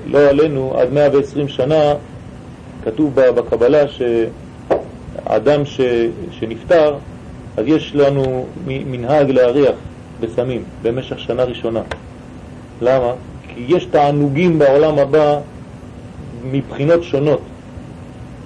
לא 0.05 0.29
עלינו, 0.29 0.73
עד 0.77 0.93
120 0.93 1.47
שנה, 1.47 1.93
כתוב 2.83 3.15
בקבלה 3.15 3.83
שאדם 3.87 5.65
ש... 5.65 5.81
שנפטר, 6.31 6.95
אז 7.57 7.67
יש 7.67 7.95
לנו 7.95 8.45
מנהג 8.65 9.31
להריח 9.31 9.75
בסמים 10.19 10.63
במשך 10.81 11.19
שנה 11.19 11.43
ראשונה. 11.43 11.81
למה? 12.81 13.13
כי 13.47 13.63
יש 13.67 13.85
תענוגים 13.85 14.59
בעולם 14.59 14.99
הבא 14.99 15.39
מבחינות 16.51 17.03
שונות. 17.03 17.41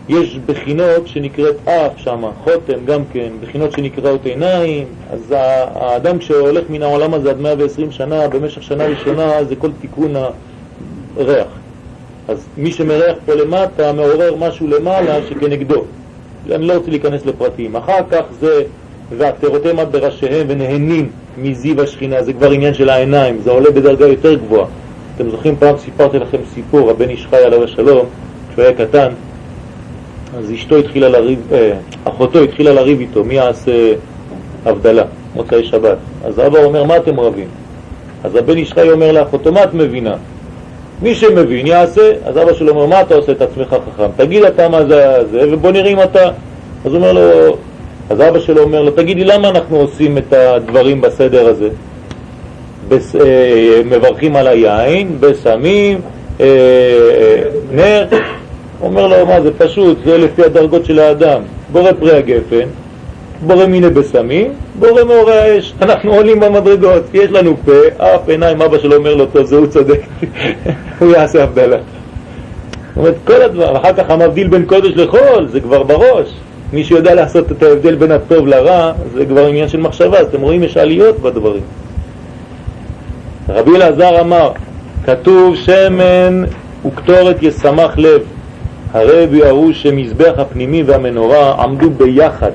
יש 0.09 0.39
בחינות 0.45 1.07
שנקראת 1.07 1.67
אף 1.67 1.91
שם, 1.97 2.23
חותם 2.43 2.85
גם 2.85 3.01
כן, 3.13 3.29
בחינות 3.41 3.71
שנקראות 3.71 4.25
עיניים, 4.25 4.87
אז 5.11 5.33
האדם 5.75 6.21
שהולך 6.21 6.69
מן 6.69 6.83
העולם 6.83 7.13
הזה 7.13 7.29
עד 7.29 7.39
120 7.39 7.91
שנה, 7.91 8.27
במשך 8.27 8.63
שנה 8.63 8.85
ראשונה, 8.85 9.43
זה 9.43 9.55
כל 9.55 9.69
תיקון 9.81 10.13
הריח. 11.17 11.47
אז 12.27 12.45
מי 12.57 12.71
שמריח 12.71 13.17
פה 13.25 13.33
למטה 13.33 13.93
מעורר 13.93 14.35
משהו 14.35 14.67
למעלה 14.67 15.19
שכנגדו. 15.29 15.83
אני 16.51 16.67
לא 16.67 16.73
רוצה 16.73 16.89
להיכנס 16.89 17.25
לפרטים. 17.25 17.75
אחר 17.75 17.99
כך 18.11 18.23
זה 18.39 18.63
עד 19.79 19.91
בראשיהם 19.91 20.47
ונהנים 20.49 21.09
מזיו 21.37 21.81
השכינה, 21.81 22.23
זה 22.23 22.33
כבר 22.33 22.51
עניין 22.51 22.73
של 22.73 22.89
העיניים, 22.89 23.39
זה 23.43 23.51
עולה 23.51 23.71
בדרגה 23.71 24.07
יותר 24.07 24.33
גבוהה. 24.33 24.65
אתם 25.15 25.29
זוכרים 25.29 25.55
פעם 25.59 25.77
סיפרתי 25.77 26.19
לכם 26.19 26.37
סיפור, 26.53 26.89
הבן 26.89 27.09
איש 27.09 27.27
חי 27.29 27.37
עליו 27.37 27.63
השלום, 27.63 28.05
כשהוא 28.51 28.63
היה 28.63 28.73
קטן, 28.73 29.07
אז 30.37 30.51
אשתו 30.51 30.77
התחילה 30.77 31.09
לריב, 31.09 31.39
אה, 31.51 31.73
אחותו 32.03 32.39
התחילה 32.39 32.73
לריב 32.73 32.99
איתו, 32.99 33.23
מי 33.23 33.33
יעשה 33.33 33.93
הבדלה, 34.65 35.03
מוצאי 35.35 35.63
שבת. 35.63 35.97
אז 36.25 36.39
אבא 36.39 36.59
אומר, 36.63 36.83
מה 36.83 36.97
אתם 36.97 37.19
רבים? 37.19 37.47
אז 38.23 38.35
הבן 38.35 38.57
איש 38.57 38.73
חי 38.73 38.89
אומר 38.89 39.11
לאחותו, 39.11 39.51
מה 39.51 39.63
את 39.63 39.73
מבינה? 39.73 40.15
מי 41.01 41.15
שמבין 41.15 41.67
יעשה. 41.67 42.11
אז 42.25 42.37
אבא 42.37 42.53
שלו 42.53 42.69
אומר, 42.71 42.85
מה 42.85 43.01
אתה 43.01 43.15
עושה 43.15 43.31
את 43.31 43.41
עצמך 43.41 43.67
חכם? 43.67 44.09
תגיד 44.15 44.43
אתה 44.43 44.69
מה 44.69 44.85
זה 44.85 45.17
זה, 45.31 45.53
ובוא 45.53 45.71
נראה 45.71 45.91
אם 45.91 46.01
אתה... 46.01 46.29
אז 46.85 46.93
הוא 46.93 46.95
אומר 46.95 47.13
לו, 47.13 47.57
אז 48.09 48.21
אבא 48.21 48.39
שלו 48.39 48.61
אומר 48.63 48.81
לו, 48.81 48.91
תגידי, 48.91 49.23
למה 49.23 49.49
אנחנו 49.49 49.77
עושים 49.77 50.17
את 50.17 50.33
הדברים 50.33 51.01
בסדר 51.01 51.47
הזה? 51.47 51.69
בס, 52.87 53.15
אה, 53.15 53.81
מברכים 53.85 54.35
על 54.35 54.47
היין, 54.47 55.17
בסמים, 55.19 56.01
אה, 56.41 56.45
אה, 56.45 57.41
נר. 57.71 58.05
אומר 58.81 59.07
לו, 59.07 59.25
מה 59.25 59.41
זה 59.41 59.49
פשוט, 59.57 59.97
זה 60.05 60.17
לפי 60.17 60.43
הדרגות 60.43 60.85
של 60.85 60.99
האדם. 60.99 61.41
בורא 61.71 61.91
פרי 61.99 62.17
הגפן, 62.17 62.67
בורא 63.41 63.65
מיני 63.65 63.89
בסמים, 63.89 64.53
בורא 64.79 65.03
מאורי 65.03 65.37
האש. 65.37 65.73
אנחנו 65.81 66.13
עולים 66.13 66.39
במדרגות, 66.39 67.03
יש 67.13 67.31
לנו 67.31 67.55
פה, 67.65 67.71
אף 67.97 68.29
עיניים, 68.29 68.61
אבא 68.61 68.77
שלו 68.77 68.95
אומר 68.95 69.15
לו, 69.15 69.25
טוב, 69.25 69.45
זה 69.45 69.55
הוא 69.55 69.67
צודק, 69.67 69.99
הוא 70.99 71.11
יעשה 71.11 71.43
הבדלה. 71.43 71.77
זאת 71.77 72.97
אומרת, 72.97 73.15
כל 73.23 73.41
הדבר, 73.41 73.77
אחר 73.77 73.93
כך 73.93 74.09
המבדיל 74.09 74.47
בין 74.47 74.65
קודש 74.65 74.91
לחול, 74.95 75.47
זה 75.47 75.59
כבר 75.59 75.83
בראש. 75.83 76.33
מי 76.73 76.83
שיודע 76.83 77.15
לעשות 77.15 77.51
את 77.51 77.63
ההבדל 77.63 77.95
בין 77.95 78.11
הטוב 78.11 78.47
לרע, 78.47 78.91
זה 79.13 79.25
כבר 79.25 79.45
עניין 79.45 79.67
של 79.67 79.79
מחשבה, 79.79 80.19
אז 80.19 80.27
אתם 80.27 80.41
רואים, 80.41 80.63
יש 80.63 80.77
עליות 80.77 81.19
בדברים. 81.19 81.61
רבי 83.49 83.75
אלעזר 83.75 84.21
אמר, 84.21 84.51
כתוב 85.05 85.55
שמן 85.55 86.43
וקטורת 86.85 87.43
ישמח 87.43 87.97
לב. 87.97 88.21
הרבי 88.93 89.43
הראו 89.43 89.73
שמזבח 89.73 90.33
הפנימי 90.37 90.83
והמנורה 90.83 91.63
עמדו 91.63 91.89
ביחד 91.89 92.51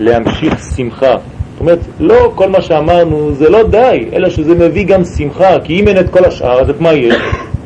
להמשיך 0.00 0.58
שמחה. 0.76 1.16
זאת 1.52 1.60
אומרת, 1.60 1.78
לא 2.00 2.32
כל 2.34 2.48
מה 2.48 2.62
שאמרנו 2.62 3.34
זה 3.34 3.50
לא 3.50 3.62
די, 3.62 4.08
אלא 4.12 4.30
שזה 4.30 4.54
מביא 4.54 4.86
גם 4.86 5.04
שמחה, 5.04 5.60
כי 5.64 5.80
אם 5.80 5.88
אין 5.88 5.98
את 5.98 6.10
כל 6.10 6.24
השאר, 6.24 6.60
אז 6.60 6.70
את 6.70 6.80
מה 6.80 6.92
יש? 6.92 7.14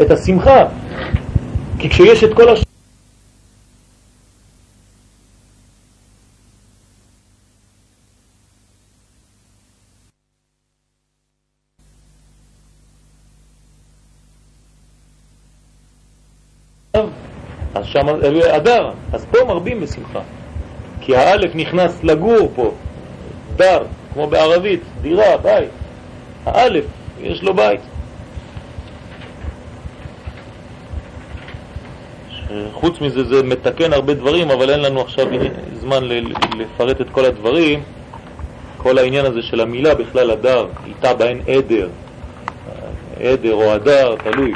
את 0.01 0.11
השמחה. 0.11 0.65
כי 1.79 1.89
כשיש 1.89 2.25
את 2.25 2.35
כל 2.35 2.49
השאר... 2.49 2.65
אז 17.75 17.80
שם 17.93 18.09
אדר, 18.51 18.91
אז 19.13 19.27
פה 19.31 19.39
מרבים 19.49 19.81
בשמחה. 19.81 20.21
כי 21.01 21.17
האלף 21.17 21.55
נכנס 21.55 22.05
לגור 22.05 22.53
פה, 22.55 22.73
דר, 23.57 23.83
כמו 24.15 24.27
בערבית, 24.27 24.81
דירה, 25.03 25.37
בית. 25.37 25.71
האלף, 26.47 26.85
יש 27.21 27.43
לו 27.43 27.55
בית. 27.55 27.81
חוץ 32.73 33.01
מזה 33.01 33.25
זה 33.25 33.43
מתקן 33.43 33.93
הרבה 33.93 34.15
דברים, 34.15 34.51
אבל 34.51 34.71
אין 34.71 34.81
לנו 34.81 35.01
עכשיו 35.01 35.27
זמן 35.81 36.05
לפרט 36.59 37.01
את 37.01 37.07
כל 37.13 37.25
הדברים. 37.25 37.83
כל 38.77 38.99
העניין 38.99 39.27
הזה 39.27 39.43
של 39.43 39.61
המילה 39.61 39.95
בכלל 39.95 40.31
הדר, 40.31 40.67
איתה 40.87 41.15
בהן 41.15 41.41
עדר, 41.49 41.89
עדר 43.21 43.53
או 43.55 43.73
הדר, 43.73 44.17
תלוי. 44.17 44.53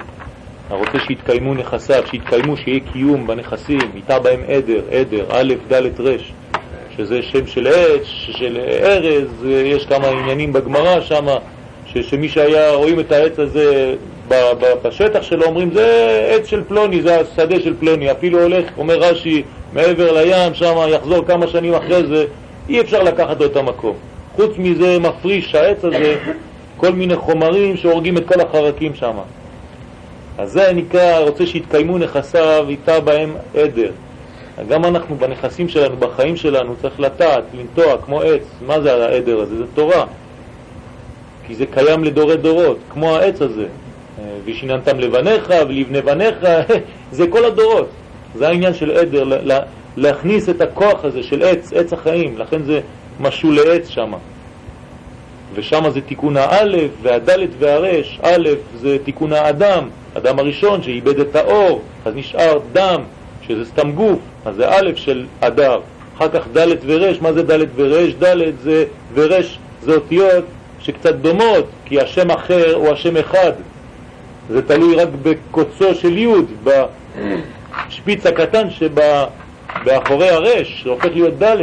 הרוצה 0.70 0.98
שיתקיימו 1.06 1.54
נכסיו, 1.54 2.02
שיתקיימו, 2.10 2.56
שיהיה 2.56 2.80
קיום 2.92 3.26
בנכסים, 3.26 3.80
איתה 3.94 4.18
בהם 4.18 4.40
עדר, 4.48 4.80
עדר, 4.90 5.24
א', 5.30 5.54
ד', 5.72 6.00
ר', 6.00 6.16
שזה 6.96 7.22
שם 7.22 7.46
של 7.46 7.66
עץ, 7.66 8.02
של 8.06 8.58
ארז, 8.82 9.44
יש 9.44 9.86
כמה 9.86 10.08
עניינים 10.08 10.52
בגמרא 10.52 11.00
שם, 11.00 11.26
שמי 11.86 12.28
שהיה, 12.28 12.74
רואים 12.74 13.00
את 13.00 13.12
העץ 13.12 13.38
הזה 13.38 13.94
בשטח 14.82 15.22
שלו, 15.22 15.44
אומרים 15.44 15.70
זה 15.74 16.28
עץ 16.30 16.46
של 16.46 16.64
פלוני, 16.68 17.02
זה 17.02 17.20
השדה 17.20 17.60
של 17.60 17.74
פלוני, 17.80 18.10
אפילו 18.10 18.42
הולך, 18.42 18.64
אומר 18.78 18.98
רש"י, 18.98 19.42
מעבר 19.72 20.12
לים, 20.12 20.54
שם 20.54 20.74
יחזור 20.88 21.24
כמה 21.26 21.46
שנים 21.46 21.74
אחרי 21.74 22.06
זה, 22.06 22.24
אי 22.68 22.80
אפשר 22.80 23.02
לקחת 23.02 23.40
לו 23.40 23.46
את 23.46 23.56
המקום. 23.56 23.96
חוץ 24.36 24.50
מזה 24.58 24.98
מפריש 24.98 25.54
העץ 25.54 25.84
הזה 25.84 26.16
כל 26.76 26.92
מיני 26.92 27.16
חומרים 27.16 27.76
שהורגים 27.76 28.16
את 28.16 28.26
כל 28.26 28.40
החרקים 28.40 28.94
שם. 28.94 29.16
אז 30.38 30.52
זה 30.52 30.72
נקרא, 30.72 31.18
רוצה 31.18 31.46
שיתקיימו 31.46 31.98
נכסיו, 31.98 32.66
איתה 32.68 33.00
בהם 33.00 33.34
עדר. 33.54 33.90
גם 34.68 34.84
אנחנו 34.84 35.16
בנכסים 35.16 35.68
שלנו, 35.68 35.96
בחיים 35.96 36.36
שלנו, 36.36 36.74
צריך 36.82 37.00
לטעת, 37.00 37.44
לנטוע 37.54 37.98
כמו 38.04 38.20
עץ. 38.20 38.42
מה 38.66 38.80
זה 38.80 39.04
העדר 39.04 39.40
הזה? 39.40 39.56
זה 39.56 39.64
תורה. 39.74 40.06
כי 41.46 41.54
זה 41.54 41.66
קיים 41.66 42.04
לדורי 42.04 42.36
דורות, 42.36 42.78
כמו 42.92 43.16
העץ 43.16 43.42
הזה. 43.42 43.66
ושיננתם 44.44 44.98
לבניך 44.98 45.52
ולבני 45.68 46.02
בניך, 46.02 46.36
זה 47.12 47.26
כל 47.30 47.44
הדורות. 47.44 47.88
זה 48.34 48.48
העניין 48.48 48.74
של 48.74 48.90
עדר, 48.90 49.24
להכניס 49.96 50.48
את 50.48 50.60
הכוח 50.60 51.04
הזה 51.04 51.22
של 51.22 51.42
עץ, 51.42 51.72
עץ 51.72 51.92
החיים, 51.92 52.38
לכן 52.38 52.62
זה 52.62 52.80
משול 53.20 53.56
לעץ 53.56 53.88
שם. 53.88 54.12
ושם 55.54 55.90
זה 55.90 56.00
תיקון 56.00 56.36
האלף 56.36 56.90
והדלת 57.02 57.48
והרש, 57.58 58.20
א' 58.22 58.48
זה 58.76 58.96
תיקון 59.04 59.32
האדם, 59.32 59.88
אדם 60.14 60.38
הראשון 60.38 60.82
שאיבד 60.82 61.20
את 61.20 61.36
האור, 61.36 61.82
אז 62.04 62.14
נשאר 62.14 62.58
דם, 62.72 63.00
שזה 63.46 63.64
סתם 63.64 63.92
גוף, 63.92 64.18
אז 64.44 64.56
זה 64.56 64.68
א' 64.68 64.90
של 64.96 65.26
אדר. 65.40 65.80
אחר 66.16 66.28
כך 66.28 66.48
ד' 66.56 66.68
ורש, 66.86 67.20
מה 67.20 67.32
זה 67.32 67.42
ד' 67.42 67.66
ורש? 67.76 68.12
ד' 68.14 68.36
זה 68.62 68.84
ורש 69.14 69.58
זה 69.82 69.94
אותיות 69.94 70.44
שקצת 70.80 71.14
דומות, 71.14 71.64
כי 71.84 72.00
השם 72.00 72.30
אחר 72.30 72.74
הוא 72.74 72.88
השם 72.88 73.16
אחד. 73.16 73.52
זה 74.50 74.62
תלוי 74.62 74.96
רק 74.96 75.08
בקוצו 75.22 75.94
של 75.94 76.18
י', 76.18 76.28
בשפיץ 76.64 78.26
הקטן 78.26 78.68
שבאחורי 78.70 80.28
הרש, 80.28 80.82
שהופך 80.82 81.08
להיות 81.14 81.42
ד'. 81.42 81.56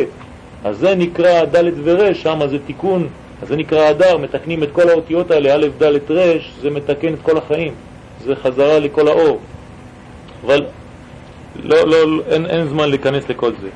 אז 0.64 0.78
זה 0.78 0.96
נקרא 0.96 1.46
ד' 1.46 1.72
ורש, 1.84 2.22
שם 2.22 2.40
זה 2.50 2.58
תיקון, 2.66 3.08
אז 3.42 3.48
זה 3.48 3.56
נקרא 3.56 3.90
אדר, 3.90 4.18
מתקנים 4.18 4.64
את 4.64 4.70
כל 4.72 4.90
האותיות 4.90 5.32
האלה, 5.32 5.56
א', 5.56 5.68
ד', 5.78 6.12
ר', 6.12 6.38
זה 6.62 6.70
מתקן 6.70 7.14
את 7.14 7.20
כל 7.22 7.38
החיים. 7.38 7.74
זה 8.24 8.36
חזרה 8.36 8.80
לכל 8.80 9.08
האור. 9.08 9.40
אבל 10.46 10.66
לא, 11.64 11.88
לא, 11.88 12.22
אין, 12.30 12.46
אין 12.46 12.68
זמן 12.68 12.90
להיכנס 12.90 13.30
לכל 13.30 13.52
זה. 13.62 13.70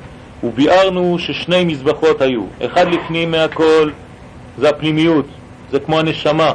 וביארנו 0.44 1.18
ששני 1.18 1.64
מזבחות 1.64 2.20
היו, 2.20 2.42
אחד 2.64 2.86
לפנים 2.88 3.30
מהכל 3.30 3.90
זה 4.58 4.68
הפנימיות, 4.68 5.26
זה 5.70 5.80
כמו 5.80 5.98
הנשמה, 5.98 6.52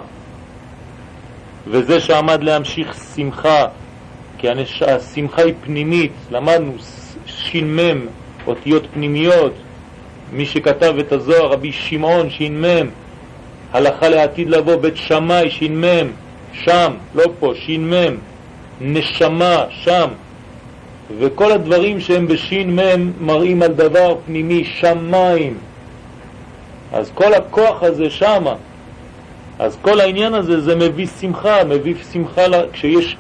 וזה 1.68 2.00
שעמד 2.00 2.44
להמשיך 2.44 2.96
שמחה, 3.16 3.66
כי 4.38 4.50
הנש... 4.50 4.84
השמחה 4.84 5.42
היא 5.42 5.54
פנימית, 5.64 6.12
למדנו 6.32 6.74
ש"מ, 7.26 7.80
אותיות 8.48 8.84
פנימיות, 8.94 9.54
מי 10.34 10.46
שכתב 10.46 10.96
את 11.00 11.12
הזוהר, 11.12 11.52
רבי 11.52 11.72
שמעון, 11.72 12.30
ש"מ, 12.30 12.66
הלכה 13.74 14.10
לעתיד 14.10 14.50
לבוא, 14.50 14.76
בית 14.76 14.98
שמאי, 14.98 15.50
ש"מ, 15.50 15.84
שם, 16.54 16.94
לא 17.16 17.24
פה, 17.40 17.54
ש"מ, 17.56 17.94
נשמה, 18.82 19.66
שם. 19.70 20.08
וכל 21.20 21.52
הדברים 21.52 22.00
שהם 22.00 22.28
בשין 22.28 22.76
מם 22.76 23.12
מראים 23.22 23.62
על 23.62 23.74
דבר 23.74 24.16
פנימי, 24.26 24.64
שמיים. 24.64 25.58
אז 26.94 27.12
כל 27.14 27.34
הכוח 27.34 27.84
הזה 27.84 28.10
שמה. 28.10 28.56
אז 29.60 29.78
כל 29.82 30.00
העניין 30.00 30.34
הזה 30.34 30.62
זה 30.62 30.76
מביא 30.76 31.08
שמחה, 31.22 31.64
מביא 31.64 31.96
שמחה 32.14 32.42
כשיש 32.74 33.18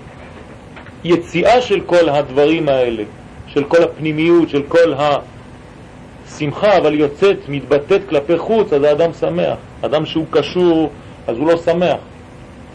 יציאה 1.04 1.62
של 1.62 1.82
כל 1.86 2.10
הדברים 2.10 2.70
האלה, 2.70 3.04
של 3.48 3.64
כל 3.64 3.84
הפנימיות, 3.84 4.50
של 4.50 4.62
כל 4.68 4.94
השמחה, 4.98 6.78
אבל 6.78 6.94
יוצאת, 6.94 7.38
מתבטאת 7.50 8.02
כלפי 8.10 8.38
חוץ, 8.38 8.74
אז 8.74 8.84
האדם 8.84 9.14
שמח. 9.20 9.58
אדם 9.82 10.06
שהוא 10.06 10.26
קשור, 10.30 10.90
אז 11.28 11.38
הוא 11.38 11.48
לא 11.48 11.58
שמח. 11.58 11.98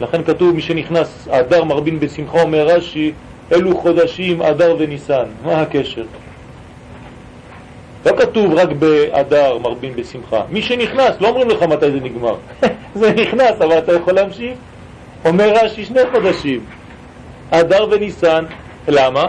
לכן 0.00 0.22
כתוב, 0.22 0.54
מי 0.54 0.62
שנכנס, 0.62 1.28
אדר 1.30 1.64
מרבין 1.64 2.00
בשמחה, 2.00 2.42
אומר 2.42 2.66
רש"י, 2.66 3.12
אלו 3.52 3.76
חודשים 3.76 4.42
אדר 4.42 4.76
וניסן. 4.78 5.24
מה 5.44 5.60
הקשר? 5.60 6.04
לא 8.06 8.12
כתוב 8.16 8.54
רק 8.54 8.68
באדר 8.72 9.58
מרבין 9.58 9.92
בשמחה. 9.96 10.42
מי 10.50 10.62
שנכנס, 10.62 11.20
לא 11.20 11.28
אומרים 11.28 11.48
לך 11.48 11.62
מתי 11.62 11.90
זה 11.90 12.00
נגמר. 12.00 12.34
זה 13.00 13.12
נכנס, 13.12 13.60
אבל 13.60 13.78
אתה 13.78 13.92
יכול 13.92 14.14
להמשיך. 14.14 14.58
אומר 15.24 15.52
רש"י 15.54 15.84
שני 15.84 16.00
חודשים, 16.12 16.60
אדר 17.50 17.86
וניסן. 17.90 18.44
למה? 18.88 19.24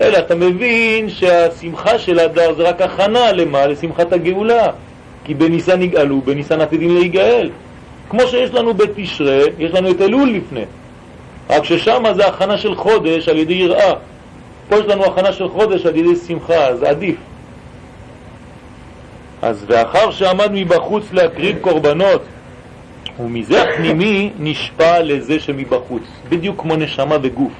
אלא 0.00 0.18
אתה 0.18 0.34
מבין 0.34 1.10
שהשמחה 1.10 1.98
של 1.98 2.20
אדר 2.20 2.54
זה 2.54 2.62
רק 2.62 2.82
הכנה 2.82 3.32
למה? 3.32 3.66
לשמחת 3.66 4.12
הגאולה. 4.12 4.66
כי 5.24 5.34
בניסן 5.34 5.80
נגאלו, 5.80 6.20
בניסן 6.20 6.60
עתידים 6.60 6.94
להיגאל. 6.94 7.50
כמו 8.10 8.20
שיש 8.26 8.54
לנו 8.54 8.74
בתשרה, 8.74 9.40
יש 9.58 9.72
לנו 9.72 9.90
את 9.90 10.00
אלול 10.00 10.30
לפני. 10.30 10.64
רק 11.50 11.64
ששם 11.64 12.02
זה 12.14 12.26
הכנה 12.26 12.58
של 12.58 12.74
חודש 12.74 13.28
על 13.28 13.38
ידי 13.38 13.54
יראה. 13.54 13.92
פה 14.68 14.76
יש 14.76 14.86
לנו 14.86 15.04
הכנה 15.04 15.32
של 15.32 15.48
חודש 15.48 15.86
על 15.86 15.96
ידי 15.96 16.16
שמחה, 16.16 16.76
זה 16.76 16.88
עדיף. 16.88 17.16
אז 19.42 19.64
ואחר 19.68 20.10
שעמד 20.10 20.50
מבחוץ 20.52 21.04
להקריב 21.12 21.58
קורבנות, 21.60 22.22
ומזה 23.20 23.62
הפנימי 23.62 24.30
נשפע 24.38 25.02
לזה 25.02 25.40
שמבחוץ, 25.40 26.02
בדיוק 26.28 26.60
כמו 26.60 26.76
נשמה 26.76 27.16
וגוף. 27.22 27.52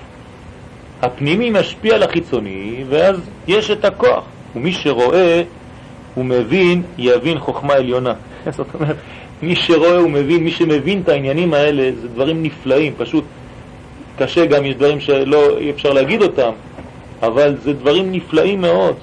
הפנימי 1.03 1.51
משפיע 1.51 1.95
על 1.95 2.03
החיצוני, 2.03 2.85
ואז 2.89 3.17
יש 3.49 3.71
את 3.71 3.85
הכוח. 3.85 4.25
ומי 4.57 4.73
שרואה 4.73 5.43
ומבין, 6.17 6.83
יבין 6.99 7.39
חוכמה 7.39 7.75
עליונה. 7.75 8.13
זאת 8.57 8.67
אומרת, 8.75 8.97
מי 9.43 9.57
שרואה 9.57 10.05
ומבין, 10.05 10.45
מי 10.45 10.51
שמבין 10.51 11.01
את 11.05 11.09
העניינים 11.09 11.55
האלה, 11.55 11.91
זה 12.03 12.09
דברים 12.09 12.43
נפלאים, 12.43 12.93
פשוט 12.97 13.25
קשה 14.19 14.47
גם, 14.47 14.65
יש 14.65 14.75
דברים 14.75 15.01
שלא 15.01 15.59
אי 15.59 15.71
אפשר 15.71 15.93
להגיד 15.93 16.23
אותם, 16.23 16.51
אבל 17.23 17.57
זה 17.63 17.73
דברים 17.73 18.13
נפלאים 18.13 18.61
מאוד. 18.61 18.95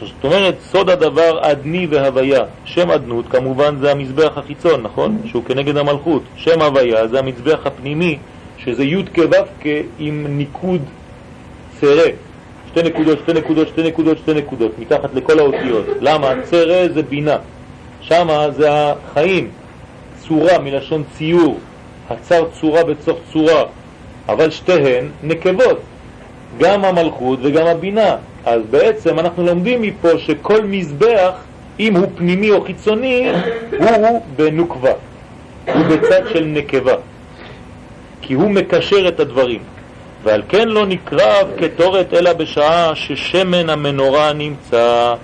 זאת 0.00 0.24
אומרת, 0.24 0.54
סוד 0.60 0.90
הדבר 0.90 1.38
אדני 1.40 1.86
והוויה. 1.90 2.44
שם 2.64 2.90
אדנות 2.90 3.24
כמובן 3.30 3.76
זה 3.80 3.90
המזבח 3.90 4.32
החיצון, 4.36 4.82
נכון? 4.82 5.18
שהוא 5.26 5.44
כנגד 5.44 5.76
המלכות. 5.76 6.22
שם 6.36 6.62
הוויה 6.62 7.06
זה 7.06 7.18
המזבח 7.18 7.58
הפנימי, 7.64 8.18
שזה 8.58 8.84
י' 8.84 9.02
כו' 9.14 9.68
עם 9.98 10.26
ניקוד 10.28 10.80
צרה. 11.80 12.08
שתי 12.70 12.82
נקודות, 12.82 13.18
שתי 13.22 13.32
נקודות, 13.32 13.68
שתי 13.68 13.82
נקודות, 13.82 14.18
שתי 14.18 14.34
נקודות, 14.34 14.78
מתחת 14.78 15.14
לכל 15.14 15.38
האותיות. 15.38 15.86
למה? 16.00 16.32
צרה 16.42 16.88
זה 16.94 17.02
בינה. 17.02 17.36
שמה 18.08 18.50
זה 18.50 18.68
החיים, 18.70 19.48
צורה 20.16 20.58
מלשון 20.58 21.02
ציור, 21.16 21.58
הצר 22.10 22.44
צורה 22.60 22.84
בצוך 22.84 23.18
צורה, 23.32 23.62
אבל 24.28 24.50
שתיהן 24.50 25.08
נקבות, 25.22 25.80
גם 26.58 26.84
המלכות 26.84 27.38
וגם 27.42 27.66
הבינה. 27.66 28.16
אז 28.44 28.62
בעצם 28.70 29.18
אנחנו 29.18 29.46
לומדים 29.46 29.82
מפה 29.82 30.18
שכל 30.18 30.64
מזבח, 30.64 31.32
אם 31.80 31.96
הוא 31.96 32.06
פנימי 32.16 32.50
או 32.50 32.64
חיצוני, 32.64 33.32
הוא 33.78 34.22
בנוקבה, 34.36 34.92
הוא 35.74 35.82
בצד 35.84 36.20
של 36.32 36.44
נקבה, 36.44 36.94
כי 38.22 38.34
הוא 38.34 38.50
מקשר 38.50 39.08
את 39.08 39.20
הדברים. 39.20 39.60
ועל 40.22 40.42
כן 40.48 40.68
לא 40.68 40.86
נקרב 40.86 41.48
כתורת 41.58 42.14
אלא 42.14 42.32
בשעה 42.32 42.94
ששמן 42.94 43.70
המנורה 43.70 44.32
נמצא. 44.32 45.14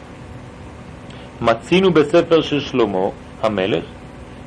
מצינו 1.41 1.93
בספר 1.93 2.43
של 2.43 2.61
שלמה 2.61 3.09
המלך, 3.43 3.85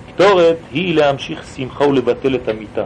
קטורת 0.07 0.55
היא 0.71 0.95
להמשיך 0.95 1.43
שמחה 1.55 1.83
ולבטל 1.83 2.35
את 2.35 2.49
המיטה. 2.49 2.83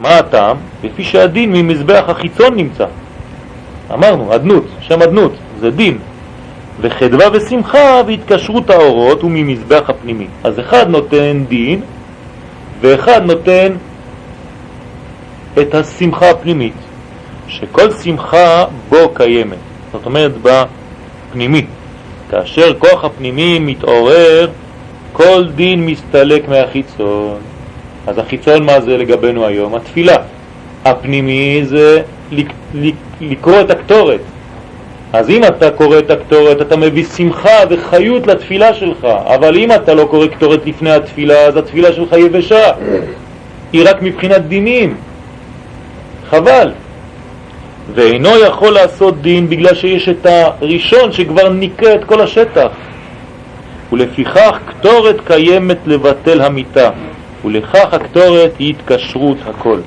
מה 0.00 0.18
הטעם? 0.18 0.56
לפי 0.84 1.04
שהדין 1.04 1.52
ממזבח 1.52 2.04
החיצון 2.08 2.54
נמצא. 2.54 2.86
אמרנו, 3.92 4.34
אדנות, 4.34 4.64
שם 4.80 5.02
אדנות, 5.02 5.32
זה 5.60 5.70
דין. 5.70 5.98
וחדווה 6.80 7.26
ושמחה 7.32 8.02
והתקשרות 8.06 8.70
האורות 8.70 9.22
הוא 9.22 9.30
ממזבח 9.34 9.90
הפנימי. 9.90 10.26
אז 10.44 10.60
אחד 10.60 10.88
נותן 10.88 11.44
דין 11.48 11.80
ואחד 12.80 13.22
נותן 13.22 13.72
את 15.60 15.74
השמחה 15.74 16.30
הפנימית, 16.30 16.74
שכל 17.48 17.90
שמחה 17.90 18.64
בו 18.88 19.14
קיימת, 19.14 19.58
זאת 19.92 20.06
אומרת 20.06 20.32
בפנימי. 20.42 21.66
כאשר 22.34 22.74
כוח 22.78 23.04
הפנימי 23.04 23.58
מתעורר, 23.58 24.48
כל 25.12 25.44
דין 25.54 25.86
מסתלק 25.86 26.48
מהחיצון. 26.48 27.36
אז 28.06 28.18
החיצון 28.18 28.66
מה 28.66 28.80
זה 28.80 28.96
לגבינו 28.96 29.46
היום? 29.46 29.74
התפילה. 29.74 30.16
הפנימי 30.84 31.60
זה 31.64 32.02
לקרוא 33.20 33.60
את 33.60 33.70
הקטורת. 33.70 34.20
אז 35.12 35.30
אם 35.30 35.44
אתה 35.44 35.70
קורא 35.70 35.98
את 35.98 36.10
הקטורת, 36.10 36.60
אתה 36.60 36.76
מביא 36.76 37.04
שמחה 37.04 37.58
וחיות 37.70 38.26
לתפילה 38.26 38.74
שלך, 38.74 39.04
אבל 39.04 39.56
אם 39.56 39.72
אתה 39.72 39.94
לא 39.94 40.04
קורא 40.10 40.26
קטורת 40.26 40.66
לפני 40.66 40.90
התפילה, 40.90 41.38
אז 41.46 41.56
התפילה 41.56 41.92
שלך 41.92 42.12
יבשה. 42.12 42.72
היא 43.72 43.82
רק 43.88 44.02
מבחינת 44.02 44.42
דינים. 44.46 44.96
חבל. 46.30 46.70
ואינו 47.94 48.38
יכול 48.38 48.72
לעשות 48.72 49.22
דין 49.22 49.48
בגלל 49.48 49.74
שיש 49.74 50.08
את 50.08 50.26
הראשון 50.26 51.12
שכבר 51.12 51.48
ניקה 51.48 51.94
את 51.94 52.04
כל 52.04 52.20
השטח. 52.20 52.68
ולפיכך 53.92 54.58
קטורת 54.66 55.16
קיימת 55.26 55.78
לבטל 55.86 56.40
המיטה, 56.40 56.90
ולכך 57.44 57.94
הקטורת 57.94 58.52
היא 58.58 58.74
התקשרות 58.74 59.36
הכל. 59.46 59.78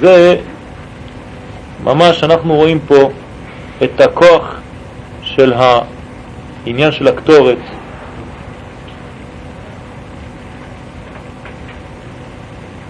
זה 0.00 0.36
ממש 1.84 2.24
אנחנו 2.24 2.54
רואים 2.54 2.78
פה 2.86 3.10
את 3.82 4.00
הכוח 4.00 4.60
של 5.22 5.52
העניין 5.52 6.92
של 6.92 7.08
הקטורת. 7.08 7.58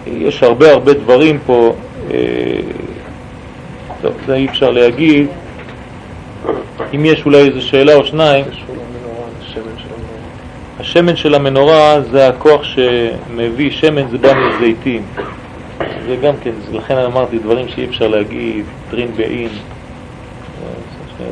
יש 0.06 0.42
הרבה 0.42 0.72
הרבה 0.72 0.92
דברים 0.92 1.38
פה 1.46 1.74
אה, 2.10 2.16
טוב, 4.06 4.16
זה 4.26 4.34
אי 4.34 4.46
אפשר 4.46 4.70
להגיד. 4.70 5.26
אם 6.94 7.04
יש 7.04 7.26
אולי 7.26 7.38
איזו 7.38 7.62
שאלה 7.62 7.94
או 7.94 8.06
שניים, 8.06 8.44
השמן 10.80 11.16
של 11.16 11.34
המנורה 11.34 12.00
זה 12.10 12.28
הכוח 12.28 12.62
שמביא, 12.62 13.70
שמן 13.70 14.08
זה 14.08 14.18
בא 14.18 14.32
מזיתים. 14.34 15.02
זה 15.78 16.16
גם 16.22 16.34
כן, 16.42 16.50
לכן 16.72 16.96
אמרתי 16.96 17.38
דברים 17.38 17.68
שאי 17.68 17.84
אפשר 17.84 18.08
להגיד, 18.08 18.64
טרין 18.90 19.08
בעין, 19.16 19.48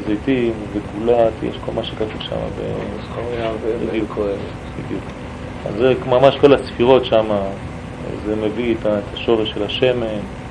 זיתים 0.06 0.52
וגולת, 0.72 1.32
יש 1.42 1.56
כל 1.64 1.72
מה 1.72 1.84
שכתוב 1.84 2.20
שם. 2.20 2.36
בדיוק. 4.78 5.02
אז 5.66 5.74
זה 5.74 5.94
ממש 6.06 6.36
כל 6.40 6.54
הספירות 6.54 7.04
שם, 7.04 7.26
זה 8.26 8.36
מביא 8.36 8.74
את 8.74 8.86
השורש 9.14 9.50
של 9.50 9.62
השמן. 9.62 10.43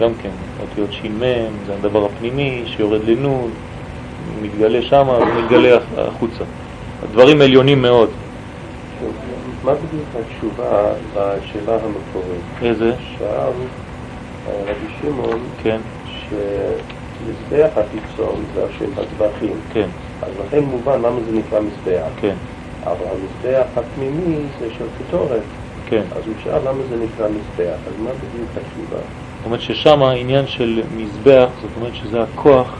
גם 0.00 0.12
כן, 0.22 0.30
אותיות 0.60 0.92
ש"מ, 0.92 1.22
זה 1.66 1.74
הדבר 1.74 2.04
הפנימי 2.04 2.62
שיורד 2.66 3.00
לנון, 3.04 3.50
מתגלה 4.42 4.82
שם 4.82 5.08
ומתגלה 5.08 5.78
החוצה. 5.96 6.44
הדברים 7.02 7.42
עליונים 7.42 7.82
מאוד. 7.82 8.10
מה 9.64 9.72
בדיוק 9.74 10.04
התשובה 10.14 10.92
לשאלה 11.16 11.74
המקורית? 11.74 12.44
איזה? 12.62 12.92
שאל 13.18 13.26
אה, 13.26 13.52
רבי 14.62 14.86
שמעון, 15.00 15.40
כן. 15.62 15.80
שמזבח 16.04 17.70
החיצון 17.76 18.44
זה 18.54 18.64
השם 18.64 18.90
הטבחים. 18.96 19.56
כן. 19.72 19.88
אז 20.22 20.28
לכן 20.46 20.64
מובן 20.64 21.02
למה 21.02 21.20
זה 21.30 21.38
נקרא 21.38 21.60
מזבח. 21.60 22.08
כן. 22.20 22.34
אבל 22.86 23.06
המזבח 23.10 23.66
הפנימי 23.76 24.36
זה 24.60 24.68
של 24.78 24.84
קטורת. 24.98 25.42
כן. 25.88 26.02
אז 26.16 26.22
הוא 26.26 26.34
שאל 26.44 26.68
למה 26.68 26.82
זה 26.90 26.96
נקרא 26.96 27.28
מזבח, 27.28 27.78
אז 27.86 27.92
מה 27.98 28.10
בדיוק 28.10 28.50
התשובה? 28.56 29.02
זאת 29.40 29.46
אומרת 29.46 29.60
ששם 29.60 30.02
העניין 30.02 30.46
של 30.46 30.82
מזבח, 30.96 31.48
זאת 31.62 31.70
אומרת 31.76 31.94
שזה 31.94 32.22
הכוח 32.22 32.76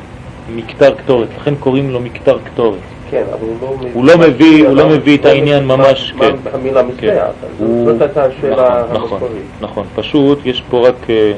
מקטר 0.55 0.95
קטורת, 0.95 1.29
לכן 1.41 1.55
קוראים 1.55 1.91
לו 1.91 2.01
מקטר 2.01 2.39
קטורת. 2.45 2.79
כן, 3.11 3.25
אבל 3.33 3.47
הוא 3.47 3.57
לא, 3.61 3.77
הוא 3.93 4.05
לא 4.05 4.19
מביא, 4.19 4.67
הוא 4.67 4.77
לא 4.77 4.89
מביא 4.89 5.19
את 5.19 5.25
העניין 5.25 5.67
ממש, 5.67 6.15
כן. 6.19 6.35
המילה 6.53 6.83
מזבח? 6.83 7.27
זאת 7.59 8.01
הייתה 8.01 8.25
השאלה 8.25 8.85
נכון, 8.93 9.13
המקורית. 9.13 9.43
נכון, 9.61 9.87
פשוט 9.95 10.39
יש 10.45 10.63
פה 10.71 10.89
רק 10.89 11.11
אה, 11.11 11.33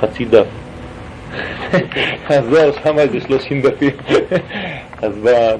חצי 0.00 0.24
דף. 0.24 0.46
הזוהר 2.28 2.70
שם 2.84 2.96
זה 3.12 3.20
30 3.20 3.62
דפים. 3.62 3.90
אז 5.02 5.12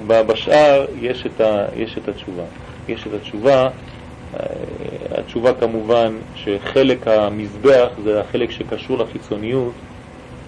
בשאר 0.07 0.85
יש 1.01 1.27
את, 1.27 1.41
התשובה. 2.09 2.43
יש 2.89 3.07
את 3.07 3.15
התשובה, 3.15 3.69
התשובה 5.19 5.53
כמובן 5.53 6.13
שחלק 6.35 7.09
המזבח 7.09 7.89
זה 8.05 8.21
החלק 8.21 8.51
שקשור 8.51 8.99
לחיצוניות, 8.99 9.73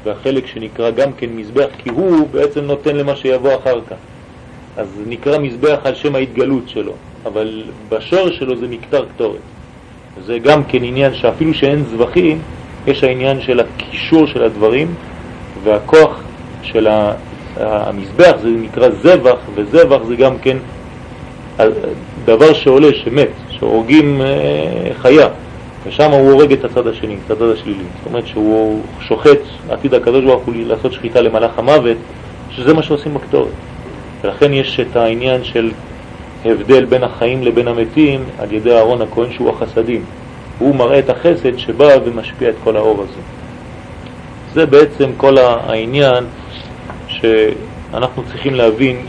והחלק 0.04 0.46
שנקרא 0.46 0.90
גם 0.90 1.12
כן 1.12 1.26
מזבח, 1.34 1.68
כי 1.78 1.90
הוא 1.90 2.28
בעצם 2.30 2.60
נותן 2.60 2.96
למה 2.96 3.16
שיבוא 3.16 3.54
אחר 3.54 3.80
כך. 3.90 3.96
אז 4.76 4.86
נקרא 5.06 5.38
מזבח 5.38 5.78
על 5.84 5.94
שם 5.94 6.14
ההתגלות 6.14 6.68
שלו, 6.68 6.92
אבל 7.26 7.62
בשור 7.88 8.30
שלו 8.30 8.56
זה 8.56 8.68
מקטר 8.68 9.04
קטורת. 9.14 9.40
זה 10.24 10.38
גם 10.38 10.64
כן 10.64 10.84
עניין 10.84 11.14
שאפילו 11.14 11.54
שאין 11.54 11.84
זבחים, 11.84 12.38
יש 12.86 13.04
העניין 13.04 13.40
של 13.40 13.60
הקישור 13.60 14.26
של 14.26 14.42
הדברים 14.42 14.94
והכוח 15.64 16.20
של 16.62 16.88
המזבח, 17.56 18.36
זה 18.42 18.48
נקרא 18.48 18.88
זבח, 18.90 19.38
וזבח 19.54 20.02
זה 20.06 20.16
גם 20.16 20.38
כן 20.38 20.56
דבר 22.24 22.52
שעולה, 22.52 22.88
שמת, 23.04 23.28
שהורגים 23.58 24.20
אה, 24.20 24.94
חיה, 24.94 25.28
ושם 25.86 26.10
הוא 26.10 26.30
הורג 26.30 26.52
את 26.52 26.64
הצד 26.64 26.86
השני, 26.86 27.16
את 27.26 27.30
הצד 27.30 27.48
השלילי. 27.48 27.84
זאת 27.98 28.06
אומרת 28.06 28.26
שהוא 28.26 28.82
שוחט, 29.00 29.38
עתיד 29.70 29.94
הקדוש 29.94 30.24
ברוך 30.24 30.44
הוא 30.44 30.54
לעשות 30.56 30.92
שחיטה 30.92 31.20
למלאך 31.20 31.58
המוות, 31.58 31.96
שזה 32.50 32.74
מה 32.74 32.82
שעושים 32.82 33.14
בקטורת. 33.14 33.48
ולכן 34.24 34.52
יש 34.52 34.80
את 34.80 34.96
העניין 34.96 35.44
של 35.44 35.70
הבדל 36.44 36.84
בין 36.84 37.04
החיים 37.04 37.42
לבין 37.42 37.68
המתים 37.68 38.24
על 38.38 38.52
ידי 38.52 38.72
אהרון 38.72 39.02
הכהן 39.02 39.32
שהוא 39.32 39.50
החסדים. 39.50 40.04
הוא 40.58 40.74
מראה 40.74 40.98
את 40.98 41.10
החסד 41.10 41.58
שבא 41.58 41.88
ומשפיע 42.04 42.48
את 42.48 42.54
כל 42.64 42.76
האור 42.76 43.02
הזה. 43.02 43.20
זה 44.54 44.66
בעצם 44.66 45.10
כל 45.16 45.38
העניין 45.38 46.24
שאנחנו 47.08 48.22
צריכים 48.22 48.54
להבין 48.54 49.06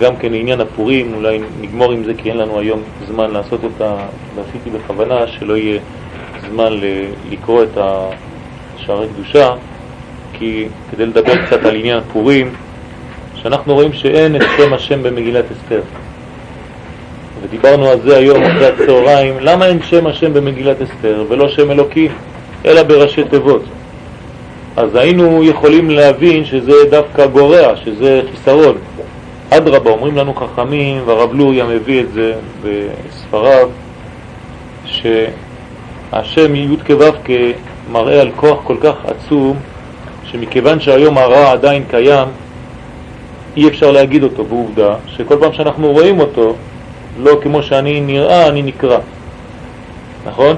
שגם 0.00 0.16
כן 0.16 0.34
עניין 0.34 0.60
הפורים, 0.60 1.14
אולי 1.14 1.40
נגמור 1.60 1.92
עם 1.92 2.04
זה 2.04 2.14
כי 2.14 2.30
אין 2.30 2.38
לנו 2.38 2.58
היום 2.58 2.82
זמן 3.06 3.30
לעשות 3.30 3.64
אותה, 3.64 3.96
ועשיתי 4.34 4.70
בכוונה 4.70 5.26
שלא 5.26 5.56
יהיה 5.56 5.80
זמן 6.50 6.80
לקרוא 7.30 7.62
את 7.62 7.78
שערי 8.76 9.06
קדושה, 9.08 9.50
כי 10.32 10.66
כדי 10.90 11.06
לדבר 11.06 11.46
קצת 11.46 11.64
על 11.64 11.76
עניין 11.76 11.98
הפורים, 11.98 12.52
שאנחנו 13.34 13.74
רואים 13.74 13.92
שאין 13.92 14.36
את 14.36 14.42
שם 14.56 14.72
השם 14.72 15.02
במגילת 15.02 15.44
אסתר. 15.52 15.80
ודיברנו 17.42 17.86
על 17.88 18.00
זה 18.00 18.16
היום 18.16 18.42
אחרי 18.42 18.66
הצהריים, 18.66 19.34
למה 19.40 19.66
אין 19.66 19.82
שם 19.82 20.06
השם 20.06 20.34
במגילת 20.34 20.76
אסתר 20.82 21.24
ולא 21.28 21.48
שם 21.48 21.70
אלוקים, 21.70 22.10
אלא 22.64 22.82
בראשי 22.82 23.24
תיבות. 23.24 23.62
אז 24.76 24.94
היינו 24.94 25.44
יכולים 25.44 25.90
להבין 25.90 26.44
שזה 26.44 26.72
דווקא 26.90 27.26
גורע, 27.26 27.76
שזה 27.76 28.22
חיסרון. 28.30 28.78
אדרבה, 29.50 29.90
אומרים 29.90 30.16
לנו 30.16 30.34
חכמים, 30.34 31.02
והרב 31.06 31.34
לוריה 31.34 31.64
מביא 31.64 32.00
את 32.00 32.12
זה 32.12 32.34
בספריו, 32.62 33.68
שהשם 34.84 36.54
י' 36.54 36.76
כו' 36.86 37.04
מראה 37.92 38.20
על 38.20 38.30
כוח 38.36 38.58
כל 38.64 38.76
כך 38.80 38.94
עצום, 39.04 39.56
שמכיוון 40.24 40.80
שהיום 40.80 41.18
הרע 41.18 41.52
עדיין 41.52 41.84
קיים, 41.90 42.28
אי 43.56 43.68
אפשר 43.68 43.90
להגיד 43.90 44.22
אותו 44.22 44.44
בעובדה, 44.44 44.94
שכל 45.06 45.36
פעם 45.40 45.52
שאנחנו 45.52 45.92
רואים 45.92 46.20
אותו, 46.20 46.54
לא 47.18 47.38
כמו 47.42 47.62
שאני 47.62 48.00
נראה, 48.00 48.48
אני 48.48 48.62
נקרא. 48.62 48.98
נכון? 50.26 50.56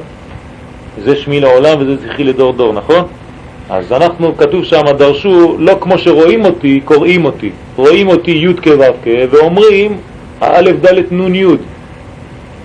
זה 1.04 1.16
שמי 1.16 1.40
לעולם 1.40 1.78
וזה 1.80 1.96
זכי 1.96 2.24
לדור 2.24 2.52
דור, 2.52 2.72
נכון? 2.72 3.04
אז 3.72 3.92
אנחנו, 3.92 4.36
כתוב 4.36 4.64
שם, 4.64 4.82
דרשו, 4.98 5.56
לא 5.58 5.76
כמו 5.80 5.98
שרואים 5.98 6.44
אותי, 6.44 6.80
קוראים 6.84 7.24
אותי. 7.24 7.50
רואים 7.76 8.08
אותי 8.08 8.30
י' 8.30 8.54
כו' 8.62 8.84
ואומרים 9.30 9.96
האלף 10.40 10.76
ד' 10.86 11.12
נ' 11.12 11.34
י'. 11.34 11.46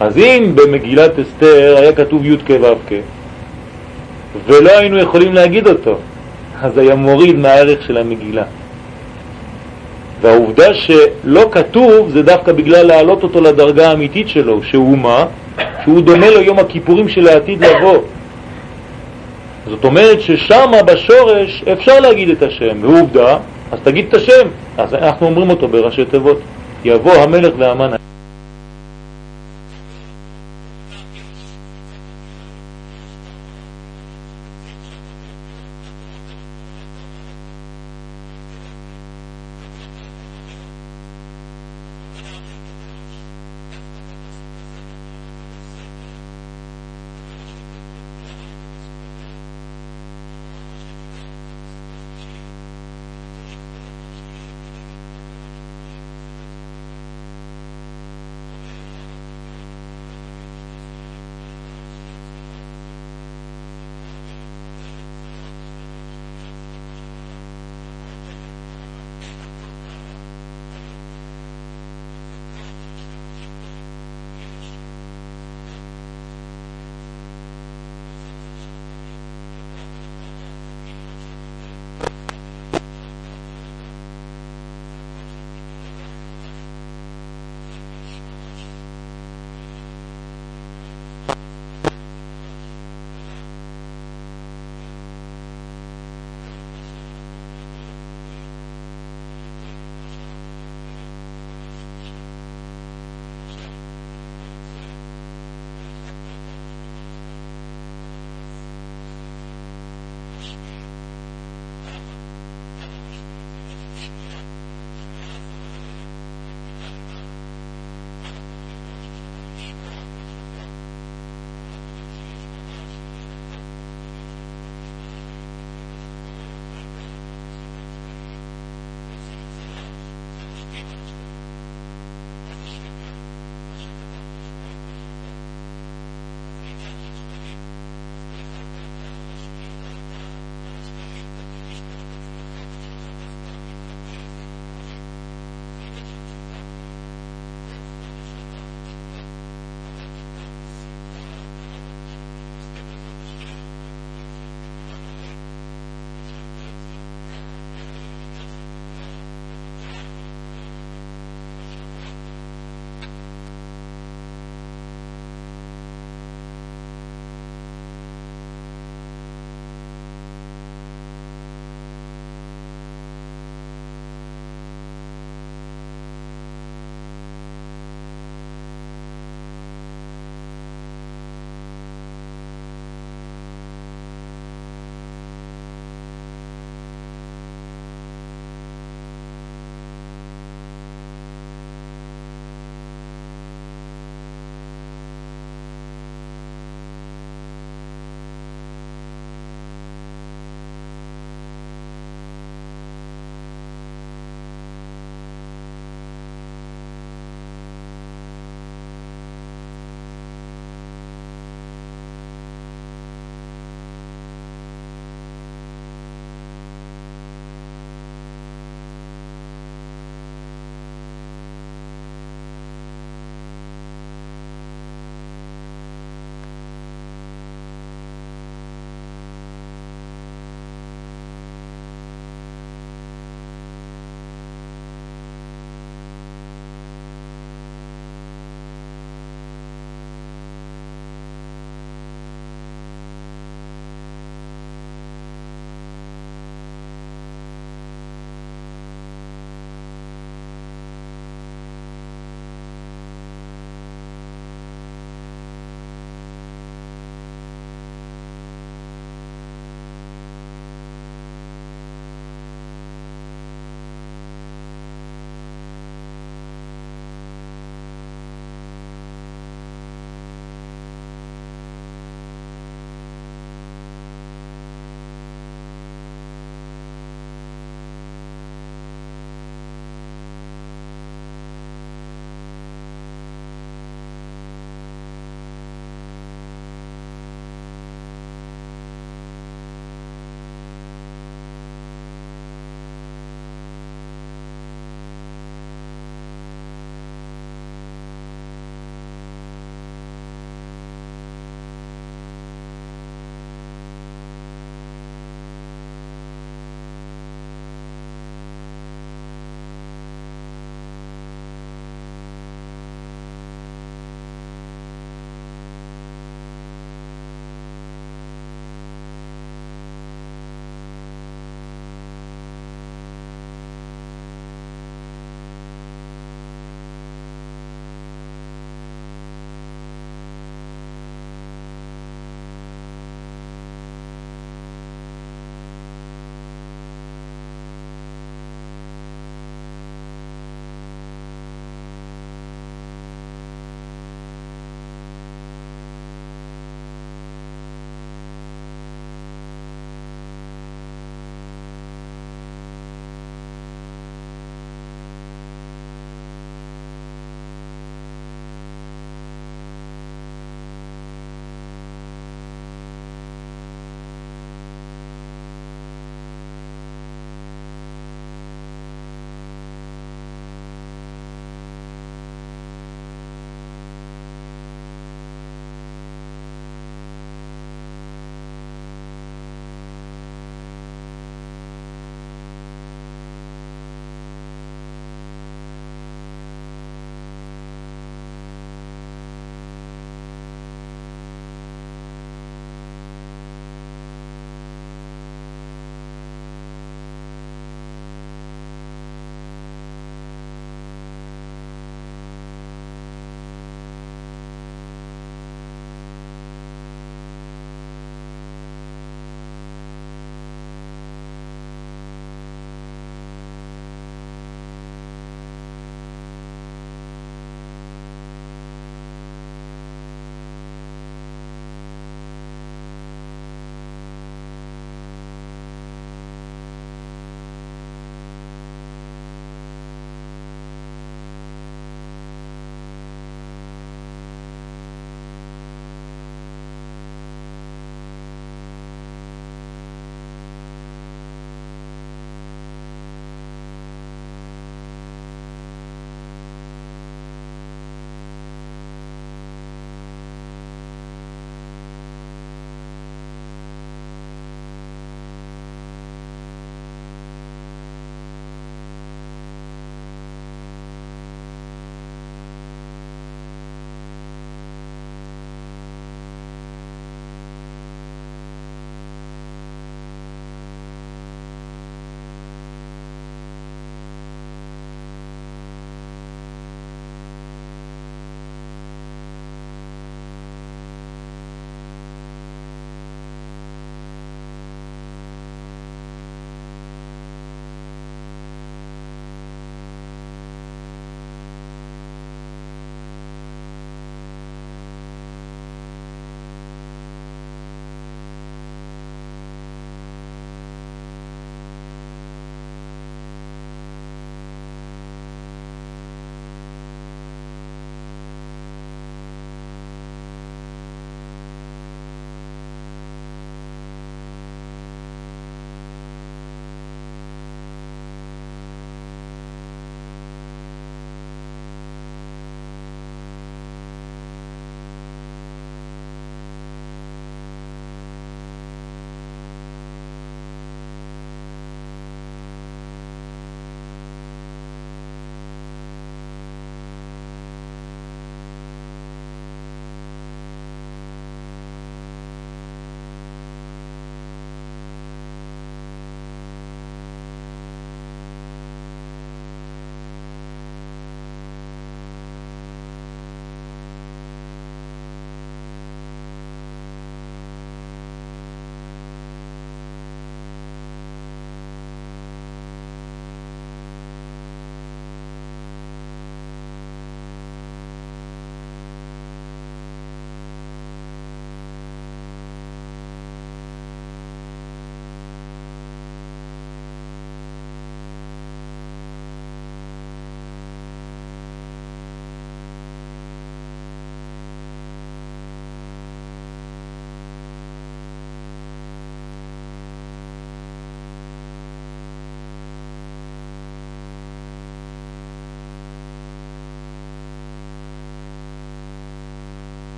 אז 0.00 0.18
אם 0.18 0.52
במגילת 0.54 1.18
אסתר 1.18 1.74
היה 1.78 1.92
כתוב 1.92 2.24
י' 2.24 2.36
כו' 2.46 2.94
ולא 4.46 4.78
היינו 4.78 4.98
יכולים 4.98 5.34
להגיד 5.34 5.66
אותו, 5.66 5.96
אז 6.62 6.78
היה 6.78 6.94
מוריד 6.94 7.36
מהערך 7.36 7.86
של 7.86 7.96
המגילה. 7.96 8.44
והעובדה 10.20 10.74
שלא 10.74 11.48
כתוב 11.52 12.10
זה 12.10 12.22
דווקא 12.22 12.52
בגלל 12.52 12.86
להעלות 12.86 13.22
אותו 13.22 13.40
לדרגה 13.40 13.90
האמיתית 13.90 14.28
שלו, 14.28 14.62
שהוא 14.62 14.98
מה? 14.98 15.24
שהוא 15.84 16.00
דומה 16.00 16.30
ליום 16.30 16.58
הכיפורים 16.58 17.08
של 17.08 17.28
העתיד 17.28 17.64
לבוא. 17.64 17.98
זאת 19.66 19.84
אומרת 19.84 20.20
ששם 20.20 20.70
בשורש 20.86 21.64
אפשר 21.72 22.00
להגיד 22.00 22.28
את 22.28 22.42
השם, 22.42 22.78
ועובדה, 22.80 23.38
אז 23.72 23.78
תגיד 23.82 24.06
את 24.08 24.14
השם. 24.14 24.48
אז 24.78 24.94
אנחנו 24.94 25.26
אומרים 25.26 25.50
אותו 25.50 25.68
בראשי 25.68 26.04
תיבות, 26.04 26.40
יבוא 26.84 27.12
המלך 27.12 27.52
והמן. 27.58 27.90